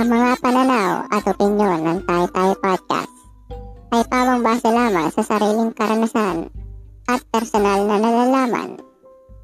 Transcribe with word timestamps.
Ang 0.00 0.16
mga 0.16 0.40
pananaw 0.40 1.12
at 1.12 1.28
opinyon 1.28 1.84
ng 1.84 1.98
Tay 2.08 2.24
Tay 2.32 2.56
Podcast 2.64 3.12
ay 3.92 4.00
pawang 4.08 4.40
base 4.40 4.72
lamang 4.72 5.12
sa 5.12 5.20
sariling 5.20 5.76
karanasan 5.76 6.48
at 7.04 7.20
personal 7.28 7.84
na 7.84 8.00
nalalaman. 8.00 8.80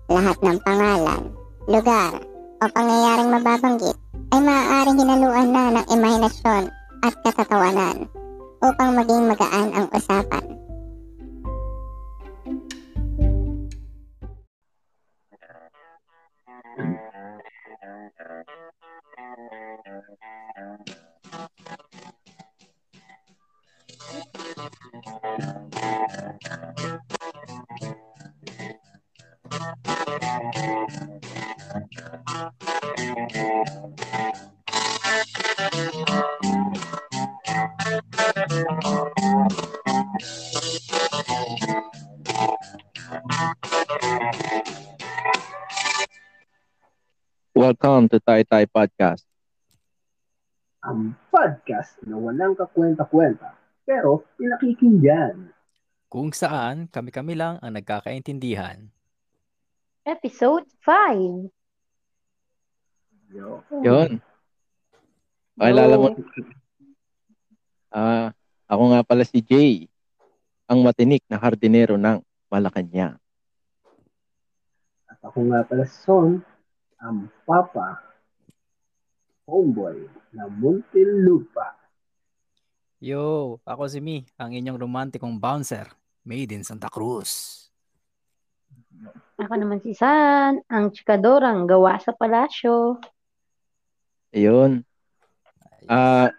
Lahat 0.08 0.32
ng 0.40 0.56
pangalan, 0.64 1.28
lugar 1.68 2.24
o 2.64 2.64
pangyayaring 2.72 3.36
mababanggit 3.36 4.00
ay 4.32 4.40
maaaring 4.40 4.96
hinaluan 4.96 5.48
na 5.52 5.64
ng 5.76 5.86
imahinasyon 5.92 6.72
at 7.04 7.12
katatawanan 7.20 8.08
upang 8.64 8.96
maging 8.96 9.28
magaan 9.28 9.76
ang 9.76 9.86
usapan. 9.92 10.56
Welcome 47.56 48.08
to 48.10 48.20
Tai 48.20 48.42
Tai 48.44 48.66
Podcast. 48.66 49.35
Ang 50.86 51.18
podcast 51.34 51.98
na 52.06 52.14
walang 52.14 52.54
kakwenta-kwenta 52.54 53.58
pero 53.82 54.22
pinakikinggan. 54.38 55.50
Kung 56.06 56.30
saan 56.30 56.86
kami-kami 56.86 57.34
lang 57.34 57.58
ang 57.58 57.74
nagkakaintindihan. 57.74 58.86
Episode 60.06 60.70
5. 60.86 61.50
Yo. 63.34 63.66
Yun. 63.82 64.22
Pakilala 65.58 65.98
mo. 65.98 66.14
Ah, 67.90 68.30
ako 68.70 68.82
nga 68.94 69.02
pala 69.02 69.26
si 69.26 69.42
Jay, 69.42 69.90
ang 70.70 70.86
matinik 70.86 71.26
na 71.26 71.42
hardinero 71.42 71.98
ng 71.98 72.22
Malacanang. 72.46 73.18
At 75.10 75.18
ako 75.26 75.50
nga 75.50 75.66
pala 75.66 75.82
si 75.90 75.98
Son, 76.06 76.38
ang 77.02 77.26
papa, 77.42 78.05
homeboy 79.46 80.10
na 80.34 80.50
Muntinlupa. 80.50 81.78
Yo, 82.98 83.56
ako 83.62 83.86
si 83.86 84.02
Mi, 84.02 84.26
ang 84.34 84.50
inyong 84.50 84.82
romantikong 84.82 85.38
bouncer, 85.38 85.86
made 86.26 86.50
in 86.50 86.66
Santa 86.66 86.90
Cruz. 86.90 87.62
Ako 89.38 89.54
naman 89.54 89.78
si 89.84 89.94
San, 89.94 90.58
ang 90.66 90.90
chikadorang 90.90 91.68
gawa 91.70 92.00
sa 92.02 92.10
palasyo. 92.10 92.98
Ayun. 94.34 94.82
Ah, 95.86 96.34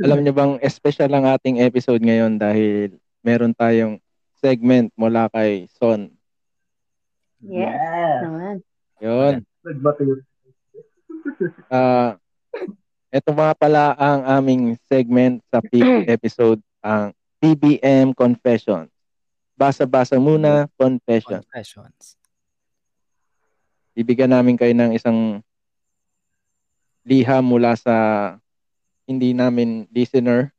alam 0.00 0.24
niyo 0.24 0.32
bang 0.32 0.56
special 0.72 1.12
ang 1.12 1.28
ating 1.28 1.60
episode 1.60 2.00
ngayon 2.00 2.40
dahil 2.40 2.96
meron 3.20 3.52
tayong 3.52 4.00
segment 4.38 4.88
mula 4.96 5.28
kay 5.28 5.68
Son. 5.76 6.08
Yes. 7.42 8.22
Naman. 8.24 8.56
Yun. 9.02 9.44
Nagbato 9.66 10.02
yun. 11.34 11.50
Ah, 11.66 12.14
ito 13.10 13.28
mga 13.32 13.54
pala 13.56 13.96
ang 13.96 14.20
aming 14.40 14.76
segment 14.86 15.40
sa 15.48 15.58
fifth 15.64 16.06
episode, 16.16 16.60
ang 16.84 17.10
PBM 17.40 18.12
Confession. 18.12 18.90
Basa-basa 19.56 20.20
muna, 20.20 20.68
confession. 20.76 21.40
Confessions. 21.40 22.20
Bibigyan 23.96 24.36
namin 24.36 24.60
kayo 24.60 24.76
ng 24.76 24.92
isang 24.92 25.40
liha 27.06 27.40
mula 27.40 27.72
sa 27.78 27.94
hindi 29.08 29.32
namin 29.32 29.88
listener. 29.88 30.52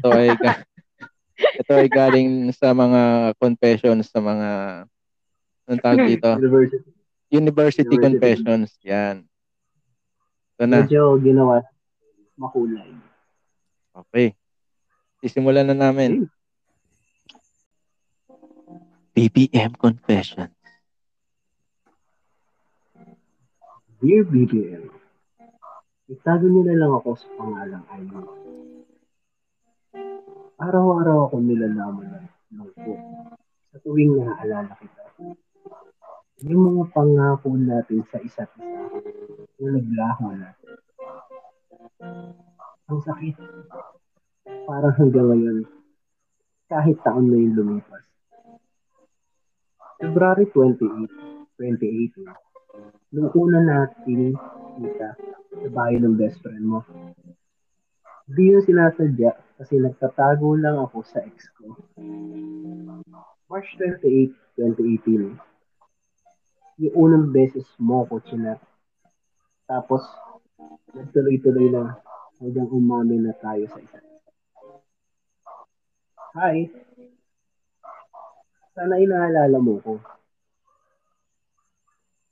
Ito 0.00 0.08
ay 0.10 0.34
ga- 0.34 0.66
ito 1.62 1.72
ay 1.76 1.86
galing 1.86 2.50
sa 2.50 2.74
mga 2.74 3.32
confessions 3.38 4.10
sa 4.10 4.18
mga 4.18 4.48
anong 5.70 5.82
tawag 5.84 6.02
dito? 6.10 6.30
University. 6.40 6.90
University 7.30 7.86
University. 7.86 8.02
confessions. 8.02 8.70
Yan. 8.82 9.29
Ito 10.60 10.68
na. 10.68 10.84
Medyo 10.84 11.16
ginawa 11.24 11.64
makulay. 12.36 12.92
Okay. 13.96 14.36
Sisimulan 15.24 15.64
na 15.64 15.72
namin. 15.72 16.28
BBM 19.16 19.72
confession. 19.80 20.52
Dear 24.04 24.28
BBM, 24.28 24.84
itago 26.12 26.44
niyo 26.44 26.68
na 26.68 26.76
lang 26.76 26.92
ako 26.92 27.16
sa 27.16 27.28
pangalang 27.40 27.84
Aileen. 27.96 28.28
Araw-araw 30.60 31.24
ako 31.24 31.40
nilalaman 31.40 32.04
ng 32.20 32.28
lungkot 32.60 33.00
sa 33.72 33.76
tuwing 33.80 34.12
naaalala 34.12 34.76
kita. 34.76 35.04
Yung 36.48 36.62
mga 36.72 36.84
pangako 36.96 37.52
natin 37.52 38.00
sa 38.08 38.16
isa't 38.16 38.48
isa 38.56 39.60
na 39.60 39.68
naglaho 39.76 40.24
natin. 40.32 40.72
Ang 42.88 43.00
sakit. 43.04 43.36
Parang 44.64 44.94
hanggang 44.96 45.28
ngayon, 45.28 45.68
kahit 46.72 46.96
taon 47.04 47.28
na 47.28 47.36
yung 47.36 47.60
lumipas. 47.60 48.04
February 50.00 50.48
28, 50.48 51.12
2018, 51.60 52.24
nung 53.12 53.28
una 53.36 53.60
natin 53.60 54.32
kita 54.80 55.10
sa 55.60 55.68
bahay 55.68 56.00
ng 56.00 56.16
best 56.16 56.40
friend 56.40 56.64
mo. 56.64 56.80
Hindi 58.32 58.56
yun 58.56 58.64
sinasadya 58.64 59.60
kasi 59.60 59.76
nagtatago 59.76 60.56
lang 60.56 60.80
ako 60.80 61.04
sa 61.04 61.20
ex 61.20 61.52
ko. 61.60 61.76
March 63.52 63.68
28, 63.76 64.32
2018, 64.56 65.49
yung 66.80 66.94
unang 66.96 67.28
beses 67.28 67.68
mo 67.76 68.08
ko 68.08 68.24
chinat. 68.24 68.56
Tapos, 69.68 70.00
nagtuloy-tuloy 70.96 71.68
na 71.68 72.00
hanggang 72.40 72.72
umami 72.72 73.20
na 73.20 73.36
tayo 73.36 73.68
sa 73.68 73.78
isa. 73.84 74.00
Hi! 76.40 76.72
Sana 78.72 78.96
inaalala 78.96 79.60
mo 79.60 79.76
ko. 79.84 80.00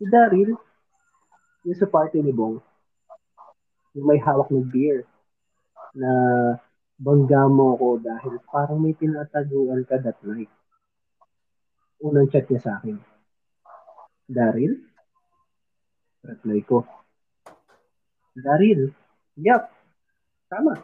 Si 0.01 0.09
Daryl, 0.09 0.57
yung 1.69 1.77
sa 1.77 1.85
party 1.85 2.25
ni 2.25 2.33
Bong, 2.33 2.57
yung 3.93 4.07
may 4.09 4.17
hawak 4.17 4.49
ng 4.49 4.65
beer, 4.65 5.05
na 5.93 6.11
bangga 6.97 7.51
mo 7.53 7.77
ko 7.77 8.01
dahil 8.01 8.41
parang 8.49 8.81
may 8.81 8.97
pinataguan 8.97 9.85
ka 9.85 10.01
that 10.01 10.17
night. 10.25 10.49
Unang 12.01 12.31
chat 12.33 12.49
niya 12.49 12.63
sa 12.65 12.73
akin. 12.81 13.18
Daryl? 14.29 14.77
Reply 16.21 16.61
ko. 16.69 16.85
Daryl? 18.37 18.93
Yup. 19.41 19.73
Tama. 20.53 20.77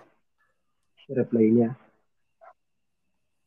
Reply 1.12 1.46
niya. 1.52 1.70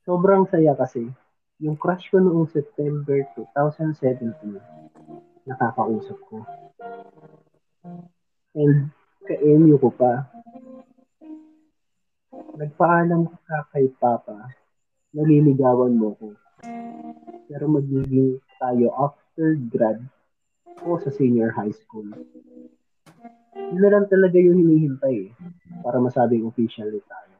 Sobrang 0.05 0.45
saya 0.47 0.77
kasi 0.77 1.09
yung 1.57 1.73
crush 1.75 2.13
ko 2.13 2.21
noong 2.21 2.45
September 2.53 3.17
2017 3.33 4.29
nakakausap 5.49 6.19
ko. 6.29 6.45
And 8.53 8.93
ka-MU 9.25 9.81
ko 9.81 9.89
pa. 9.89 10.29
Nagpaalam 12.53 13.25
ka 13.49 13.57
kay 13.73 13.89
Papa 13.97 14.53
naliligawan 15.17 15.97
mo 15.97 16.13
ko. 16.19 16.27
Pero 17.47 17.65
magiging 17.71 18.37
tayo 18.61 18.93
after 18.93 19.26
grad 19.37 20.01
o 20.81 20.97
sa 20.97 21.13
senior 21.13 21.53
high 21.53 21.73
school. 21.73 22.09
Yun 23.53 23.81
na 23.81 23.89
lang 23.93 24.05
talaga 24.09 24.37
yung 24.41 24.57
hinihintay 24.57 25.29
eh, 25.29 25.31
para 25.85 26.01
masabing 26.01 26.45
officially 26.49 27.01
tayo. 27.05 27.35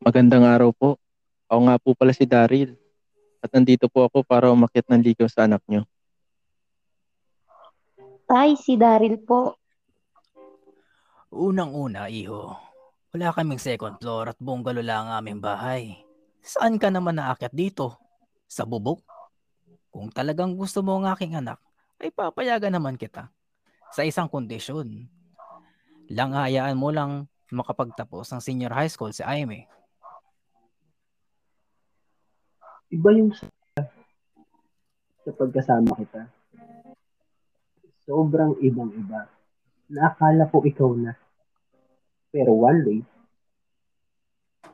Magandang 0.00 0.46
araw 0.46 0.70
po. 0.72 0.90
Ako 1.50 1.60
nga 1.66 1.76
po 1.82 1.90
pala 1.98 2.14
si 2.14 2.24
Daryl. 2.24 2.78
At 3.40 3.50
nandito 3.56 3.88
po 3.88 4.06
ako 4.06 4.22
para 4.22 4.52
umakyat 4.52 4.86
ng 4.92 5.02
ligaw 5.02 5.26
sa 5.26 5.48
anak 5.48 5.64
nyo. 5.66 5.82
Tay, 8.28 8.54
si 8.54 8.78
Daryl 8.78 9.18
po. 9.18 9.58
Unang-una, 11.34 12.06
iho. 12.06 12.54
Wala 13.10 13.34
kaming 13.34 13.58
second 13.58 13.98
floor 13.98 14.30
at 14.30 14.38
bungalow 14.38 14.84
lang 14.84 15.10
ang 15.10 15.24
aming 15.24 15.40
bahay. 15.42 15.98
Saan 16.38 16.78
ka 16.78 16.94
naman 16.94 17.18
naakyat 17.18 17.50
dito? 17.50 17.98
Sa 18.46 18.62
bubok? 18.62 19.02
Kung 19.90 20.08
talagang 20.14 20.54
gusto 20.54 20.80
mo 20.86 20.98
ang 20.98 21.10
aking 21.10 21.34
anak, 21.34 21.58
ay 22.00 22.14
papayagan 22.14 22.72
naman 22.72 22.96
kita. 22.96 23.28
sa 23.90 24.06
isang 24.06 24.30
kondisyon. 24.30 25.10
Lang 26.10 26.30
hayaan 26.34 26.78
mo 26.78 26.94
lang 26.94 27.26
makapagtapos 27.50 28.30
ng 28.30 28.42
senior 28.42 28.70
high 28.70 28.90
school 28.90 29.10
si 29.10 29.26
Aime. 29.26 29.66
Iba 32.90 33.10
yung 33.14 33.34
sa, 33.34 33.46
sa 35.26 35.30
pagkasama 35.34 35.94
kita. 35.98 36.26
Sobrang 38.06 38.58
ibang-iba. 38.62 39.30
Naakala 39.90 40.50
ko 40.50 40.62
ikaw 40.66 40.90
na. 40.94 41.14
Pero 42.30 42.54
one 42.54 42.80
day, 42.86 43.00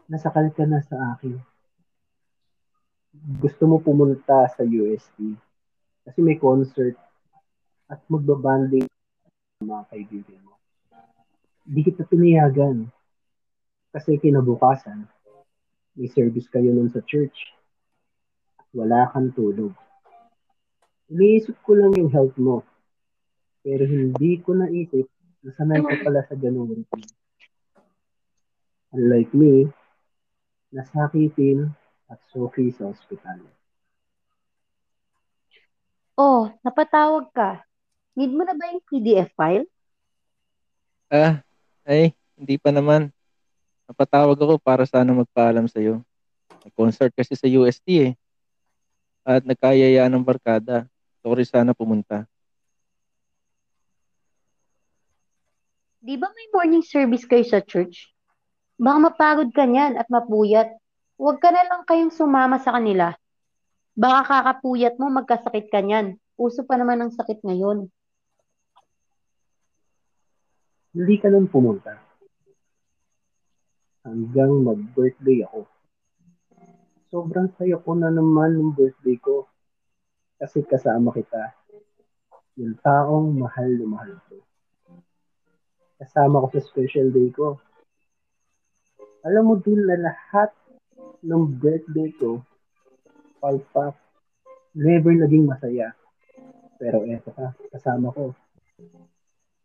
nasakal 0.09 0.49
ka 0.53 0.65
na 0.69 0.81
sa 0.85 1.17
akin. 1.17 1.41
Gusto 3.41 3.63
mo 3.65 3.81
pumunta 3.81 4.47
sa 4.53 4.63
UST 4.63 5.17
kasi 6.05 6.19
may 6.21 6.37
concert 6.37 6.95
at 7.89 8.03
magbabanding 8.13 8.87
mga 9.65 9.85
kaibigan 9.89 10.41
mo. 10.45 10.55
Hindi 11.65 11.81
kita 11.89 12.05
pinayagan 12.07 12.87
kasi 13.91 14.21
kinabukasan, 14.21 15.09
may 15.97 16.13
service 16.13 16.47
kayo 16.53 16.69
nun 16.77 16.93
sa 16.93 17.01
church 17.01 17.57
wala 18.77 19.09
kang 19.09 19.33
tulog. 19.33 19.73
Iniisip 21.09 21.57
ko 21.65 21.73
lang 21.73 21.97
yung 21.97 22.13
health 22.13 22.37
mo. 22.37 22.61
Pero 23.65 23.89
hindi 23.89 24.37
ko 24.45 24.53
naisip 24.53 25.09
na 25.41 25.51
sanay 25.57 25.81
ka 25.81 26.05
pala 26.05 26.21
sa 26.29 26.37
ganung 26.37 26.69
routine. 26.69 27.09
Unlike 28.93 29.33
me, 29.33 29.73
nasakitin 30.77 31.73
at 32.07 32.19
suki 32.31 32.71
sa 32.75 32.91
ospital. 32.91 33.43
Oh, 36.17 36.49
napatawag 36.65 37.29
ka. 37.35 37.61
Need 38.17 38.33
mo 38.33 38.43
na 38.47 38.57
ba 38.57 38.73
yung 38.73 38.85
PDF 38.89 39.29
file? 39.37 39.69
Ah, 41.13 41.45
ay, 41.85 42.17
hindi 42.35 42.57
pa 42.57 42.73
naman. 42.73 43.13
Napatawag 43.87 44.35
ako 44.35 44.57
para 44.59 44.83
sana 44.89 45.13
magpaalam 45.13 45.69
sa'yo. 45.69 46.01
May 46.65 46.73
concert 46.75 47.13
kasi 47.15 47.37
sa 47.39 47.47
UST 47.47 47.87
eh 48.03 48.13
at 49.27 49.43
nagkayaya 49.43 50.07
ng 50.07 50.23
barkada. 50.23 50.87
Sorry 51.27 51.43
sana 51.43 51.75
pumunta. 51.75 52.23
Di 55.99 56.15
ba 56.15 56.31
may 56.31 56.47
morning 56.55 56.87
service 56.87 57.27
kayo 57.27 57.43
sa 57.43 57.59
church? 57.59 58.15
Baka 58.79 59.11
mapagod 59.11 59.51
ka 59.51 59.67
niyan 59.67 59.99
at 59.99 60.07
mapuyat. 60.07 60.71
Huwag 61.17 61.41
ka 61.41 61.49
na 61.53 61.65
lang 61.65 61.83
kayong 61.89 62.13
sumama 62.13 62.61
sa 62.61 62.77
kanila. 62.77 63.17
Baka 63.97 64.21
kakapuyat 64.29 65.01
mo 65.01 65.09
magkasakit 65.09 65.73
ka 65.73 65.81
niyan. 65.81 66.21
Uso 66.37 66.69
pa 66.69 66.77
naman 66.77 67.01
ang 67.01 67.13
sakit 67.13 67.41
ngayon. 67.41 67.89
Hindi 70.97 71.17
ka 71.17 71.33
nun 71.33 71.49
pumunta. 71.49 71.97
Hanggang 74.05 74.65
mag-birthday 74.65 75.45
ako 75.49 75.65
sobrang 77.17 77.49
saya 77.57 77.81
ko 77.81 77.97
na 77.97 78.11
naman 78.11 78.59
ng 78.59 78.77
birthday 78.77 79.17
ko. 79.17 79.47
Kasi 80.37 80.61
kasama 80.69 81.17
kita. 81.17 81.55
Yung 82.61 82.77
taong 82.85 83.33
mahal 83.37 83.73
na 83.73 83.87
mahal 83.89 84.13
ko. 84.29 84.37
Kasama 85.97 86.45
ko 86.45 86.47
sa 86.53 86.61
special 86.61 87.09
day 87.09 87.33
ko. 87.33 87.57
Alam 89.25 89.45
mo 89.49 89.55
din 89.57 89.81
na 89.81 89.97
lahat 89.97 90.53
ng 91.25 91.45
birthday 91.59 92.11
ko, 92.17 92.43
palpak, 93.41 93.95
never 94.77 95.13
naging 95.13 95.49
masaya. 95.49 95.97
Pero 96.77 97.03
eto 97.09 97.33
ka, 97.33 97.57
kasama 97.73 98.13
ko. 98.13 98.37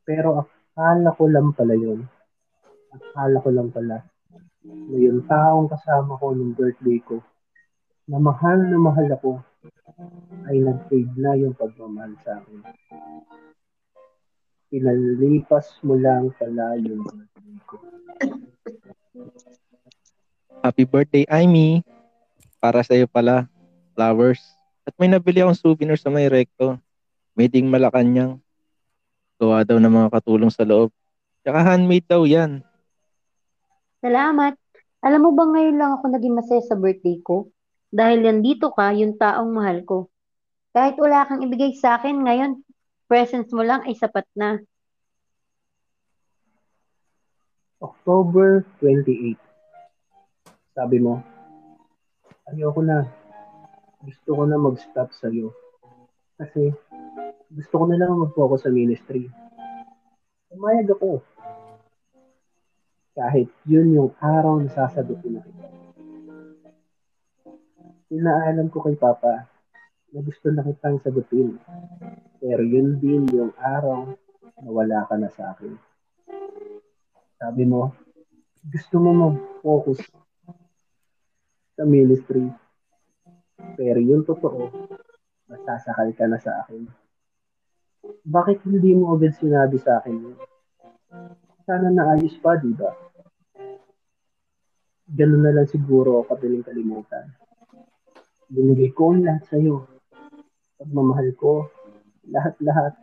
Pero 0.08 0.48
akala 0.48 1.12
ko 1.14 1.24
lang 1.28 1.52
pala 1.52 1.76
yun. 1.76 2.08
Akala 2.92 3.38
ko 3.44 3.50
lang 3.52 3.70
pala 3.70 3.98
na 4.62 4.98
yung 4.98 5.26
taong 5.26 5.68
kasama 5.68 6.16
ko 6.22 6.38
ng 6.38 6.54
birthday 6.54 7.02
ko 7.02 7.18
na 8.06 8.22
mahal 8.22 8.60
na 8.62 8.78
mahal 8.78 9.08
ako 9.10 9.32
ay 10.50 10.58
nag-fade 10.62 11.16
na 11.18 11.34
yung 11.38 11.54
pagmamahal 11.58 12.14
sa 12.22 12.42
akin. 12.42 12.62
Pinalipas 14.72 15.68
mo 15.84 15.98
lang 15.98 16.32
pala 16.38 16.78
yung 16.80 17.02
birthday 17.04 17.58
ko. 17.66 17.78
Happy 20.62 20.86
birthday, 20.86 21.25
Amy! 21.25 21.81
Para 22.62 22.86
sa'yo 22.86 23.10
pala, 23.10 23.50
flowers. 23.98 24.38
At 24.86 24.94
may 25.02 25.10
nabili 25.10 25.42
akong 25.42 25.58
souvenir 25.58 25.98
sa 25.98 26.13
may 26.13 26.30
recto. 26.30 26.78
Made 27.34 27.58
in 27.58 27.66
Malacanang. 27.66 28.38
Gawa 29.42 29.66
daw 29.66 29.81
ng 29.81 29.90
mga 29.90 30.10
katulong 30.13 30.54
sa 30.54 30.62
loob. 30.62 30.94
Tsaka 31.42 31.66
handmade 31.66 32.06
daw 32.06 32.30
yan. 32.30 32.62
Salamat. 34.06 34.54
Alam 35.02 35.22
mo 35.25 35.31
ba 35.34 35.50
ngayon 35.50 35.81
lang 35.81 35.98
ako 35.98 36.13
naging 36.13 36.38
masaya 36.38 36.62
sa 36.62 36.78
birthday 36.78 37.18
ko? 37.25 37.50
Dahil 37.90 38.22
nandito 38.22 38.69
ka, 38.69 38.94
yung 38.94 39.18
taong 39.18 39.50
mahal 39.50 39.81
ko. 39.81 40.14
Kahit 40.78 40.94
wala 41.02 41.25
kang 41.25 41.42
ibigay 41.42 41.74
sa 41.74 41.98
akin 41.98 42.22
ngayon, 42.22 42.62
presence 43.10 43.50
mo 43.50 43.66
lang 43.66 43.81
ay 43.90 43.98
sapat 43.98 44.30
na. 44.38 44.62
October 47.81 48.62
28. 48.78 49.50
Sabi 50.71 50.97
mo, 51.03 51.19
ayoko 52.47 52.81
na. 52.83 53.07
Gusto 54.01 54.29
ko 54.33 54.44
na 54.50 54.57
mag-stop 54.57 55.13
sa'yo. 55.13 55.53
Kasi 56.39 56.73
gusto 57.53 57.73
ko 57.77 57.85
na 57.85 58.00
lang 58.01 58.18
mag-focus 58.18 58.65
sa 58.65 58.73
ministry. 58.73 59.29
Umayag 60.50 60.89
ako. 60.89 61.21
Kahit 63.13 63.51
yun 63.68 63.94
yung 63.94 64.12
araw 64.18 64.57
na 64.57 64.71
sasagutin 64.71 65.38
na 65.38 65.45
kita 65.45 65.71
inaalam 68.12 68.68
ko 68.68 68.83
kay 68.83 69.00
Papa 69.00 69.47
na 70.12 70.19
gusto 70.19 70.51
na 70.51 70.68
kitang 70.68 71.00
sagutin. 71.00 71.56
Pero 72.44 72.59
yun 72.59 73.00
din 73.00 73.23
yung 73.31 73.56
araw 73.56 74.12
na 74.59 74.69
wala 74.69 75.07
ka 75.07 75.15
na 75.15 75.31
sa 75.31 75.56
akin. 75.56 75.79
Sabi 77.39 77.63
mo, 77.63 77.95
gusto 78.68 79.00
mo 79.00 79.09
mag-focus 79.15 80.03
sa 81.81 81.89
ministry. 81.89 82.45
Pero 83.74 83.97
yung 83.97 84.21
totoo, 84.21 84.69
masasakal 85.50 86.14
ka 86.14 86.30
na 86.30 86.38
sa 86.38 86.61
akin. 86.61 86.85
Bakit 88.21 88.61
hindi 88.69 88.94
mo 88.94 89.18
agad 89.18 89.33
sinabi 89.33 89.81
sa 89.81 89.97
akin 89.97 90.14
yun? 90.14 90.38
Sana 91.66 91.90
naayos 91.90 92.38
pa, 92.38 92.54
di 92.61 92.69
ba? 92.78 92.94
Ganun 95.09 95.42
na 95.42 95.57
lang 95.57 95.66
siguro 95.66 96.21
ako 96.21 96.38
kadaling 96.38 96.61
kalimutan. 96.61 97.33
Binigay 98.45 98.94
ko 98.94 99.18
ang 99.18 99.26
lahat 99.26 99.44
sa'yo. 99.50 99.90
Pagmamahal 100.78 101.33
ko, 101.33 101.66
lahat-lahat. 102.30 102.94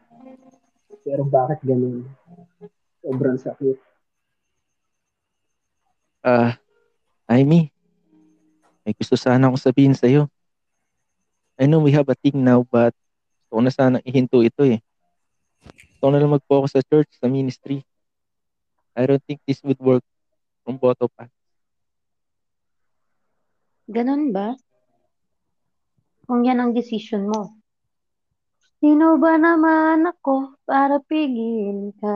Pero 1.02 1.26
bakit 1.26 1.66
ganun? 1.66 2.06
Sobrang 3.02 3.42
sakit. 3.42 3.74
Ah, 6.22 6.54
uh, 6.54 7.32
Amy, 7.34 7.70
may 8.88 8.96
gusto 8.96 9.20
sana 9.20 9.52
akong 9.52 9.60
sabihin 9.60 9.92
sa'yo. 9.92 10.32
I 11.60 11.68
know 11.68 11.84
we 11.84 11.92
have 11.92 12.08
a 12.08 12.16
thing 12.16 12.40
now, 12.40 12.64
but 12.64 12.96
gusto 12.96 13.52
ko 13.52 13.60
na 13.60 13.68
sana 13.68 13.96
ihinto 14.00 14.40
ito 14.40 14.64
eh. 14.64 14.80
Gusto 15.60 16.08
ko 16.08 16.08
na 16.08 16.24
lang 16.24 16.32
mag-focus 16.32 16.72
sa 16.72 16.86
church, 16.88 17.12
sa 17.20 17.28
ministry. 17.28 17.84
I 18.96 19.04
don't 19.04 19.20
think 19.28 19.44
this 19.44 19.60
would 19.60 19.76
work 19.76 20.00
from 20.64 20.80
both 20.80 20.96
of 21.04 21.12
us. 21.20 21.28
Ganon 23.92 24.32
ba? 24.32 24.56
kung 26.28 26.44
yan 26.44 26.60
ang 26.60 26.76
decision 26.76 27.24
mo. 27.24 27.56
Sino 28.84 29.16
ba 29.16 29.40
naman 29.40 30.04
ako 30.04 30.60
para 30.68 31.00
pigil 31.08 31.96
ka? 31.96 32.14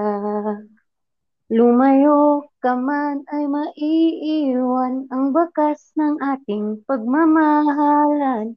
Lumayo 1.52 2.48
ka 2.64 2.72
man 2.80 3.28
ay 3.28 3.44
maiiwan 3.44 5.04
ang 5.12 5.36
bakas 5.36 5.92
ng 6.00 6.16
ating 6.16 6.80
pagmamahalan. 6.88 8.56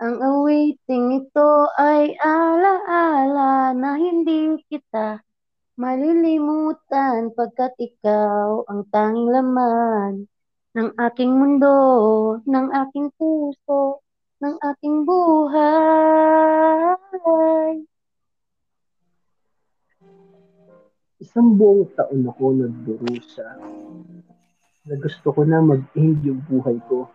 Ang 0.00 0.14
awiting 0.24 1.20
ito 1.20 1.68
ay 1.76 2.16
alaala 2.16 3.76
na 3.76 4.00
hindi 4.00 4.56
kita 4.72 5.20
malilimutan 5.76 7.28
pagkat 7.36 7.76
ikaw 7.76 8.64
ang 8.72 8.88
tanging 8.88 9.28
laman 9.28 10.24
ng 10.80 10.96
aking 10.96 11.28
mundo, 11.28 11.76
ng 12.48 12.72
aking 12.72 13.12
puso, 13.20 14.00
ng 14.40 14.56
ating 14.64 15.04
buhay. 15.04 15.76
Isang 21.24 21.56
buong 21.56 21.88
taon 21.96 22.28
ako 22.28 22.52
nagdurusa 22.52 23.56
na 24.84 24.94
gusto 25.00 25.32
ko 25.32 25.40
na 25.48 25.64
mag-end 25.64 26.20
yung 26.20 26.44
buhay 26.44 26.76
ko. 26.84 27.08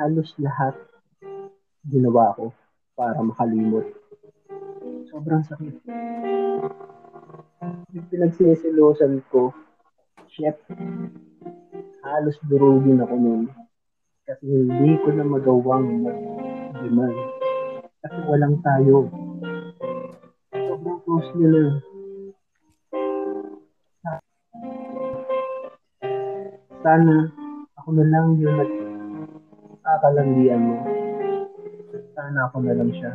Halos 0.00 0.32
lahat 0.40 0.72
ginawa 1.84 2.32
ko 2.32 2.48
para 2.96 3.20
makalimot. 3.20 3.84
Sobrang 5.12 5.44
sakit. 5.44 5.84
Yung 7.92 8.08
pinagsisilosan 8.08 9.20
ko, 9.28 9.52
shit, 10.32 10.56
halos 12.08 12.40
durugin 12.48 13.04
ako 13.04 13.14
nun. 13.20 13.52
Kasi 14.24 14.48
hindi 14.48 14.96
ko 15.04 15.12
na 15.12 15.28
magawang 15.28 16.08
mag-demand. 16.08 17.16
Kasi 18.00 18.18
walang 18.32 18.56
tayo. 18.64 19.12
Sobrang 20.56 20.98
close 21.04 21.28
nila. 21.36 21.91
Sana 26.82 27.30
ako 27.78 27.94
na 27.94 28.02
lang 28.10 28.34
yung 28.42 28.58
nag-akalandian 28.58 30.66
mo. 30.66 30.82
Sana 32.18 32.50
ako 32.50 32.66
na 32.66 32.74
lang 32.74 32.90
siya. 32.90 33.14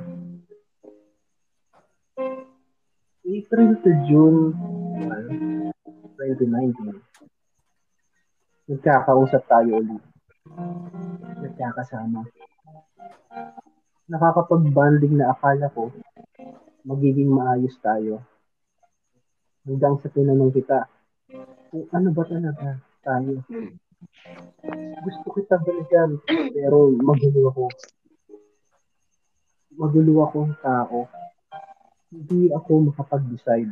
April 3.27 3.75
to 3.83 3.91
June 4.07 4.55
ano, 5.03 5.75
2019. 6.15 6.95
Nagkakausap 8.71 9.43
tayo 9.51 9.83
ulit. 9.83 9.99
Nagkakasama. 11.43 12.23
Nakakapag-banding 14.07 15.19
na 15.19 15.35
akala 15.35 15.67
ko 15.75 15.91
magiging 16.87 17.35
maayos 17.35 17.75
tayo. 17.83 18.23
Hanggang 19.67 19.99
sa 19.99 20.07
tinanong 20.07 20.55
kita, 20.55 20.87
kung 21.67 21.83
ano 21.91 22.15
ba 22.15 22.23
talaga 22.23 22.86
tayo. 23.07 23.39
Gusto 25.07 25.27
kita 25.39 25.55
balikan, 25.63 26.19
pero 26.51 26.91
magulo 26.99 27.47
ako. 27.47 27.65
Magulo 29.79 30.13
akong 30.27 30.51
tao. 30.59 31.07
Hindi 32.11 32.51
ako 32.51 32.91
makapag-decide. 32.91 33.71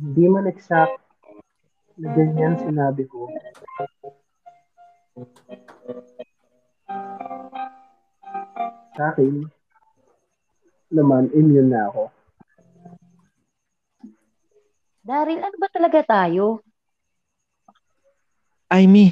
Hindi 0.00 0.24
man 0.26 0.50
exact 0.50 0.98
na 2.00 2.08
ganyan 2.16 2.58
sinabi 2.58 3.06
ko. 3.06 3.30
Sa 8.96 9.02
akin, 9.14 9.46
naman, 10.90 11.30
immune 11.30 11.70
na 11.70 11.86
ako. 11.92 12.10
Daryl, 15.00 15.40
ano 15.40 15.56
ba 15.56 15.68
talaga 15.72 16.00
tayo? 16.04 16.60
Amy, 18.70 19.10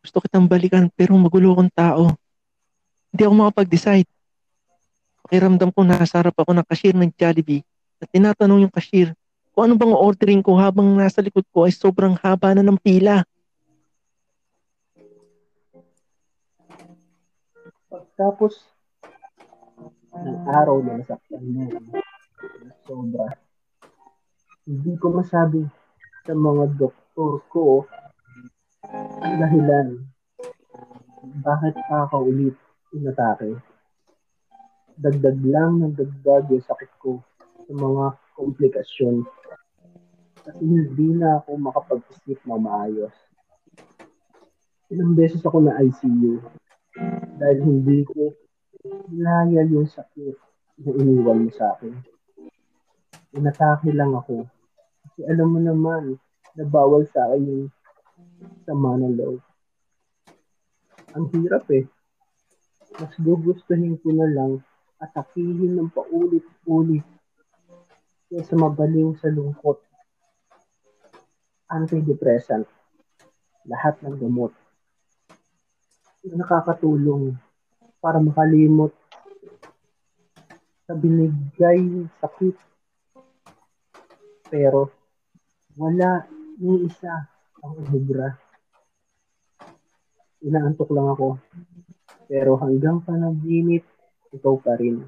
gusto 0.00 0.24
kitang 0.24 0.48
balikan 0.48 0.88
pero 0.96 1.12
magulo 1.20 1.52
akong 1.52 1.68
tao. 1.68 2.16
Hindi 3.12 3.22
ako 3.28 3.34
makapag-decide. 3.36 4.08
Pakiramdam 5.28 5.68
ko 5.68 5.84
nasa 5.84 6.24
harap 6.24 6.32
ako 6.32 6.56
ng 6.56 6.64
cashier 6.64 6.96
ng 6.96 7.12
Jollibee 7.12 7.60
at 8.00 8.08
tinatanong 8.08 8.64
yung 8.64 8.72
cashier 8.72 9.12
kung 9.52 9.68
ano 9.68 9.74
bang 9.76 9.92
ordering 9.92 10.40
ko 10.40 10.56
habang 10.56 10.96
nasa 10.96 11.20
likod 11.20 11.44
ko 11.52 11.68
ay 11.68 11.74
sobrang 11.76 12.16
haba 12.24 12.56
na 12.56 12.64
ng 12.64 12.80
pila. 12.80 13.20
Pagtapos 17.92 18.64
ng 20.24 20.40
araw 20.48 20.80
na 20.80 21.04
nasaktan 21.04 21.44
mo, 21.52 21.68
sobra, 22.88 23.28
hindi 24.64 24.96
ko 24.96 25.20
masabi 25.20 25.68
sa 26.24 26.32
mga 26.32 26.64
doktor 26.80 27.44
ko 27.52 27.84
dahilan 29.36 30.08
bakit 31.44 31.74
kakaulit 31.86 32.56
inatake. 32.94 33.58
Dagdag 34.98 35.38
lang 35.44 35.82
ng 35.82 35.94
dagdag 35.94 36.50
yung 36.50 36.64
sakit 36.64 36.90
ko 36.98 37.22
sa 37.68 37.72
mga 37.74 38.04
komplikasyon. 38.34 39.22
Kasi 40.42 40.62
hindi 40.64 41.14
na 41.14 41.38
ako 41.42 41.50
makapag-isip 41.60 42.38
na 42.48 42.56
maayos. 42.56 43.14
Ilang 44.88 45.12
beses 45.14 45.44
ako 45.44 45.68
na 45.68 45.76
ICU 45.84 46.40
dahil 47.36 47.58
hindi 47.60 48.08
ko 48.08 48.32
naya 49.12 49.62
yung 49.68 49.86
sakit 49.86 50.34
na 50.80 50.90
iniwan 50.96 51.46
mo 51.46 51.50
sa 51.52 51.76
akin. 51.76 51.92
Inatake 53.36 53.92
lang 53.92 54.16
ako. 54.16 54.48
Kasi 55.04 55.28
alam 55.28 55.52
mo 55.52 55.60
naman 55.60 56.16
na 56.56 56.64
bawal 56.64 57.04
sa 57.12 57.28
akin 57.28 57.44
yung 57.44 57.64
sama 58.68 59.00
ng 59.00 59.16
loob. 59.16 59.40
Ang 61.16 61.24
hirap 61.32 61.64
eh. 61.72 61.88
Mas 62.98 63.14
gugustuhin 63.16 63.96
ko 64.02 64.12
na 64.12 64.28
lang 64.28 64.60
atakihin 64.98 65.78
ng 65.78 65.88
paulit-ulit 65.94 67.06
kaysa 68.28 68.58
mabaliw 68.58 69.16
sa 69.16 69.32
lungkot. 69.32 69.80
Antidepressant. 71.70 72.68
Lahat 73.64 73.96
ng 74.04 74.16
gamot. 74.20 74.52
Nakakatulong 76.28 77.38
para 78.04 78.20
makalimot 78.20 78.92
sa 80.84 80.92
binigay 80.92 82.04
sakit. 82.20 82.56
Pero 84.48 84.92
wala 85.76 86.24
ni 86.56 86.88
isa 86.88 87.37
ang 87.62 87.74
ubra. 87.90 88.38
Inaantok 90.42 90.90
lang 90.94 91.08
ako. 91.12 91.38
Pero 92.28 92.60
hanggang 92.60 93.02
panaginip, 93.02 93.82
ikaw 94.30 94.54
pa 94.60 94.76
rin. 94.78 95.02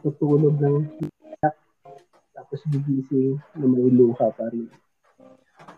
Tutulog 0.00 0.56
ng 0.56 0.88
tapos 2.32 2.68
gigising 2.68 3.40
na 3.56 3.64
may 3.64 3.88
luha 3.92 4.28
pa 4.32 4.48
rin. 4.52 4.68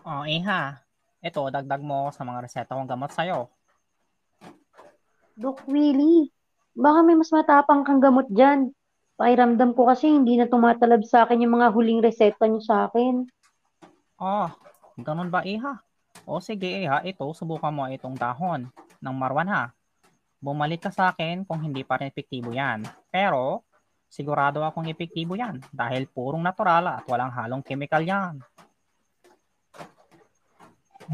Oh, 0.03 0.27
iha. 0.27 0.79
Ito, 1.23 1.47
dagdag 1.47 1.79
mo 1.79 2.11
sa 2.11 2.27
mga 2.27 2.43
reseta 2.43 2.75
kong 2.75 2.91
gamot 2.91 3.11
sa'yo. 3.15 3.47
Doc 5.35 5.63
Willie, 5.67 6.31
baka 6.75 6.99
may 7.03 7.15
mas 7.15 7.31
matapang 7.31 7.83
kang 7.83 8.03
gamot 8.03 8.27
dyan. 8.27 8.71
Pakiramdam 9.15 9.71
ko 9.71 9.87
kasi 9.87 10.11
hindi 10.11 10.35
na 10.35 10.51
tumatalab 10.51 11.03
sa 11.07 11.23
akin 11.23 11.47
yung 11.47 11.55
mga 11.55 11.71
huling 11.71 12.03
reseta 12.03 12.43
niyo 12.43 12.59
sa 12.59 12.91
akin. 12.91 13.23
Oh, 14.19 14.51
ganun 14.99 15.27
ba, 15.27 15.43
iha? 15.43 15.83
O 16.23 16.39
sige, 16.39 16.87
iha, 16.87 17.03
ito, 17.03 17.27
subukan 17.35 17.75
mo 17.75 17.87
itong 17.91 18.15
dahon 18.15 18.71
ng 19.03 19.15
marwan 19.15 19.51
ha. 19.51 19.63
Bumalik 20.39 20.87
ka 20.87 20.91
sa 20.93 21.11
akin 21.11 21.43
kung 21.43 21.59
hindi 21.59 21.83
pa 21.83 21.99
rin 21.99 22.07
epektibo 22.07 22.55
yan. 22.55 22.85
Pero, 23.11 23.67
sigurado 24.07 24.63
akong 24.63 24.87
epektibo 24.87 25.35
yan 25.35 25.59
dahil 25.75 26.07
purong 26.07 26.39
natural 26.39 27.01
at 27.01 27.03
walang 27.11 27.33
halong 27.33 27.65
chemical 27.65 27.99
yan. 27.99 28.39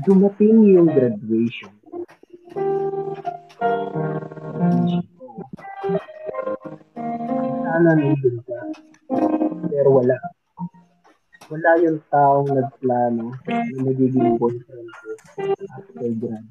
Dumating 0.06 0.64
yung 0.72 0.88
graduation. 0.88 1.74
Sana 7.72 7.92
nandun 7.98 8.36
ka. 8.46 8.60
Pero 9.68 9.90
wala. 9.96 10.16
Wala 11.52 11.72
yung 11.84 12.00
taong 12.08 12.48
nagplano 12.48 13.36
na 13.44 13.80
magiging 13.84 14.40
boyfriend 14.40 14.88
ko 14.88 15.10
after 15.76 16.08
grad. 16.16 16.48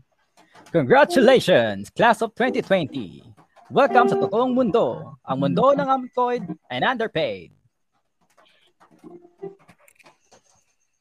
Congratulations, 0.76 1.88
Class 1.88 2.20
of 2.20 2.36
2020! 2.36 3.24
Welcome 3.72 4.12
sa 4.12 4.20
totoong 4.20 4.52
mundo, 4.52 5.16
ang 5.24 5.40
mundo 5.40 5.72
ng 5.72 5.88
employed 5.88 6.44
and 6.68 6.84
underpaid. 6.84 7.48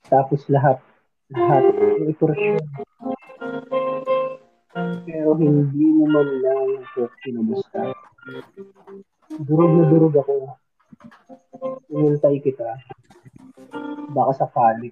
Tapos 0.08 0.48
lahat, 0.48 0.80
lahat, 1.36 1.64
may 2.00 2.16
portion. 2.16 2.56
Pero 5.04 5.36
hindi 5.36 5.86
mo 5.92 6.08
man 6.08 6.30
lang 6.40 6.88
ako 6.88 7.12
kinamusta. 7.20 7.92
Durog 9.44 9.72
na 9.76 9.84
durog 9.92 10.16
ako. 10.16 10.56
Inintay 11.92 12.40
kita. 12.40 12.80
Baka 14.20 14.36
sa 14.36 14.52
palit. 14.52 14.92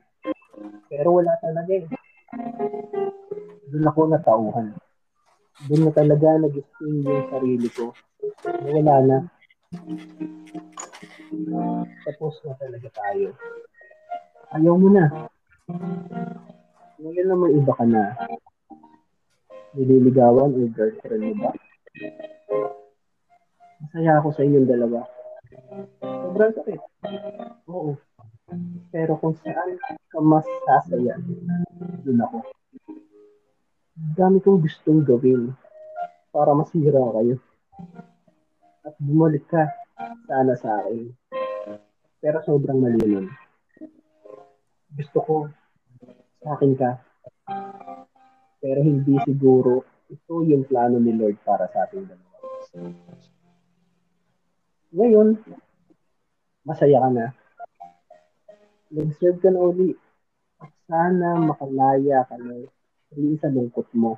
Pero 0.88 1.20
wala 1.20 1.36
talaga 1.44 1.68
eh. 1.76 1.84
Doon 3.68 3.92
ako 3.92 4.00
natauhan. 4.08 4.72
Doon 5.68 5.82
na 5.84 5.92
talaga 5.92 6.40
nag-sting 6.40 7.04
yung 7.04 7.28
sarili 7.28 7.68
ko. 7.68 7.92
Wala 8.64 8.96
na. 9.04 9.18
Tapos 12.08 12.40
na 12.48 12.56
talaga 12.56 12.88
tayo. 12.88 13.36
Ayaw 14.56 14.80
mo 14.80 14.96
na. 14.96 15.12
Ngayon 17.04 17.28
naman 17.28 17.50
iba 17.60 17.74
ka 17.76 17.84
na. 17.84 18.16
Nililigawan 19.76 20.56
o 20.56 20.72
girlfriend 20.72 21.36
mo 21.36 21.36
ba? 21.36 21.52
Masaya 23.84 24.24
ako 24.24 24.32
sa 24.32 24.48
inyong 24.48 24.72
dalawa. 24.72 25.04
Sobrang 26.00 26.56
sakit. 26.56 26.80
Oo. 27.68 28.00
Pero 28.92 29.20
kung 29.20 29.36
saan 29.44 29.76
ka 30.08 30.20
mas 30.24 30.48
sasaya, 30.64 31.20
doon 32.04 32.24
ako. 32.24 32.38
Dami 34.16 34.40
kong 34.40 34.64
gustong 34.64 35.04
gawin 35.04 35.52
para 36.32 36.56
masira 36.56 37.02
kayo. 37.20 37.36
At 38.88 38.96
bumalik 39.04 39.44
ka 39.52 39.68
sana 40.32 40.56
sa 40.56 40.80
akin. 40.80 41.12
Pero 42.24 42.40
sobrang 42.48 42.80
mali 42.80 43.04
nun. 43.04 43.28
Gusto 44.96 45.18
ko, 45.22 45.36
sa 46.40 46.56
akin 46.56 46.74
ka. 46.80 47.04
Pero 48.64 48.80
hindi 48.80 49.20
siguro 49.28 49.84
ito 50.08 50.40
yung 50.48 50.64
plano 50.64 51.04
ni 51.04 51.12
Lord 51.12 51.36
para 51.44 51.68
sa 51.68 51.84
ating 51.84 52.08
dalawa. 52.08 52.38
Ngayon, 54.96 55.28
masaya 56.64 57.04
ka 57.04 57.10
na. 57.12 57.28
Nag-serve 58.88 59.40
ka 59.44 59.50
na 59.52 59.60
uli. 59.60 59.92
Sana 60.88 61.36
makalaya 61.44 62.24
ka 62.26 62.40
na 62.40 62.64
rin 63.12 63.36
sa 63.40 63.52
lungkot 63.52 63.92
mo. 63.92 64.16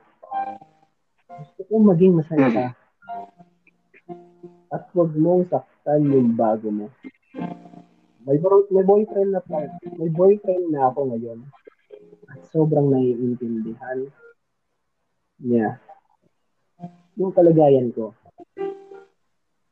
Gusto 1.29 1.61
ko 1.65 1.73
maging 1.81 2.21
masaya 2.21 2.47
ka. 2.49 2.65
At 4.69 4.85
huwag 4.93 5.17
mong 5.17 5.49
saktan 5.49 6.05
yung 6.13 6.38
bago 6.38 6.69
mo. 6.69 6.88
May, 8.25 8.38
bro- 8.38 8.69
may 8.69 8.85
boyfriend 8.85 9.33
na 9.33 9.41
pa. 9.41 9.65
May 9.97 10.13
boyfriend 10.13 10.69
na 10.69 10.93
ako 10.93 11.09
ngayon. 11.09 11.39
At 12.29 12.45
sobrang 12.53 12.93
naiintindihan 12.93 14.05
niya 15.41 15.81
yung 17.19 17.35
kalagayan 17.35 17.91
ko. 17.91 18.15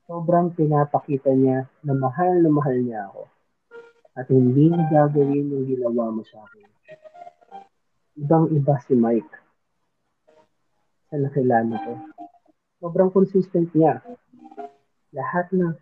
Sobrang 0.04 0.52
pinapakita 0.52 1.32
niya 1.32 1.68
na 1.84 1.94
mahal 1.96 2.44
na 2.44 2.52
mahal 2.52 2.76
niya 2.80 3.08
ako. 3.08 3.37
At 4.18 4.34
hindi 4.34 4.74
niya 4.74 4.90
gagawin 4.90 5.54
yung 5.54 5.66
ginawa 5.70 6.10
mo 6.10 6.26
sa 6.26 6.42
akin. 6.42 6.66
Ibang 8.18 8.50
iba 8.50 8.76
si 8.82 8.98
Mike. 8.98 9.34
Sa 11.14 11.22
nakilala 11.22 11.78
ko. 11.78 11.94
Sobrang 12.82 13.14
consistent 13.14 13.70
niya. 13.78 14.02
Lahat 15.14 15.54
na 15.54 15.78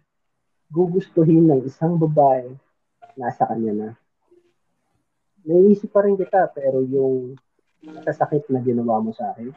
gugustuhin 0.68 1.48
ng 1.48 1.63
isang 1.63 1.96
babae, 1.96 2.51
nasa 3.15 3.48
kanya 3.48 3.72
na. 3.72 3.89
Naiisip 5.48 5.96
pa 5.96 6.04
rin 6.04 6.20
kita, 6.20 6.51
pero 6.51 6.84
yung 6.84 7.39
masasakit 7.88 8.51
na 8.51 8.60
ginawa 8.60 9.00
mo 9.00 9.15
sa 9.15 9.32
akin, 9.32 9.56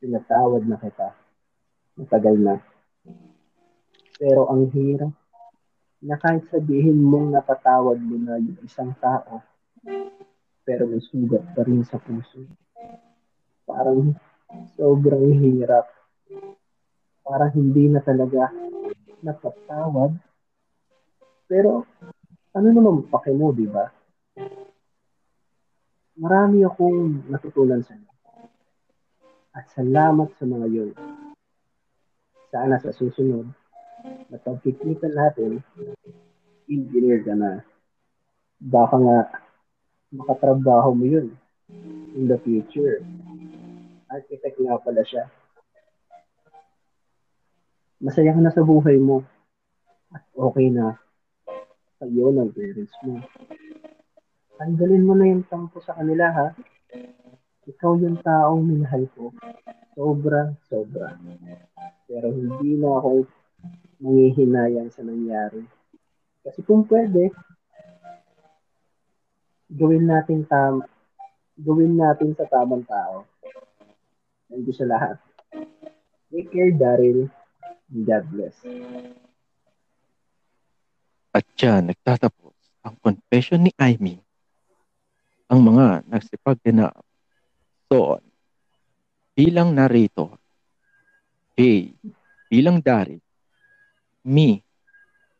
pinatawad 0.00 0.64
na 0.64 0.80
kita. 0.80 1.12
Matagal 2.00 2.36
na. 2.40 2.56
Pero 4.16 4.48
ang 4.48 4.64
hirap 4.72 5.12
na 6.00 6.16
kahit 6.16 6.48
sabihin 6.48 6.96
mong 6.96 7.36
napatawad 7.36 8.00
mo 8.00 8.16
na 8.16 8.40
yung 8.40 8.56
isang 8.64 8.96
tao, 8.96 9.44
pero 10.64 10.88
may 10.88 11.00
sugat 11.04 11.44
pa 11.52 11.60
rin 11.64 11.84
sa 11.84 12.00
puso. 12.00 12.40
Parang 13.68 14.16
sobrang 14.80 15.28
hirap. 15.36 15.86
Parang 17.20 17.52
hindi 17.52 17.92
na 17.92 18.00
talaga 18.00 18.48
napatawad. 19.20 20.16
Pero 21.44 21.84
ano 22.56 22.68
naman 22.72 23.06
pake 23.12 23.30
mo, 23.36 23.52
di 23.52 23.68
ba? 23.68 23.86
Marami 26.20 26.64
akong 26.64 27.28
natutunan 27.28 27.84
sa 27.84 27.96
iyo. 27.96 28.10
At 29.50 29.66
salamat 29.74 30.30
sa 30.38 30.44
mga 30.46 30.66
yun. 30.70 30.90
Sana 32.50 32.78
sa 32.82 32.90
susunod, 32.90 33.50
na 34.04 34.36
pagkikita 34.40 35.08
natin, 35.10 35.60
engineer 36.70 37.20
ka 37.26 37.34
na. 37.34 37.60
Baka 38.60 38.96
nga 39.00 39.18
makatrabaho 40.12 40.92
mo 40.92 41.06
yun 41.06 41.32
in 42.14 42.26
the 42.26 42.38
future. 42.42 43.00
Architect 44.10 44.58
nga 44.58 44.76
pala 44.82 45.02
siya. 45.06 45.30
Masaya 48.00 48.34
ka 48.34 48.40
na 48.42 48.54
sa 48.54 48.64
buhay 48.64 48.98
mo. 48.98 49.22
At 50.10 50.26
okay 50.34 50.72
na 50.72 50.98
sa'yo 52.00 52.32
ng 52.32 52.50
parents 52.56 52.96
mo. 53.04 53.20
Tanggalin 54.56 55.06
mo 55.06 55.14
na 55.14 55.30
yung 55.30 55.44
tampo 55.46 55.78
sa 55.84 55.94
kanila 55.94 56.32
ha. 56.32 56.48
Ikaw 57.68 57.92
yung 58.02 58.18
taong 58.24 58.64
minahal 58.66 59.04
ko. 59.14 59.30
Sobra, 59.94 60.50
sobra. 60.66 61.14
Pero 62.08 62.32
hindi 62.32 62.80
na 62.80 62.98
ako 62.98 63.28
nangihinayang 64.00 64.88
sa 64.90 65.04
nangyari. 65.04 65.62
Kasi 66.40 66.64
kung 66.64 66.88
pwede, 66.88 67.28
gawin 69.70 70.08
natin 70.08 70.42
tam 70.48 70.82
gawin 71.60 71.94
natin 71.94 72.32
sa 72.32 72.48
tamang 72.48 72.82
tao. 72.88 73.28
Thank 74.48 74.66
you 74.66 74.74
sa 74.74 74.88
lahat. 74.88 75.16
Take 76.32 76.50
care, 76.50 76.72
Daryl. 76.72 77.28
God 77.90 78.24
bless. 78.32 78.56
At 81.30 81.44
dyan, 81.54 81.92
nagtatapos 81.92 82.54
ang 82.82 82.96
confession 82.98 83.62
ni 83.62 83.72
Amy. 83.78 84.18
Ang 85.50 85.60
mga 85.62 86.06
nagsipagganap. 86.08 86.96
So, 87.90 88.18
bilang 89.34 89.74
narrator, 89.74 90.38
Jay 91.54 91.94
bilang 92.50 92.82
Daryl, 92.82 93.22
me 94.24 94.60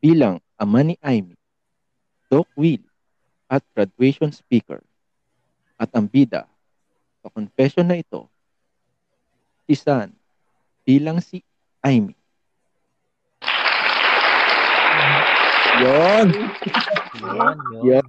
bilang 0.00 0.40
ama 0.56 0.80
ni 0.80 0.96
Amy, 1.04 1.36
Doc 2.32 2.48
Will 2.56 2.80
at 3.50 3.64
graduation 3.74 4.32
speaker, 4.32 4.80
at 5.76 5.90
ang 5.96 6.08
bida 6.08 6.48
sa 7.20 7.28
confession 7.32 7.88
na 7.88 8.00
ito, 8.00 8.28
si 9.68 9.76
San 9.76 10.12
bilang 10.84 11.20
si 11.20 11.44
Amy. 11.84 12.16
Yon! 15.80 16.28
Yon! 17.84 18.04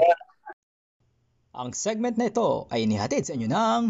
Ang 1.52 1.72
segment 1.76 2.16
na 2.16 2.32
ito 2.32 2.68
ay 2.72 2.88
inihatid 2.88 3.28
sa 3.28 3.36
inyo 3.36 3.48
ng 3.48 3.82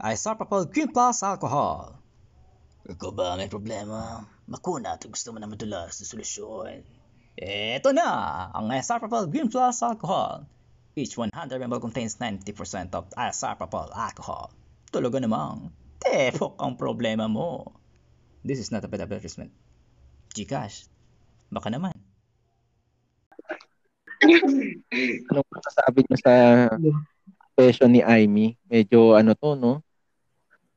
Isopropyl 0.00 0.70
Green 0.70 0.90
Plus 0.90 1.20
Alcohol. 1.26 1.94
Ikaw 2.88 3.10
ba 3.12 3.36
may 3.36 3.50
problema? 3.50 4.24
Makuna 4.50 4.98
at 4.98 5.06
gusto 5.06 5.30
mo 5.30 5.38
na 5.38 5.46
madulas 5.46 6.02
sa 6.02 6.04
solusyon. 6.04 6.82
Ito 7.38 7.94
na 7.94 8.10
ang 8.50 8.66
Isopropyl 8.74 9.30
Green 9.30 9.46
Plus 9.46 9.78
Alcohol. 9.86 10.44
Each 10.98 11.14
100 11.14 11.30
ml 11.62 11.78
contains 11.78 12.18
90% 12.18 12.98
of 12.98 13.06
isopropyl 13.14 13.94
alcohol. 13.94 14.50
Talaga 14.90 15.22
namang, 15.22 15.70
tepok 16.02 16.58
ang 16.58 16.74
problema 16.74 17.30
mo. 17.30 17.70
This 18.42 18.58
is 18.58 18.74
not 18.74 18.82
a 18.82 18.90
bad 18.90 19.06
advertisement. 19.06 19.54
Gcash, 20.34 20.90
baka 21.46 21.70
naman. 21.70 21.94
Anong 25.30 25.48
masasabi 25.54 26.02
niyo 26.02 26.16
sa 26.18 26.34
confession 27.38 27.94
ni 27.94 28.02
Amy? 28.02 28.58
Medyo 28.66 29.14
ano 29.14 29.38
to, 29.38 29.54
no? 29.54 29.78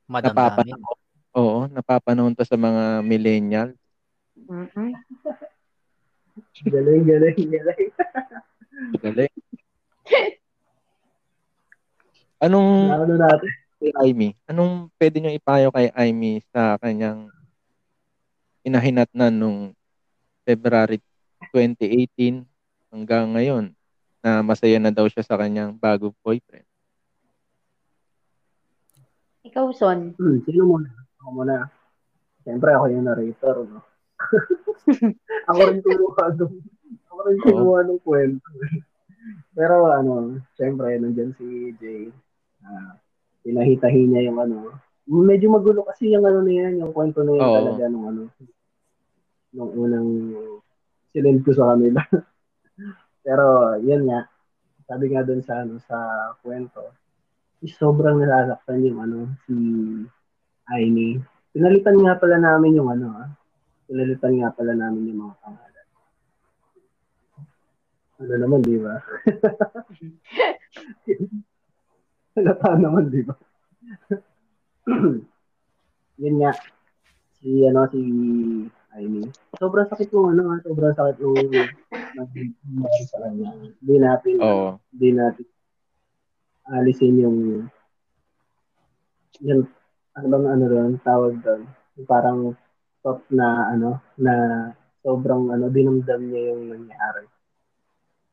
Madamdamin. 0.05 0.77
Napapanahon. 0.77 0.97
Oo, 1.33 1.65
napapanahon 1.65 2.37
to 2.37 2.45
sa 2.45 2.53
mga 2.53 3.01
millennial. 3.01 3.73
Galing, 6.61 7.03
galing, 7.09 7.37
galing. 7.49 7.89
Galing. 9.01 9.33
Anong 12.37 12.71
Ano 12.93 13.15
natin? 13.17 13.49
kay 13.81 13.91
Amy? 14.05 14.37
Anong 14.45 14.93
pwede 14.95 15.17
niyong 15.19 15.37
ipayo 15.41 15.67
kay 15.73 15.89
Amy 15.97 16.39
sa 16.53 16.77
kanyang 16.77 17.33
inahinat 18.63 19.09
na 19.11 19.33
nung 19.33 19.73
February 20.45 21.01
2018 21.51 22.45
hanggang 22.93 23.33
ngayon 23.33 23.65
na 24.23 24.39
masaya 24.45 24.79
na 24.79 24.93
daw 24.93 25.09
siya 25.09 25.25
sa 25.25 25.35
kanyang 25.35 25.75
bago 25.75 26.15
boyfriend? 26.23 26.63
Ikaw, 29.43 29.67
Son. 29.75 30.15
Hmm, 30.15 30.39
sino 30.47 30.63
muna? 30.63 31.02
Ako 31.23 31.39
muna. 31.39 31.71
Siyempre, 32.43 32.75
ako 32.75 32.85
yung 32.91 33.07
narrator, 33.07 33.63
no? 33.63 33.79
ako 35.47 35.59
rin 35.71 35.79
kumuha 35.79 36.23
nung, 36.35 36.55
ako 37.07 37.19
rin 37.23 37.39
kumuha 37.39 37.79
nung 37.87 38.01
kwento. 38.03 38.47
Pero 39.55 39.87
ano, 39.87 40.43
siyempre, 40.59 40.99
nandyan 40.99 41.31
si 41.39 41.71
Jay. 41.79 42.11
Ah, 42.59 42.99
pinahitahi 43.47 44.03
niya 44.03 44.27
yung 44.27 44.43
ano. 44.43 44.75
Medyo 45.07 45.47
magulo 45.47 45.87
kasi 45.87 46.11
yung 46.11 46.27
ano 46.27 46.43
na 46.43 46.51
yan, 46.51 46.83
yung 46.83 46.91
kwento 46.91 47.23
na 47.23 47.31
yan 47.31 47.47
Oo. 47.47 47.55
talaga 47.55 47.83
nung 47.87 48.05
ano. 48.11 48.21
Nung 49.55 49.71
unang 49.79 50.09
sinend 51.15 51.39
ko 51.47 51.55
sa 51.55 51.71
kanila. 51.71 52.03
Pero, 53.23 53.79
yun 53.79 54.11
nga. 54.11 54.27
Sabi 54.83 55.15
nga 55.15 55.23
dun 55.23 55.39
sa 55.39 55.63
ano 55.63 55.79
sa 55.87 55.95
kwento, 56.43 56.91
is 57.63 57.71
sobrang 57.79 58.19
nasasaktan 58.19 58.83
yung 58.83 58.99
ano 58.99 59.31
si 59.47 59.55
Aini. 60.71 61.19
Pinalitan 61.51 61.97
nga 61.99 62.15
pala 62.15 62.37
namin 62.39 62.77
yung 62.79 62.89
ano 62.91 63.07
ah. 63.13 63.29
Pinalitan 63.89 64.39
nga 64.39 64.49
pala 64.55 64.73
namin 64.73 65.11
yung 65.11 65.19
mga 65.27 65.35
pangalan. 65.43 65.87
Ano 68.23 68.33
naman, 68.39 68.61
di 68.63 68.77
ba? 68.79 68.95
Halata 72.33 72.69
naman, 72.79 73.11
di 73.11 73.21
ba? 73.27 73.35
Yun 76.23 76.35
nga. 76.39 76.51
Si 77.43 77.67
ano 77.67 77.83
si 77.91 77.99
Aini. 78.95 79.27
Sobrang 79.59 79.89
sakit 79.91 80.09
nung 80.15 80.31
ano 80.31 80.55
ah, 80.55 80.59
sobrang 80.63 80.95
sakit 80.95 81.17
nung 81.19 81.35
nangyari 82.15 83.03
sa 83.09 83.17
kanya. 83.27 83.51
Hindi 83.83 83.95
natin, 83.99 84.35
Oo. 84.39 84.79
hindi 84.95 85.09
natin 85.11 85.45
alisin 86.69 87.19
yung 87.19 87.39
yung 89.43 89.67
ano 90.13 90.25
bang 90.29 90.47
ano 90.47 90.65
doon, 90.69 90.91
tawag 91.01 91.33
doon. 91.41 91.61
Parang 92.05 92.53
top 93.01 93.25
na 93.33 93.73
ano, 93.73 94.01
na 94.17 94.33
sobrang 95.01 95.49
ano, 95.49 95.67
dinamdam 95.69 96.21
niya 96.29 96.53
yung 96.53 96.63
nangyari. 96.69 97.25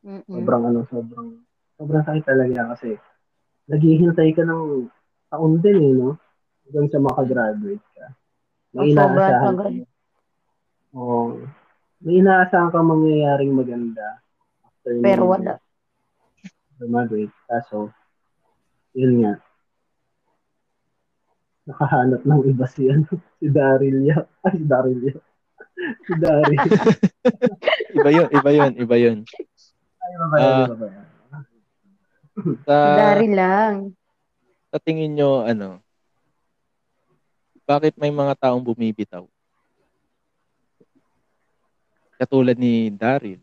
Mm-mm. 0.00 0.28
Sobrang 0.28 0.62
ano, 0.68 0.80
sobrang 0.88 1.28
sobrang 1.80 2.04
sakit 2.04 2.24
talaga 2.24 2.76
kasi 2.76 2.96
naghihintay 3.68 4.36
ka 4.36 4.44
ng 4.44 4.88
taon 5.32 5.62
din 5.64 5.78
eh, 5.80 5.92
no? 5.96 6.16
Hanggang 6.68 6.88
sa 6.92 7.00
makagraduate 7.00 7.86
ka. 7.96 8.06
May 8.76 8.94
inaasahan 8.94 9.54
ka. 9.56 9.68
Oo. 10.94 11.42
May 12.04 12.22
inaasahan 12.22 12.70
ka 12.70 12.80
mangyayaring 12.80 13.52
maganda 13.56 14.20
after 14.62 14.96
Pero 15.00 15.22
wala. 15.26 15.56
Graduate. 16.80 17.34
Kaso, 17.44 17.92
yun 18.96 19.20
nga. 19.20 19.34
Nakahanap 21.70 22.22
ng 22.22 22.42
iba 22.46 22.66
si 22.66 22.90
ano, 22.90 23.06
si 23.38 23.46
Daryl 23.46 24.02
Yap. 24.04 24.26
Ay, 24.42 24.59
si 24.59 24.64
Daryl 24.66 25.00
Yap. 25.06 25.22
si 26.04 26.12
Daryl. 26.18 26.61
Iba 27.90 28.11
yun, 28.11 28.28
iba 28.28 28.50
yun, 28.50 28.72
iba 28.76 28.96
yun. 28.96 29.18
Ay, 29.96 30.11
iba 30.12 30.26
ba 30.26 30.37
yan? 30.37 30.44
Ah. 30.44 30.66
Iba 30.66 30.76
ba 30.76 30.87
yan? 30.88 31.06
Sa, 32.64 32.76
Dari 32.96 33.28
lang. 33.30 33.74
sa 34.68 34.78
tingin 34.80 35.12
nyo, 35.12 35.44
ano, 35.44 35.78
bakit 37.64 37.94
may 37.94 38.11
mga 38.11 38.35
taong 38.35 38.61
bumibitaw? 38.61 39.28
Katulad 42.16 42.56
ni 42.56 42.90
Daryl. 42.90 43.40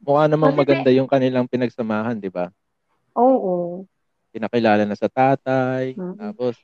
Mukha 0.00 0.26
namang 0.26 0.54
Kasi 0.54 0.60
maganda 0.64 0.90
yung 0.90 1.06
kanilang 1.06 1.46
pinagsamahan, 1.46 2.16
di 2.16 2.32
ba? 2.32 2.48
Oo. 3.14 3.84
Pinakilala 4.32 4.86
na 4.86 4.96
sa 4.96 5.10
tatay, 5.10 5.92
Mm. 5.94 6.16
tapos, 6.16 6.54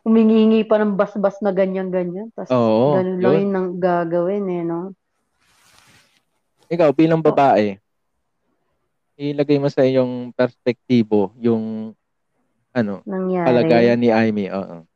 Humingi 0.00 0.64
pa 0.64 0.80
ng 0.80 0.96
basbas 0.96 1.38
na 1.44 1.52
ganyan-ganyan. 1.52 2.32
Tapos 2.32 2.52
Oo, 2.52 2.96
ganun 2.96 3.20
lang 3.20 3.34
yun. 3.36 3.42
yung 3.44 3.52
nang 3.52 3.70
gagawin 3.76 4.46
eh, 4.48 4.64
no? 4.64 4.96
ikaw 6.70 6.94
bilang 6.94 7.18
babae, 7.18 7.82
ilagay 9.18 9.58
mo 9.58 9.66
sa 9.66 9.82
iyong 9.82 10.30
perspektibo 10.30 11.34
yung 11.42 11.92
ano, 12.70 13.02
Nangyari. 13.02 13.46
kalagayan 13.50 13.98
ni 13.98 14.14
Amy. 14.14 14.46
Oo. 14.46 14.86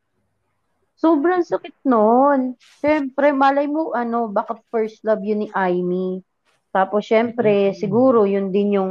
Sobrang 0.94 1.42
sakit 1.42 1.82
nun. 1.82 2.54
Siyempre, 2.78 3.34
malay 3.34 3.66
mo, 3.66 3.90
ano, 3.90 4.30
baka 4.30 4.54
first 4.70 5.02
love 5.02 5.26
yun 5.26 5.42
ni 5.42 5.48
Aimee. 5.50 6.22
Tapos, 6.70 7.02
syempre, 7.02 7.74
siguro, 7.74 8.22
yun 8.24 8.54
din 8.54 8.78
yung 8.78 8.90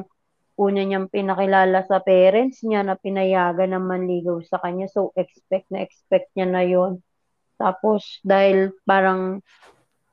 una 0.54 0.86
niyang 0.86 1.10
pinakilala 1.10 1.82
sa 1.90 1.98
parents 2.04 2.62
niya 2.62 2.86
na 2.86 2.94
pinayagan 2.94 3.74
na 3.74 3.82
manligaw 3.82 4.38
sa 4.46 4.62
kanya. 4.62 4.86
So, 4.86 5.10
expect 5.18 5.74
na 5.74 5.82
expect 5.82 6.30
niya 6.38 6.48
na 6.50 6.62
yun. 6.62 7.02
Tapos, 7.58 8.22
dahil 8.22 8.74
parang, 8.86 9.42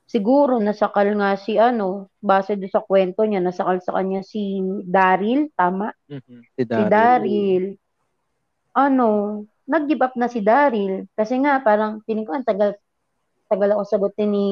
siguro, 0.09 0.57
nasakal 0.57 1.13
nga 1.21 1.37
si, 1.37 1.61
ano, 1.61 2.09
base 2.25 2.57
doon 2.57 2.73
sa 2.73 2.85
kwento 2.85 3.25
niya, 3.25 3.45
nasakal 3.45 3.85
sa 3.85 4.01
kanya 4.01 4.25
si 4.25 4.65
Daryl, 4.89 5.53
tama? 5.57 5.93
Mhm. 6.09 6.41
Si 6.57 6.63
si 6.65 6.65
Daryl. 6.65 6.89
Daryl, 6.89 7.65
ano, 8.77 9.09
nag-give 9.69 10.03
up 10.05 10.15
na 10.17 10.29
si 10.33 10.41
Daryl. 10.41 11.05
Kasi 11.13 11.37
nga, 11.45 11.61
parang, 11.61 12.01
piling 12.09 12.25
ko, 12.25 12.33
ang 12.33 12.49
tagal, 12.49 12.77
tagal 13.51 13.77
ako 13.77 13.83
sagutin 13.85 14.33
ni, 14.33 14.49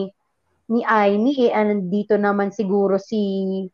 ni 0.68 0.85
Aimee, 0.85 1.48
eh, 1.48 1.57
andito 1.57 2.20
naman 2.20 2.53
siguro 2.53 3.01
si 3.01 3.64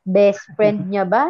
best 0.00 0.48
friend 0.56 0.86
niya 0.88 1.04
ba? 1.04 1.28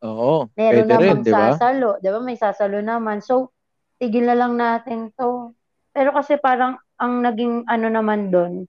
Oo. 0.00 0.48
Meron 0.56 0.88
Pwede 0.88 0.94
rin, 0.96 1.18
di 1.20 1.32
ba? 1.32 1.52
sasalo. 1.52 2.00
Di 2.00 2.08
ba? 2.08 2.18
May 2.20 2.36
sasalo 2.40 2.80
naman. 2.80 3.20
So, 3.20 3.52
tigil 4.00 4.24
na 4.24 4.36
lang 4.36 4.56
natin 4.56 5.12
to. 5.12 5.52
Pero 5.92 6.16
kasi 6.16 6.40
parang, 6.40 6.80
ang 6.96 7.20
naging 7.20 7.64
ano 7.68 7.86
naman 7.88 8.28
doon, 8.32 8.64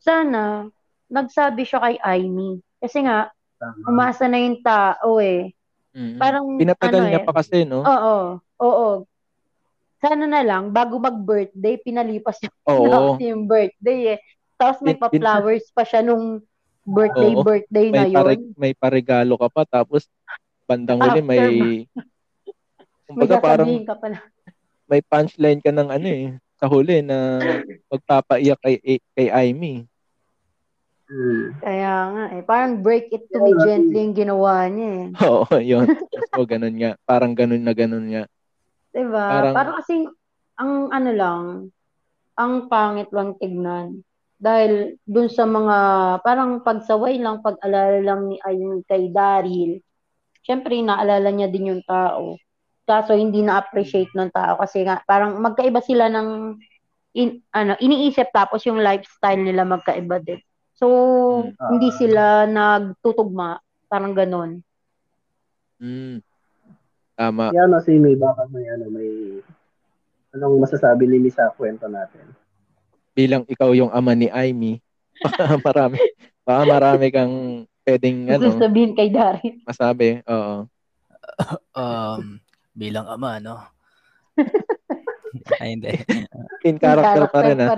sana, 0.00 0.68
nagsabi 1.08 1.64
siya 1.64 1.80
kay 1.80 1.96
Aimee. 2.00 2.60
Kasi 2.80 3.04
nga, 3.04 3.32
Tama. 3.56 3.84
umasa 3.88 4.28
na 4.28 4.36
yung 4.40 4.60
tao 4.60 5.20
eh. 5.20 5.52
Mhm. 5.96 6.18
Parang, 6.20 6.44
Pinatagal 6.60 7.00
ano 7.00 7.08
niya 7.08 7.20
eh, 7.24 7.26
pa 7.28 7.32
kasi, 7.32 7.64
no? 7.64 7.80
Oo, 7.84 8.16
oo. 8.60 8.90
Sana 10.04 10.28
na 10.28 10.44
lang, 10.44 10.68
bago 10.72 11.00
mag-birthday, 11.00 11.80
pinalipas 11.80 12.36
niya 12.44 12.52
yung 13.32 13.48
birthday 13.48 14.16
eh. 14.16 14.18
Tapos 14.60 14.84
may 14.84 14.96
pa-flowers 14.96 15.68
pa 15.72 15.82
siya 15.84 16.04
nung 16.04 16.44
birthday, 16.84 17.32
Oo. 17.32 17.42
birthday 17.42 17.86
na 17.88 17.96
May, 17.96 18.06
yun. 18.06 18.14
pare- 18.14 18.52
may 18.54 18.72
paregalo 18.72 19.34
ka 19.36 19.48
pa, 19.48 19.62
tapos 19.64 20.06
bandang 20.64 21.00
huli 21.00 21.20
After 21.20 21.28
may... 21.28 21.44
May 21.44 21.78
Kumbaga 23.04 23.36
parang 23.36 23.68
ka 23.84 23.96
pala. 24.00 24.16
may 24.88 25.00
punchline 25.00 25.60
ka 25.60 25.68
ng 25.68 25.92
ano 25.92 26.08
eh, 26.08 26.26
sa 26.56 26.64
huli 26.64 27.04
na 27.04 27.36
magpapaiyak 27.86 28.56
kay, 28.58 28.76
kay 29.12 29.28
Amy. 29.28 29.84
Hmm. 31.04 31.52
Kaya 31.60 31.94
nga 32.08 32.24
eh. 32.32 32.42
Parang 32.42 32.80
break 32.80 33.12
it 33.12 33.28
to 33.28 33.36
me 33.38 33.52
gently 33.60 34.00
yung 34.00 34.16
ginawa 34.16 34.64
niya 34.72 34.88
eh. 34.88 35.06
Oo, 35.28 35.54
yun. 35.60 35.84
So, 36.32 36.48
ganun 36.48 36.80
nga. 36.80 36.96
Parang 37.04 37.36
ganun 37.36 37.60
na 37.60 37.76
ganun 37.76 38.08
nga. 38.08 38.24
Diba? 38.88 39.20
Parang- 39.28 39.52
Parang, 39.52 39.74
kasi, 39.84 39.94
ang 40.56 40.88
ano 40.88 41.10
lang, 41.12 41.42
ang 42.40 42.72
pangit 42.72 43.12
lang 43.12 43.36
tignan. 43.36 44.00
Dahil 44.44 45.00
dun 45.08 45.32
sa 45.32 45.48
mga, 45.48 45.76
parang 46.20 46.60
pagsaway 46.60 47.16
lang, 47.16 47.40
pag-alala 47.40 48.04
lang 48.04 48.28
ni 48.28 48.36
Ayun 48.44 48.84
kay 48.84 49.08
Daryl, 49.08 49.80
syempre 50.44 50.76
naalala 50.84 51.32
niya 51.32 51.48
din 51.48 51.72
yung 51.72 51.82
tao. 51.88 52.36
Kaso 52.84 53.16
hindi 53.16 53.40
na-appreciate 53.40 54.12
ng 54.12 54.28
tao 54.28 54.60
kasi 54.60 54.84
nga, 54.84 55.00
parang 55.08 55.40
magkaiba 55.40 55.80
sila 55.80 56.12
ng, 56.12 56.60
in, 57.16 57.40
ano, 57.56 57.72
iniisip 57.80 58.28
tapos 58.36 58.68
yung 58.68 58.84
lifestyle 58.84 59.40
nila 59.40 59.64
magkaiba 59.64 60.20
din. 60.20 60.36
So, 60.76 60.86
Mm. 61.48 61.70
hindi 61.72 61.88
sila 61.96 62.44
nagtutugma. 62.44 63.56
Parang 63.88 64.12
ganon. 64.12 64.60
Mm. 65.80 66.20
Tama. 67.16 67.54
Kaya 67.54 67.64
ano, 67.64 67.80
si 67.80 67.96
May, 67.96 68.18
baka 68.18 68.44
may 68.52 68.66
ano, 68.68 68.90
may 68.92 69.40
anong 70.34 70.60
masasabi 70.60 71.06
ni 71.06 71.30
sa 71.30 71.48
kwento 71.54 71.86
natin? 71.88 72.26
Bilang 73.14 73.46
ikaw 73.46 73.70
yung 73.72 73.94
ama 73.94 74.12
ni 74.12 74.26
Amy, 74.28 74.82
baka 75.22 75.54
marami, 75.66 75.98
baka 76.42 76.62
marami 76.66 77.06
kang 77.14 77.34
pwedeng 77.86 78.26
Gusto 78.26 78.50
ano, 78.50 78.60
sabihin 78.60 78.92
kay 78.92 79.08
Daryl. 79.14 79.62
masabi. 79.64 80.20
Oo. 80.26 80.66
Um, 81.74 82.38
bilang 82.76 83.10
ama, 83.10 83.42
no? 83.42 83.58
Ay, 85.58 85.74
hindi. 85.74 85.98
In 86.62 86.78
character 86.78 87.26
pa 87.26 87.42
rin, 87.42 87.58
ah. 87.58 87.74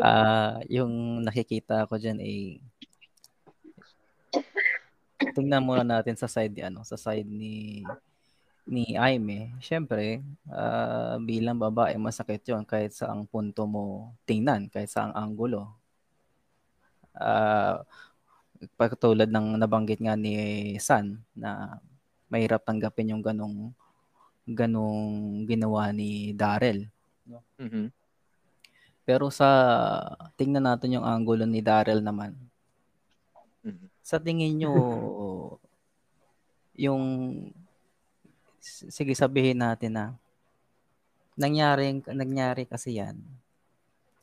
Ah, 0.00 0.54
yung 0.72 1.20
nakikita 1.20 1.84
ko 1.84 2.00
diyan 2.00 2.16
ay 2.16 2.64
tingnan 5.36 5.60
muna 5.60 5.84
natin 5.84 6.16
sa 6.16 6.30
side 6.30 6.56
ni 6.56 6.62
ano, 6.64 6.80
sa 6.80 6.96
side 6.96 7.28
ni 7.28 7.84
ni 8.68 8.96
Aime. 8.98 9.54
Syempre, 9.62 10.20
ah, 10.52 11.16
bilang 11.22 11.56
babae 11.60 11.96
masakit 11.96 12.42
'yon 12.48 12.64
kahit 12.68 12.92
sa 12.96 13.12
ang 13.12 13.24
punto 13.28 13.64
mo 13.64 14.12
tingnan, 14.28 14.68
kahit 14.72 14.90
sa 14.92 15.08
ang 15.08 15.14
anggulo. 15.16 15.72
Ah, 17.16 17.82
pagtulad 18.76 19.28
ng 19.32 19.56
nabanggit 19.56 19.98
nga 20.04 20.14
ni 20.14 20.34
San 20.78 21.24
na 21.32 21.80
mahirap 22.28 22.62
tanggapin 22.62 23.12
yung 23.16 23.24
ganong 23.24 23.72
ganong 24.46 25.44
ginawa 25.48 25.90
ni 25.94 26.32
Darrell. 26.36 26.88
Mhm. 27.58 27.90
Pero 29.08 29.32
sa 29.32 29.48
tingnan 30.36 30.68
natin 30.68 31.00
yung 31.00 31.06
angulo 31.06 31.48
ni 31.48 31.64
Darrell 31.64 32.04
naman. 32.04 32.36
Mhm. 33.64 33.88
Sa 34.00 34.16
tingin 34.20 34.56
nyo, 34.60 34.72
yung 36.84 37.04
sige 38.62 39.12
sabihin 39.16 39.58
natin 39.64 39.92
na 39.96 40.04
nangyari 41.36 42.04
nangyari 42.12 42.68
kasi 42.68 43.00
yan. 43.00 43.16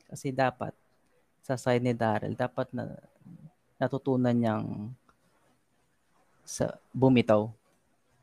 Kasi 0.08 0.32
dapat 0.32 0.71
sa 1.43 1.56
side 1.60 1.84
ni 1.84 1.93
Darrell 1.95 2.36
dapat 2.38 2.69
na 2.71 2.95
natutunan 3.82 4.34
niyang 4.36 4.93
sa 6.47 6.80
bumitaw 6.95 7.52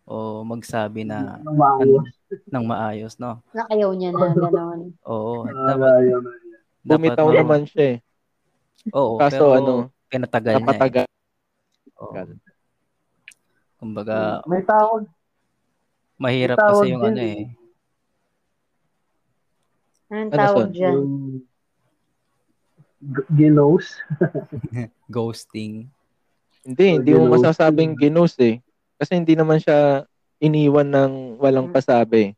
o 0.09 0.15
magsabi 0.45 1.05
na 1.05 1.41
Anong 1.45 1.59
maayos? 1.61 2.07
ng 2.55 2.65
maayos, 2.65 3.15
no? 3.21 3.41
Nakayaw 3.53 3.91
niya 3.97 4.11
na 4.15 4.27
gano'n. 4.33 4.81
Oo, 5.11 5.45
Ah, 5.49 5.75
dapat, 5.75 5.93
na 6.85 6.95
Bumitaw 6.97 7.29
ma- 7.33 7.37
naman 7.41 7.63
siya 7.69 7.85
eh. 7.97 7.99
Oo, 8.93 9.17
Kaso 9.21 9.45
pero 9.49 9.57
ano, 9.57 9.73
pinatagal 10.13 10.57
niya. 10.61 10.77
eh. 10.77 10.93
Oo. 12.01 12.15
Kumbaga, 13.81 14.41
May 14.49 14.63
tawag. 14.65 15.09
Mahirap 16.17 16.57
May 16.57 16.63
tawag 16.63 16.75
kasi 16.77 16.87
yung 16.89 17.03
din 17.03 17.11
ano 17.11 17.23
eh. 17.23 17.43
Anong 20.07 20.31
Ano, 20.31 20.41
tawag 20.41 20.67
son? 20.67 20.71
dyan? 20.73 20.99
G- 23.05 23.29
ginos. 23.31 23.87
Ghosting. 25.13 25.89
Hindi, 26.65 26.87
Or 26.87 26.95
hindi 26.97 27.11
mo 27.13 27.25
masasabing 27.31 27.93
ginos 27.95 28.39
eh. 28.39 28.65
Kasi 28.97 29.21
hindi 29.21 29.37
naman 29.37 29.61
siya 29.61 30.09
iniwan 30.39 30.89
ng 30.89 31.13
walang 31.37 31.69
Mm. 31.69 31.75
pasabi. 31.75 32.33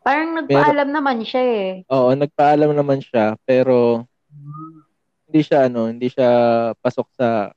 Parang 0.00 0.32
nagpaalam 0.34 0.88
naman 0.88 1.22
siya 1.22 1.42
eh. 1.44 1.68
Oo, 1.86 2.16
nagpaalam 2.16 2.72
naman 2.72 2.98
siya, 2.98 3.36
pero 3.44 4.08
hindi 5.28 5.40
siya 5.44 5.68
ano, 5.68 5.86
hindi 5.86 6.08
siya 6.08 6.28
pasok 6.74 7.06
sa 7.14 7.52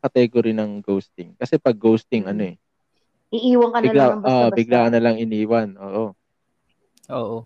category 0.00 0.50
ng 0.50 0.82
ghosting. 0.82 1.36
Kasi 1.36 1.60
pag 1.60 1.76
ghosting, 1.76 2.26
ano 2.26 2.42
eh, 2.42 2.56
Iiwan 3.32 3.70
ka 3.72 3.78
na 3.80 3.84
bigla, 3.88 4.04
lang 4.04 4.12
ng 4.12 4.20
ah, 4.20 4.28
basta-basta. 4.28 4.56
bigla 4.60 4.78
ka 4.84 4.88
na 4.92 5.00
lang 5.00 5.16
iniwan. 5.16 5.68
Oo. 5.80 6.04
Oo. 7.08 7.38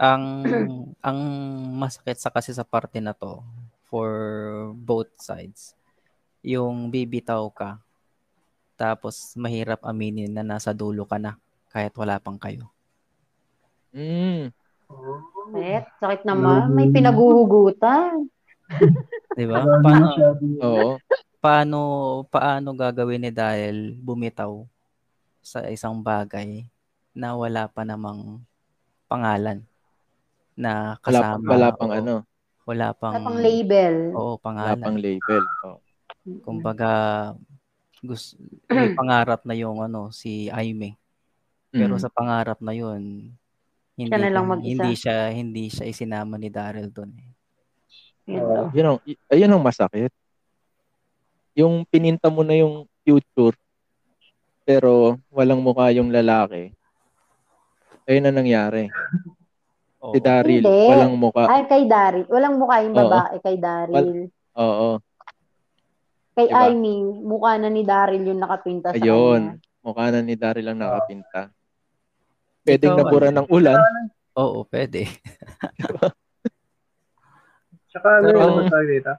Ang 0.00 0.24
ang 1.06 1.18
masakit 1.76 2.16
sa 2.16 2.32
kasi 2.32 2.56
sa 2.56 2.64
parte 2.64 2.96
na 2.98 3.12
to 3.12 3.44
for 3.92 4.10
both 4.72 5.12
sides. 5.20 5.76
Yung 6.40 6.88
bibitaw 6.88 7.44
ka 7.52 7.76
tapos 8.78 9.34
mahirap 9.34 9.82
aminin 9.82 10.30
na 10.32 10.46
nasa 10.46 10.70
dulo 10.70 11.02
ka 11.04 11.18
na 11.18 11.34
kahit 11.68 11.92
wala 11.98 12.16
pang 12.22 12.38
kayo. 12.40 12.70
Mm. 13.92 14.54
Eh, 15.58 15.82
sakit 16.00 16.22
naman. 16.24 16.72
May 16.72 16.88
pinaguhugutan. 16.88 18.30
'Di 19.36 19.44
ba? 19.44 19.64
Paano. 19.80 20.08
Oo. 20.64 20.90
paano 21.38 21.80
paano 22.28 22.74
gagawin 22.74 23.28
ni 23.28 23.30
dahil 23.30 23.94
bumitaw 23.94 24.66
sa 25.48 25.64
isang 25.66 25.96
bagay 25.98 26.68
na 27.12 27.32
wala 27.32 27.64
pa 27.66 27.82
namang 27.82 28.44
pangalan 29.06 29.64
na 30.52 30.94
Wala, 30.94 31.00
kasama 31.00 31.48
wala 31.48 31.68
pang 31.72 31.88
oo, 31.88 31.96
ano, 31.96 32.14
wala 32.62 32.88
pang 32.92 33.14
At 33.14 33.24
ang 33.24 33.38
label. 33.38 33.94
oo 34.12 34.34
wala 34.34 34.42
pangalan 34.42 34.78
pang 34.78 34.98
label. 34.98 35.42
Oo. 35.64 35.78
kumbaga 36.44 36.90
gus 38.00 38.36
may 38.68 38.92
pangarap 38.92 39.40
na 39.42 39.56
yung 39.56 39.80
ano 39.80 40.12
si 40.12 40.46
Aime 40.50 41.00
pero 41.68 41.96
Mm. 41.96 42.00
sa 42.00 42.08
pangarap 42.08 42.58
na 42.60 42.72
yun 42.72 43.32
hindi 43.94 44.08
Siya 44.08 44.20
na 44.20 44.30
lang 44.30 44.46
mag-isa. 44.46 44.68
hindi 44.68 44.92
siya 44.94 45.16
hindi 45.30 45.64
siya 45.66 45.84
isinama 45.84 46.36
ni 46.36 46.48
Daryl 46.48 46.88
doon 46.88 47.12
eh. 47.14 47.30
Lang. 48.28 48.68
Yun 48.70 48.86
ang, 48.86 48.98
ayun 49.26 49.50
ang 49.50 49.60
masakit. 49.60 50.12
Yung 51.54 51.82
pininta 51.82 52.28
mo 52.28 52.40
na 52.40 52.54
yung 52.54 52.84
future, 53.00 53.56
pero 54.68 55.16
walang 55.32 55.64
mukha 55.64 55.88
yung 55.96 56.12
lalaki. 56.12 56.76
Ayun 58.04 58.28
ang 58.28 58.36
nangyari. 58.36 58.92
Oo. 60.04 60.12
Si 60.12 60.20
Daryl, 60.20 60.60
Hindi. 60.60 60.84
walang 60.92 61.16
mukha. 61.16 61.48
Ay, 61.48 61.64
kay 61.64 61.88
Daryl. 61.88 62.28
Walang 62.28 62.60
mukha 62.60 62.84
yung 62.84 62.92
Oo. 62.92 63.00
babae 63.00 63.36
kay 63.40 63.56
Daryl. 63.56 64.28
Oo. 64.60 64.90
Kay 66.36 66.46
Diba? 66.52 66.68
Amy, 66.68 67.00
mukha 67.02 67.56
na 67.56 67.72
ni 67.72 67.80
Daryl 67.80 68.28
yung 68.28 68.44
nakapinta 68.44 68.92
sa 68.92 69.00
Ayun. 69.00 69.56
kanya. 69.56 69.64
Mukha 69.80 70.04
na 70.12 70.20
ni 70.20 70.36
Daryl 70.36 70.68
ang 70.68 70.80
nakapinta. 70.84 71.48
Pwedeng 72.60 72.92
Ikaw, 72.92 73.00
nabura 73.00 73.28
ng 73.32 73.48
ulan. 73.48 73.80
Oo, 74.36 74.68
pwede. 74.68 75.08
Tsaka 77.88 78.20
ano 78.20 78.26
Pero- 78.28 78.36
yung 78.36 78.52
naman 78.52 78.68
tayo 78.68 78.84
dito? 78.84 79.12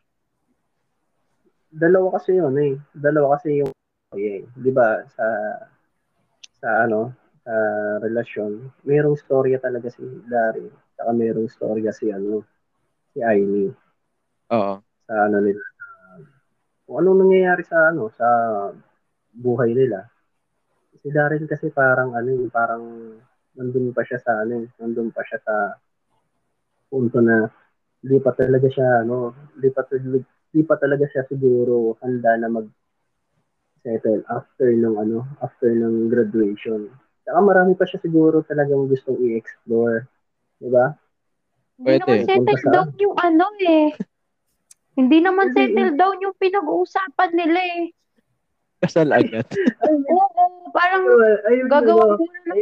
Dalawa 1.69 2.07
kasi 2.21 2.37
yun 2.37 2.53
eh. 2.61 2.73
Dalawa 2.93 3.33
kasi 3.37 3.65
yung 3.65 3.73
eh, 4.17 4.41
di 4.49 4.71
ba 4.73 5.05
sa 5.13 5.25
sa 6.59 6.69
ano 6.89 7.13
sa 7.45 7.53
relasyon 8.01 8.83
mayroong 8.83 9.17
storya 9.19 9.61
talaga 9.61 9.89
si 9.93 10.01
Daryl 10.25 10.73
saka 10.97 11.11
mayroong 11.13 11.49
storya 11.49 11.93
si 11.93 12.09
ano 12.09 12.41
si 13.13 13.21
Aimee. 13.21 13.73
Oo. 14.49 14.81
sa 15.05 15.13
ano 15.29 15.37
nila 15.41 15.61
kung 16.89 17.05
anong 17.05 17.29
nangyayari 17.29 17.61
sa 17.69 17.93
ano 17.93 18.09
sa 18.17 18.25
buhay 19.29 19.77
nila. 19.77 20.09
Si 21.05 21.13
Daryl 21.13 21.45
kasi 21.45 21.69
parang 21.69 22.17
ano 22.17 22.49
parang 22.49 22.81
nandun 23.53 23.93
pa 23.93 24.01
siya 24.01 24.17
sa 24.17 24.41
ano 24.41 24.65
nandun 24.81 25.13
pa 25.13 25.21
siya 25.21 25.37
sa 25.45 25.77
punto 26.89 27.21
na 27.21 27.45
hindi 28.01 28.17
pa 28.17 28.33
talaga 28.33 28.65
siya 28.73 29.05
ano 29.05 29.37
hindi 29.53 29.69
pa 29.69 29.85
hindi 29.93 30.61
pa 30.65 30.75
talaga 30.81 31.05
siya 31.05 31.29
siguro 31.29 31.93
handa 32.01 32.41
na 32.41 32.49
mag 32.49 32.65
settle 33.79 34.21
after 34.27 34.69
ng 34.69 34.95
ano 34.95 35.23
after 35.39 35.69
ng 35.69 36.07
graduation 36.07 36.91
Saka 37.23 37.45
marami 37.45 37.77
pa 37.77 37.85
siya 37.85 38.01
siguro 38.01 38.41
talagang 38.41 38.89
gustong 38.89 39.21
i-explore. 39.21 40.09
Di 40.57 40.65
ba? 40.65 40.97
Hindi 41.77 42.01
naman 42.01 42.25
settle 42.25 42.57
saan? 42.57 42.73
down 42.73 42.89
yung 42.97 43.15
ano 43.15 43.45
eh. 43.61 43.93
Hindi 44.97 45.17
naman 45.21 45.53
settle 45.53 45.93
down 45.93 46.17
yung 46.19 46.33
pinag-uusapan 46.33 47.29
nila 47.37 47.61
eh. 47.61 47.83
Kasal 48.81 49.13
agad. 49.13 49.45
Oo, 50.09 50.43
parang 50.73 51.05
Ayun, 51.45 51.69
gagawa 51.69 52.03
ano, 52.09 52.17
mo 52.17 52.25
na 52.25 52.41
lang. 52.49 52.59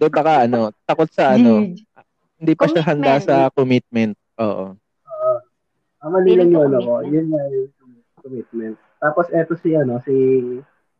Doon 0.00 0.12
baka 0.16 0.32
ano, 0.48 0.60
takot 0.88 1.10
sa 1.12 1.36
ano, 1.36 1.60
Gig. 1.60 1.84
hindi 2.40 2.52
pa 2.56 2.64
siya 2.64 2.80
handa 2.80 3.20
Commitment. 3.20 3.28
sa 3.28 3.52
commitment. 3.52 4.14
Oo. 4.40 4.66
ang 6.00 6.10
mali 6.16 6.32
Feeling 6.32 6.48
lang 6.48 6.64
yun 6.64 6.80
ako. 6.80 6.92
commitment. 6.96 7.12
Yun 7.12 7.26
nga 7.28 7.42
yung 7.44 7.68
commitment. 8.16 8.76
Tapos 9.00 9.26
eto 9.32 9.56
si 9.56 9.72
ano, 9.72 9.98
si 10.04 10.14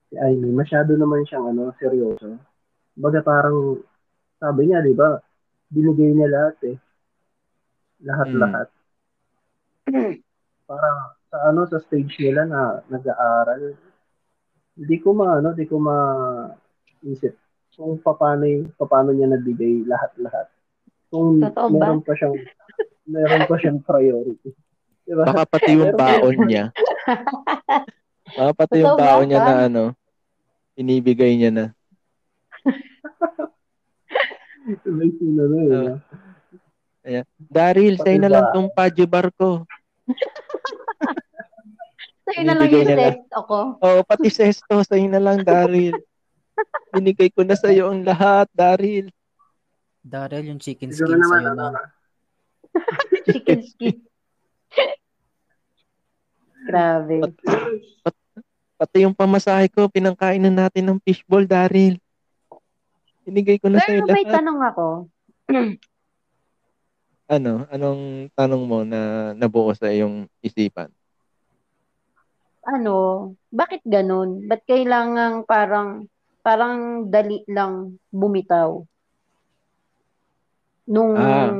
si 0.08 0.14
Amy, 0.16 0.50
masyado 0.50 0.96
naman 0.96 1.22
siyang 1.28 1.52
ano, 1.52 1.70
seryoso. 1.76 2.40
Baga 2.96 3.20
parang 3.20 3.78
sabi 4.40 4.72
niya, 4.72 4.80
di 4.80 4.96
ba? 4.96 5.20
Binigay 5.70 6.10
niya 6.16 6.28
lahat 6.32 6.56
eh. 6.66 6.76
Lahat-lahat. 8.02 8.68
Para 10.64 10.88
sa 11.30 11.36
ano 11.52 11.68
sa 11.68 11.78
stage 11.78 12.16
nila 12.18 12.48
na 12.48 12.80
nag-aaral. 12.88 13.76
Hindi 14.80 14.96
ko 14.98 15.12
maano, 15.12 15.52
hindi 15.52 15.68
ko 15.68 15.76
ma 15.76 15.96
isip 17.04 17.36
kung 17.80 17.96
paano 17.96 18.44
yung, 18.44 18.68
paano 18.76 19.16
niya 19.16 19.32
nabigay 19.32 19.88
lahat-lahat. 19.88 20.52
Kung 21.08 21.40
Totoo 21.40 21.68
ba? 21.72 21.96
meron 21.96 22.04
pa 22.04 22.12
siyang 22.12 22.36
meron 23.08 23.42
pa 23.48 23.56
siyang 23.56 23.80
priority. 23.80 24.52
Diba? 25.08 25.24
Baka 25.24 25.48
pati 25.48 25.80
yung 25.80 25.96
baon 26.00 26.36
niya. 26.44 26.68
Baka 28.36 28.52
pati 28.54 28.82
yung 28.82 28.96
baon 28.96 29.26
niya 29.26 29.40
na 29.42 29.56
ano, 29.66 29.84
inibigay 30.78 31.34
niya 31.34 31.50
na. 31.50 31.66
May 34.86 35.10
sino 35.16 35.42
na 35.48 35.58
yun. 35.66 35.72
Oo. 35.72 35.96
ah. 37.08 37.24
Daryl, 37.40 37.96
Pati 37.98 38.04
sa'yo 38.06 38.18
na 38.20 38.30
lang 38.30 38.46
tong 38.52 38.70
Padyo 38.70 39.04
bar 39.08 39.32
ko. 39.34 39.64
Sa'yo 42.30 42.46
na 42.46 42.54
lang 42.54 42.70
yung 42.70 42.94
text 42.94 43.32
ako. 43.34 43.82
Oo, 43.82 44.00
pati 44.06 44.30
sesto, 44.30 44.70
sa'yo 44.86 45.10
na 45.10 45.18
lang, 45.18 45.42
Daryl. 45.42 45.98
Binigay 46.94 47.34
ko 47.34 47.42
na 47.42 47.58
sa'yo 47.58 47.90
ang 47.90 48.06
lahat, 48.06 48.46
Daryl. 48.54 49.10
Daryl, 49.98 50.54
yung 50.54 50.62
chicken 50.62 50.94
skin 50.94 51.18
sa'yo 51.18 51.50
ano, 51.50 51.74
na. 51.74 51.82
Chicken 53.26 53.60
skin. 53.66 53.98
Grabe. 56.66 57.16
Pati 58.80 59.04
yung 59.04 59.16
pamasahe 59.16 59.68
ko, 59.68 59.88
pinangkain 59.92 60.40
na 60.40 60.66
natin 60.66 60.88
ng 60.88 60.98
fishball, 61.04 61.44
Daryl. 61.44 62.00
Binigay 63.28 63.60
ko 63.60 63.68
na 63.68 63.80
sa'yo 63.80 64.04
Pero 64.04 64.12
may 64.12 64.24
lahat. 64.24 64.34
tanong 64.40 64.60
ako. 64.64 64.86
Ano? 67.30 67.62
Anong 67.70 68.26
tanong 68.34 68.62
mo 68.66 68.82
na 68.82 69.30
nabuo 69.38 69.70
sa 69.70 69.86
iyong 69.86 70.26
isipan? 70.42 70.90
Ano, 72.66 73.38
bakit 73.54 73.86
ganun? 73.86 74.50
Ba't 74.50 74.66
kailangang 74.66 75.46
parang, 75.46 76.10
parang 76.42 77.06
dali 77.06 77.46
lang 77.46 78.02
bumitaw? 78.10 78.82
Nung, 80.90 81.14
Ah. 81.14 81.54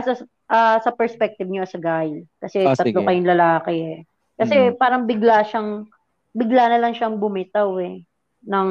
as 0.00 0.06
a, 0.08 0.14
ah, 0.48 0.80
sa 0.80 0.96
perspective 0.96 1.44
niyo 1.44 1.68
as 1.68 1.76
a 1.76 1.80
guy. 1.80 2.24
Kasi 2.40 2.64
Ah, 2.64 2.72
tatlo 2.72 3.04
sige. 3.04 3.06
kayong 3.06 3.28
lalaki 3.28 3.74
eh. 3.84 3.98
Kasi 4.42 4.74
Mm. 4.74 4.74
parang 4.74 5.06
bigla 5.06 5.46
siyang, 5.46 5.86
bigla 6.34 6.66
na 6.66 6.78
lang 6.82 6.92
siyang 6.98 7.14
bumitaw 7.14 7.78
eh. 7.78 8.02
Ng 8.42 8.70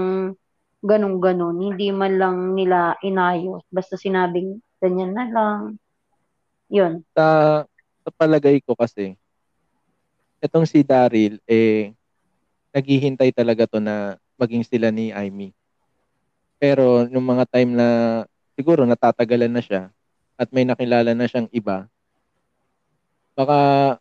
ganun-ganun. 0.84 1.56
Hindi 1.62 1.94
man 1.96 2.20
lang 2.20 2.38
nila 2.58 3.00
inayos. 3.00 3.64
Basta 3.72 3.96
sinabing 3.96 4.60
ganyan 4.84 5.16
na 5.16 5.26
lang. 5.32 5.60
Yun. 6.68 7.06
Sa, 7.16 7.62
sa 8.04 8.10
palagay 8.18 8.60
ko 8.66 8.74
kasi, 8.76 9.16
itong 10.42 10.66
si 10.66 10.82
Daryl, 10.82 11.38
eh, 11.46 11.94
naghihintay 12.74 13.30
talaga 13.30 13.70
to 13.70 13.78
na 13.78 14.18
maging 14.42 14.66
sila 14.66 14.90
ni 14.90 15.14
Amy. 15.14 15.54
Pero, 16.58 17.06
nung 17.06 17.26
mga 17.30 17.46
time 17.46 17.78
na, 17.78 17.88
siguro 18.58 18.82
natatagalan 18.90 19.54
na 19.54 19.62
siya, 19.62 19.94
at 20.34 20.50
may 20.50 20.66
nakilala 20.66 21.14
na 21.14 21.30
siyang 21.30 21.46
iba, 21.54 21.86
baka, 23.38 24.01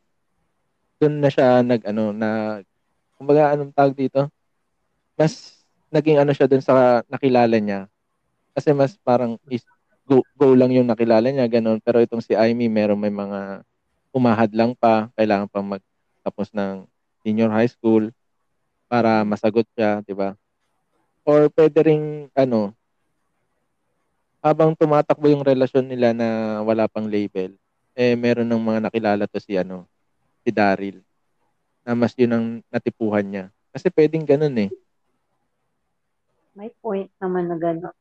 doon 1.01 1.15
na 1.19 1.31
siya 1.33 1.65
nag, 1.65 1.83
ano, 1.89 2.13
na, 2.13 2.61
kumbaga, 3.17 3.57
anong 3.57 3.73
tawag 3.73 3.97
dito? 3.97 4.29
Mas, 5.17 5.61
naging 5.91 6.23
ano 6.23 6.31
siya 6.31 6.47
doon 6.47 6.63
sa 6.63 7.03
nakilala 7.11 7.59
niya. 7.59 7.91
Kasi 8.55 8.71
mas 8.71 8.95
parang 9.03 9.41
is, 9.51 9.67
go, 10.07 10.23
go 10.39 10.55
lang 10.55 10.71
yung 10.71 10.87
nakilala 10.87 11.33
niya, 11.33 11.51
ganun. 11.51 11.83
Pero 11.83 11.99
itong 11.99 12.23
si 12.23 12.37
Amy, 12.39 12.71
meron 12.71 13.01
may 13.01 13.11
mga 13.11 13.67
umahad 14.15 14.51
lang 14.55 14.75
pa, 14.79 15.11
kailangan 15.19 15.51
pa 15.51 15.61
magtapos 15.63 16.51
ng 16.55 16.87
senior 17.23 17.51
high 17.51 17.71
school 17.71 18.11
para 18.91 19.23
masagot 19.23 19.67
siya, 19.75 20.03
di 20.03 20.15
ba? 20.15 20.35
Or 21.27 21.47
pwede 21.55 21.79
ring, 21.85 22.27
ano, 22.35 22.75
habang 24.41 24.73
tumatakbo 24.73 25.29
yung 25.29 25.45
relasyon 25.45 25.85
nila 25.85 26.17
na 26.17 26.61
wala 26.65 26.89
pang 26.89 27.07
label, 27.07 27.55
eh 27.93 28.17
meron 28.17 28.49
ng 28.49 28.63
mga 28.63 28.81
nakilala 28.89 29.25
to 29.29 29.37
si 29.37 29.55
ano, 29.61 29.85
si 30.51 30.53
Daryl. 30.53 30.99
Na 31.87 31.95
mas 31.95 32.11
yun 32.19 32.35
ang 32.35 32.47
natipuhan 32.67 33.23
niya. 33.23 33.45
Kasi 33.71 33.87
pwedeng 33.95 34.27
ganun 34.27 34.59
eh. 34.59 34.71
May 36.59 36.75
point 36.83 37.07
naman 37.23 37.47
na 37.47 37.55
gano'n. 37.55 37.95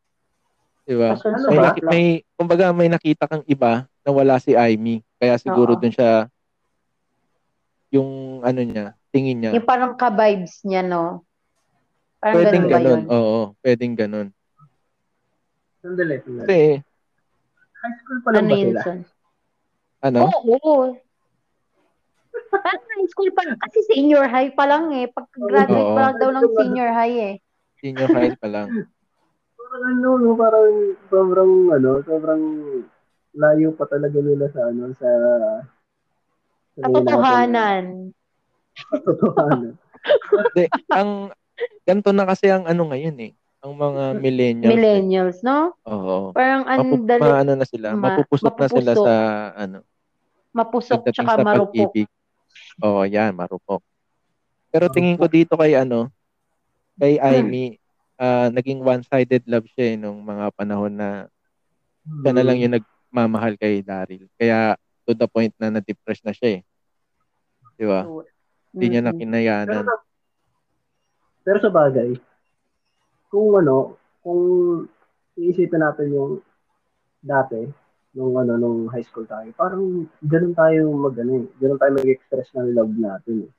Di 0.83 0.97
ba? 0.97 1.13
Pasyon 1.13 1.37
Ano 1.37 1.45
may, 1.45 1.57
ba? 1.61 1.65
naki- 1.69 1.85
may, 1.85 2.03
kumbaga 2.33 2.65
may 2.73 2.89
nakita 2.89 3.29
kang 3.29 3.45
iba 3.45 3.85
na 4.01 4.09
wala 4.09 4.41
si 4.41 4.57
Amy. 4.57 5.05
Kaya 5.21 5.37
siguro 5.37 5.77
Oo. 5.77 5.79
dun 5.79 5.93
siya, 5.93 6.25
yung 7.93 8.41
ano 8.41 8.61
niya, 8.65 8.97
tingin 9.13 9.37
niya. 9.37 9.51
Yung 9.53 9.69
parang 9.69 9.93
ka-vibes 9.93 10.65
niya, 10.65 10.81
no? 10.81 11.21
Parang 12.17 12.41
Pwedeng 12.41 12.65
ganun 12.65 12.73
ba 12.73 12.77
ganun. 12.81 12.89
yun? 12.89 13.03
Oo, 13.13 13.39
pwedeng 13.61 13.93
ganun. 13.93 14.27
Sandali, 15.85 16.15
sandali. 16.25 16.41
Kasi, 16.41 16.57
High 17.79 17.95
school 18.03 18.19
pa 18.25 18.29
lang 18.35 18.43
Ano 18.43 18.49
ba 18.51 18.57
yun, 18.57 18.67
sila? 18.73 18.81
son? 18.83 18.99
ano, 20.03 20.19
Oo. 20.27 20.75
Parang 22.49 22.81
high 22.81 23.09
school 23.09 23.31
pa 23.33 23.41
lang. 23.45 23.57
Kasi 23.61 23.79
senior 23.89 24.25
high 24.25 24.51
pa 24.53 24.65
lang 24.65 24.93
eh. 24.93 25.05
Pag-graduate 25.09 25.89
Oo. 25.89 25.95
pa 25.95 26.01
lang 26.09 26.15
daw 26.17 26.29
ng 26.33 26.45
senior 26.57 26.89
high 26.93 27.17
eh. 27.17 27.35
senior 27.79 28.09
high 28.11 28.35
pa 28.35 28.47
lang. 28.49 28.67
Parang 29.55 29.83
ano, 29.85 30.09
no, 30.17 30.29
parang 30.33 30.69
sobrang, 31.07 31.51
ano, 31.73 31.91
sobrang 32.03 32.43
layo 33.37 33.69
pa 33.77 33.85
talaga 33.85 34.17
nila 34.19 34.49
sa, 34.49 34.61
ano, 34.73 34.83
sa... 34.97 35.09
sa 36.75 36.79
Katotohanan. 36.89 38.13
Katotohanan. 38.73 39.73
Hindi, 40.53 40.65
ang, 40.89 41.29
ganito 41.85 42.11
na 42.15 42.25
kasi 42.25 42.49
ang 42.49 42.65
ano 42.65 42.89
ngayon 42.89 43.17
eh. 43.19 43.31
Ang 43.59 43.73
mga 43.75 44.03
millennials. 44.23 44.71
Millennials, 44.71 45.37
no? 45.43 45.75
Oo. 45.83 46.31
Parang 46.31 46.63
ang 46.63 47.03
dali, 47.03 47.19
maano 47.19 47.59
na 47.59 47.67
sila, 47.67 47.91
ma- 47.91 48.15
mapupusok 48.15 48.55
na 48.55 48.67
sila 48.71 48.91
mapupusok. 48.95 49.05
sa 49.05 49.15
ano, 49.59 49.77
mapusok 50.55 50.99
pagdating 51.03 51.15
tsaka 51.19 51.33
sa 51.35 51.43
marupok. 51.43 51.73
pag-ibig. 51.75 52.09
Oo, 52.83 53.03
yan, 53.05 53.35
marupok. 53.35 53.83
Pero 54.69 54.87
tingin 54.89 55.17
ko 55.17 55.25
dito 55.25 55.57
kay 55.57 55.73
ano, 55.73 56.13
kay 56.99 57.17
Amy, 57.17 57.79
ah, 58.19 58.51
naging 58.53 58.83
one-sided 58.83 59.43
love 59.49 59.65
siya 59.73 59.93
eh, 59.93 59.97
nung 59.97 60.21
mga 60.21 60.53
panahon 60.53 60.93
na 60.93 61.09
siya 62.21 62.31
na 62.35 62.45
lang 62.45 62.57
yung 62.61 62.75
nagmamahal 62.77 63.57
kay 63.57 63.81
Daryl. 63.81 64.29
Kaya 64.37 64.77
to 65.07 65.17
the 65.17 65.25
point 65.25 65.53
na 65.57 65.73
na-depress 65.73 66.21
na 66.21 66.35
siya 66.35 66.59
eh. 66.59 66.61
Di 67.79 67.85
ba? 67.87 68.05
Hindi 68.75 68.85
niya 68.85 69.01
na. 69.01 69.11
Pero 69.15 69.19
kinayanan. 69.23 69.85
sa, 69.87 69.97
pero 71.41 71.57
sa 71.57 71.71
bagay, 71.73 72.09
kung 73.33 73.57
ano, 73.57 73.97
kung 74.21 74.41
iisipin 75.39 75.81
natin 75.81 76.13
yung 76.13 76.33
dati, 77.23 77.65
nung 78.13 78.33
ano, 78.37 78.57
nung 78.57 78.79
high 78.89 79.05
school 79.05 79.25
tayo, 79.29 79.49
parang 79.53 80.09
ganun 80.23 80.53
tayo 80.57 80.89
mag, 80.93 81.15
ano, 81.19 81.45
eh, 81.45 81.47
ganun 81.61 81.77
tayo 81.77 81.91
mag-express 81.97 82.49
ng 82.57 82.73
love 82.73 82.95
natin 82.97 83.45
eh, 83.45 83.51